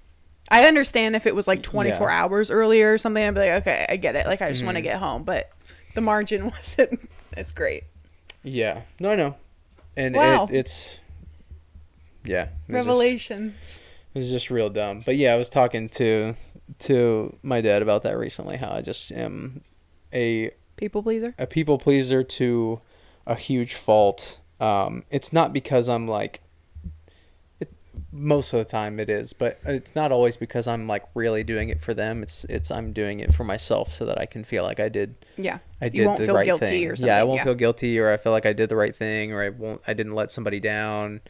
[0.49, 1.97] I understand if it was like 24 Yeah.
[1.99, 2.23] Mm-hmm.
[2.23, 4.25] hours earlier or something, I'd be like, okay, I get it.
[4.25, 5.23] Like, I just want to get home.
[5.23, 5.51] But
[5.97, 7.83] the margin wasn't, it's great.
[8.43, 9.35] yeah, no, I know.
[9.97, 10.43] and Wow.
[10.45, 10.99] it, it's
[12.23, 13.79] yeah, it was just- Revelations.
[14.13, 15.01] It was just real dumb.
[15.05, 16.35] But yeah, I was talking to
[16.79, 18.57] to my dad about that recently.
[18.57, 19.61] How I just am
[20.13, 21.33] a People pleaser.
[21.37, 22.81] a people pleaser to
[23.25, 24.39] a huge fault.
[24.59, 26.41] Um, it's not because I'm like,
[28.11, 31.69] most of the time it is, but it's not always because I'm like really doing
[31.69, 32.23] it for them.
[32.23, 35.15] It's it's I'm doing it for myself so that I can feel like I did
[35.37, 35.59] Yeah.
[35.81, 36.87] I did the feel right guilty thing.
[36.87, 37.07] or something.
[37.13, 39.43] Yeah, I won't feel guilty, or I feel like I did the right thing, or
[39.43, 39.81] I won't.
[39.87, 41.21] I didn't let somebody down.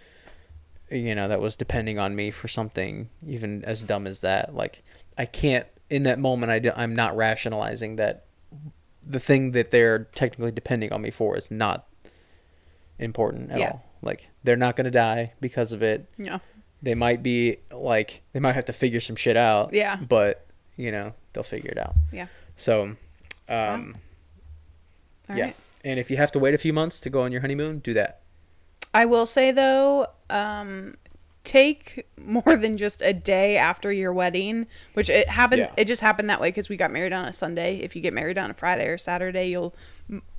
[0.91, 4.53] You know, that was depending on me for something even as dumb as that.
[4.55, 4.83] Like
[5.17, 6.51] I can't in that moment.
[6.51, 8.25] I I'm not rationalizing that
[9.03, 11.87] the thing that they're technically depending on me for is not
[12.99, 13.69] important at Yeah.
[13.71, 13.83] all.
[14.01, 16.05] Like they're not gonna die because of it.
[16.17, 16.39] Yeah.
[16.81, 19.73] They might be like they might have to figure some shit out.
[19.73, 19.97] Yeah.
[19.97, 20.45] But
[20.75, 21.95] you know they'll figure it out.
[22.11, 22.27] Yeah.
[22.55, 22.95] So,
[23.49, 23.97] um,
[25.29, 25.45] yeah.
[25.45, 25.55] right.
[25.83, 27.93] And if you have to wait a few months to go on your honeymoon, do
[27.93, 28.21] that.
[28.93, 30.95] I will say though, um,
[31.43, 35.61] take more than just a day after your wedding, which it happened.
[35.61, 35.71] Yeah.
[35.77, 37.77] It just happened that way because we got married on a Sunday.
[37.77, 39.73] If you get married on a Friday or Saturday, you'll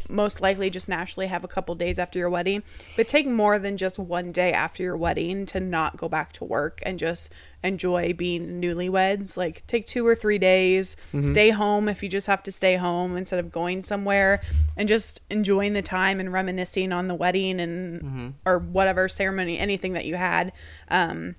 [0.08, 2.62] most likely just naturally have a couple days after your wedding.
[2.96, 6.44] But take more than just one day after your wedding to not go back to
[6.44, 7.30] work and just
[7.62, 9.36] enjoy being newlyweds.
[9.36, 13.16] Like take two or three days, stay home if you just have to stay home
[13.16, 14.40] instead of going somewhere,
[14.76, 19.92] and just enjoying the time and reminiscing on the wedding and or whatever ceremony, anything
[19.92, 20.52] that you had.
[20.88, 21.34] Um,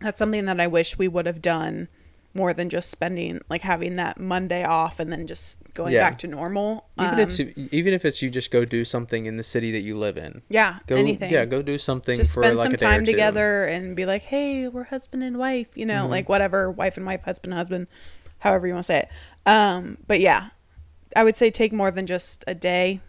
[0.00, 1.88] that's something that I wish we would have done
[2.36, 6.08] more than just spending like having that Monday off and then just going Yeah.
[6.08, 6.86] back to normal.
[6.98, 9.82] Even Um, it's even if it's you just go do something in the city that
[9.82, 10.42] you live in.
[10.48, 11.30] yeah, Go anything.
[11.32, 14.04] yeah, go do something just for spend like some a day time together and be
[14.04, 17.86] like, hey, we're husband and wife, you know, like whatever, wife and wife, husband, husband,
[18.40, 19.08] however you want to say it.
[19.46, 20.48] Um, but yeah,
[21.14, 23.00] I would say take more than just a day.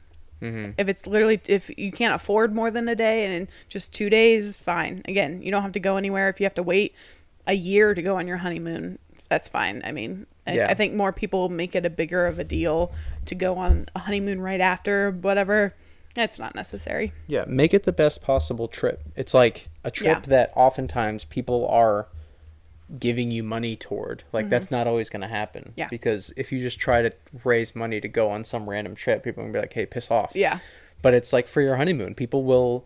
[0.41, 0.71] Mm-hmm.
[0.77, 4.57] If it's literally, if you can't afford more than a day and just two days,
[4.57, 5.01] fine.
[5.05, 6.29] Again, you don't have to go anywhere.
[6.29, 6.93] If you have to wait
[7.47, 8.99] a year to go on your honeymoon,
[9.29, 9.81] that's fine.
[9.83, 10.67] I mean, I, Yeah.
[10.69, 12.91] I think more people make it a bigger of a deal
[13.25, 15.73] to go on a honeymoon right after, whatever.
[16.17, 17.11] It's not necessary.
[17.27, 19.03] Yeah, make it the best possible trip.
[19.17, 20.19] It's like a trip Yeah.
[20.29, 22.07] that oftentimes people are
[22.99, 24.23] giving you money toward.
[24.31, 25.63] Like that's not always going to happen.
[25.63, 25.71] Mm-hmm.
[25.79, 25.87] Yeah.
[25.89, 27.11] Because if you just try to
[27.43, 29.85] raise money to go on some random trip, people are going to be like, "Hey,
[29.87, 30.59] piss off." Yeah.
[31.01, 32.85] But it's like for your honeymoon, people will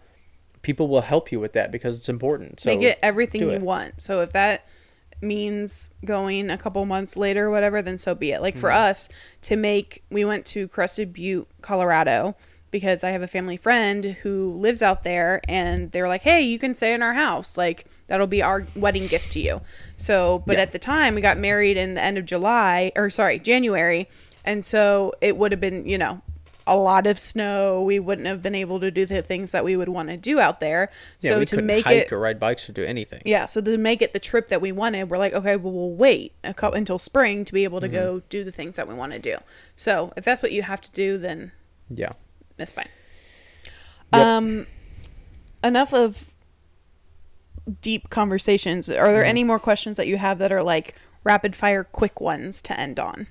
[0.61, 2.59] people will help you with that because it's important.
[2.61, 3.61] So Make it everything you it.
[3.61, 4.01] want.
[4.01, 4.65] So if that
[5.21, 8.41] means going a couple months later or whatever, then so be it.
[8.41, 8.83] Like for Mm-hmm.
[8.89, 9.09] us
[9.43, 12.35] to make, we went to Crested Butte, Colorado,
[12.71, 16.41] because I have a family friend who lives out there, and they were like, "Hey,
[16.41, 17.57] you can stay in our house.
[17.57, 19.61] Like that'll be our wedding gift to you."
[19.97, 20.61] So, but Yeah.
[20.63, 24.07] at the time, we got married in the end of July, or sorry, January,
[24.45, 26.21] and so it would have been, you know.
[26.71, 27.81] A lot of snow.
[27.83, 30.39] We wouldn't have been able to do the things that we would want to do
[30.39, 30.91] out there.
[31.19, 33.21] Yeah, so we to make hike it or ride bikes or do anything.
[33.25, 35.91] yeah, so to make it the trip that we wanted, we're like, okay, well, we'll
[35.91, 37.95] wait a couple, until spring to be able to Mm-hmm.
[37.95, 39.37] go do the things that we want to do.
[39.75, 41.51] So if that's what you have to do, then
[41.89, 42.11] Yeah.
[42.57, 42.89] it's fine.
[44.13, 44.21] Yep.
[44.25, 44.67] Um,
[45.63, 46.29] enough of
[47.81, 48.89] deep conversations.
[48.89, 49.29] Are there Mm-hmm.
[49.29, 52.99] any more questions that you have that are like rapid fire, quick ones to end
[52.99, 53.27] on?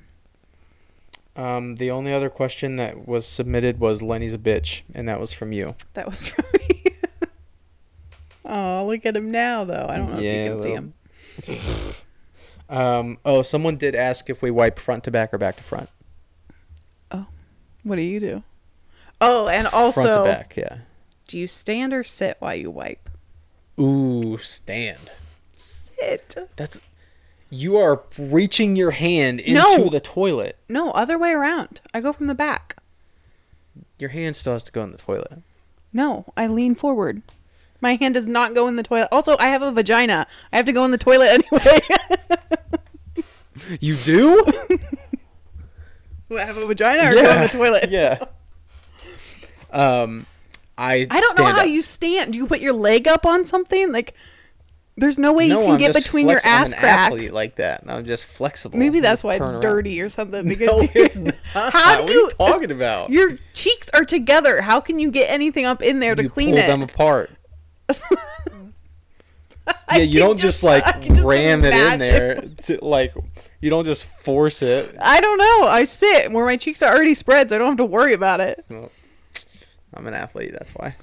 [1.38, 5.32] Um, the only other question that was submitted was Lenny's a bitch, and that was
[5.32, 5.76] from you.
[5.94, 6.92] That was from me.
[8.44, 9.86] oh, look at him now, though.
[9.88, 10.94] I don't know if you can see him.
[12.70, 15.88] Um, oh, someone did ask if we wipe front to back or back to front.
[17.10, 17.26] Oh,
[17.82, 18.42] what do you do?
[19.22, 20.78] Oh, and also, front to back, yeah.
[21.26, 23.08] do you stand or sit while you wipe?
[23.80, 25.12] Ooh, stand.
[25.56, 26.36] Sit.
[26.56, 26.78] That's
[27.50, 29.88] you are reaching your hand into No.
[29.88, 30.58] the toilet.
[30.68, 31.80] No, other way around.
[31.94, 32.76] I go from the back.
[33.98, 35.42] Your hand still has to go in the toilet.
[35.92, 37.22] No, I lean forward.
[37.80, 39.08] My hand does not go in the toilet.
[39.12, 40.26] Also, I have a vagina.
[40.52, 41.78] I have to go in the toilet anyway.
[43.80, 44.44] You do?
[46.36, 47.90] I have a vagina or go in the toilet.
[47.90, 48.18] yeah.
[49.70, 50.26] Um,
[50.76, 51.68] I I don't know how up.
[51.68, 52.32] you stand.
[52.32, 53.90] Do you put your leg up on something?
[53.92, 54.14] Like,
[54.98, 56.78] there's no way no, you can I'm get just between flex- your I'm ass an
[56.80, 57.12] cracks.
[57.12, 57.84] athlete like that.
[57.88, 58.78] I'm just flexible.
[58.78, 60.46] Maybe that's why it's dirty or something.
[60.48, 61.34] Because No, it's not.
[61.52, 63.10] How what do are you you- talking about?
[63.18, 64.60] your cheeks are together.
[64.62, 66.66] How can you get anything up in there to you clean pull it?
[66.66, 67.30] them apart.
[69.92, 72.40] Yeah, you don't just, like I can just ram it in there.
[72.64, 73.14] To, like
[73.60, 74.94] you don't just force it.
[75.00, 75.62] I don't know.
[75.68, 78.40] I sit where my cheeks are already spread, so I don't have to worry about
[78.40, 78.64] it.
[78.70, 78.90] Well,
[79.94, 80.52] I'm an athlete.
[80.52, 80.94] That's why.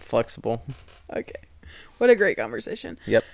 [0.00, 0.62] Flexible.
[1.14, 1.32] Okay.
[1.98, 2.98] What a great conversation.
[3.06, 3.24] Yep.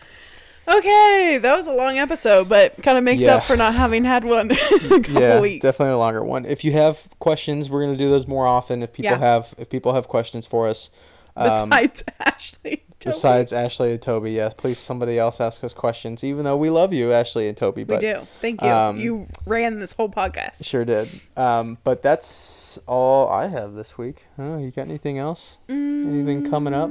[0.66, 3.36] Okay, that was a long episode, but kind of makes Yeah.
[3.36, 5.62] up for not having had one in a couple yeah, weeks.
[5.62, 6.47] definitely a longer one.
[6.47, 8.82] If you have questions, we're gonna do those more often.
[8.82, 9.19] If people Yeah.
[9.19, 10.89] have if people have questions for us,
[11.36, 12.82] um, Besides Ashley.
[13.05, 16.24] Besides Ashley and Toby, yes, please somebody else ask us questions.
[16.24, 18.27] Even though we love you, Ashley and Toby, we but do.
[18.41, 18.69] Thank you.
[18.69, 20.65] um, you ran this whole podcast.
[20.65, 21.07] sure did.
[21.36, 24.23] Um, but that's all I have this week.
[24.39, 25.59] Oh, you got anything else?
[25.69, 26.89] Anything coming up?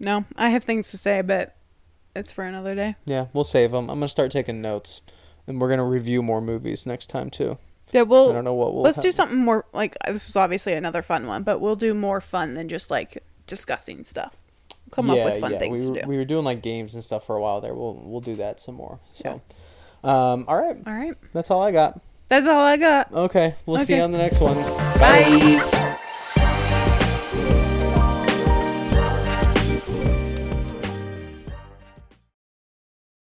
[0.00, 1.56] No, I have things to say, but
[2.14, 2.96] it's for another day.
[3.04, 3.90] Yeah, we'll save them.
[3.90, 5.02] I'm gonna start taking notes,
[5.46, 7.58] and we're gonna review more movies next time too.
[7.92, 8.82] Yeah, I we'll don't know what we'll.
[8.82, 12.20] let's do something more like this was obviously another fun one, but we'll do more
[12.20, 14.36] fun than just like discussing stuff.
[14.90, 16.08] Come up with fun things we, to were- do.
[16.08, 17.74] we were doing like games and stuff for a while there.
[17.74, 19.00] We'll we'll do that some more.
[19.14, 19.40] So,
[20.04, 21.14] um, all right, All right.
[21.32, 22.00] that's all I got.
[22.28, 23.12] That's all I got.
[23.12, 24.54] Okay, we'll see you on the next one.
[25.00, 25.74] Bye.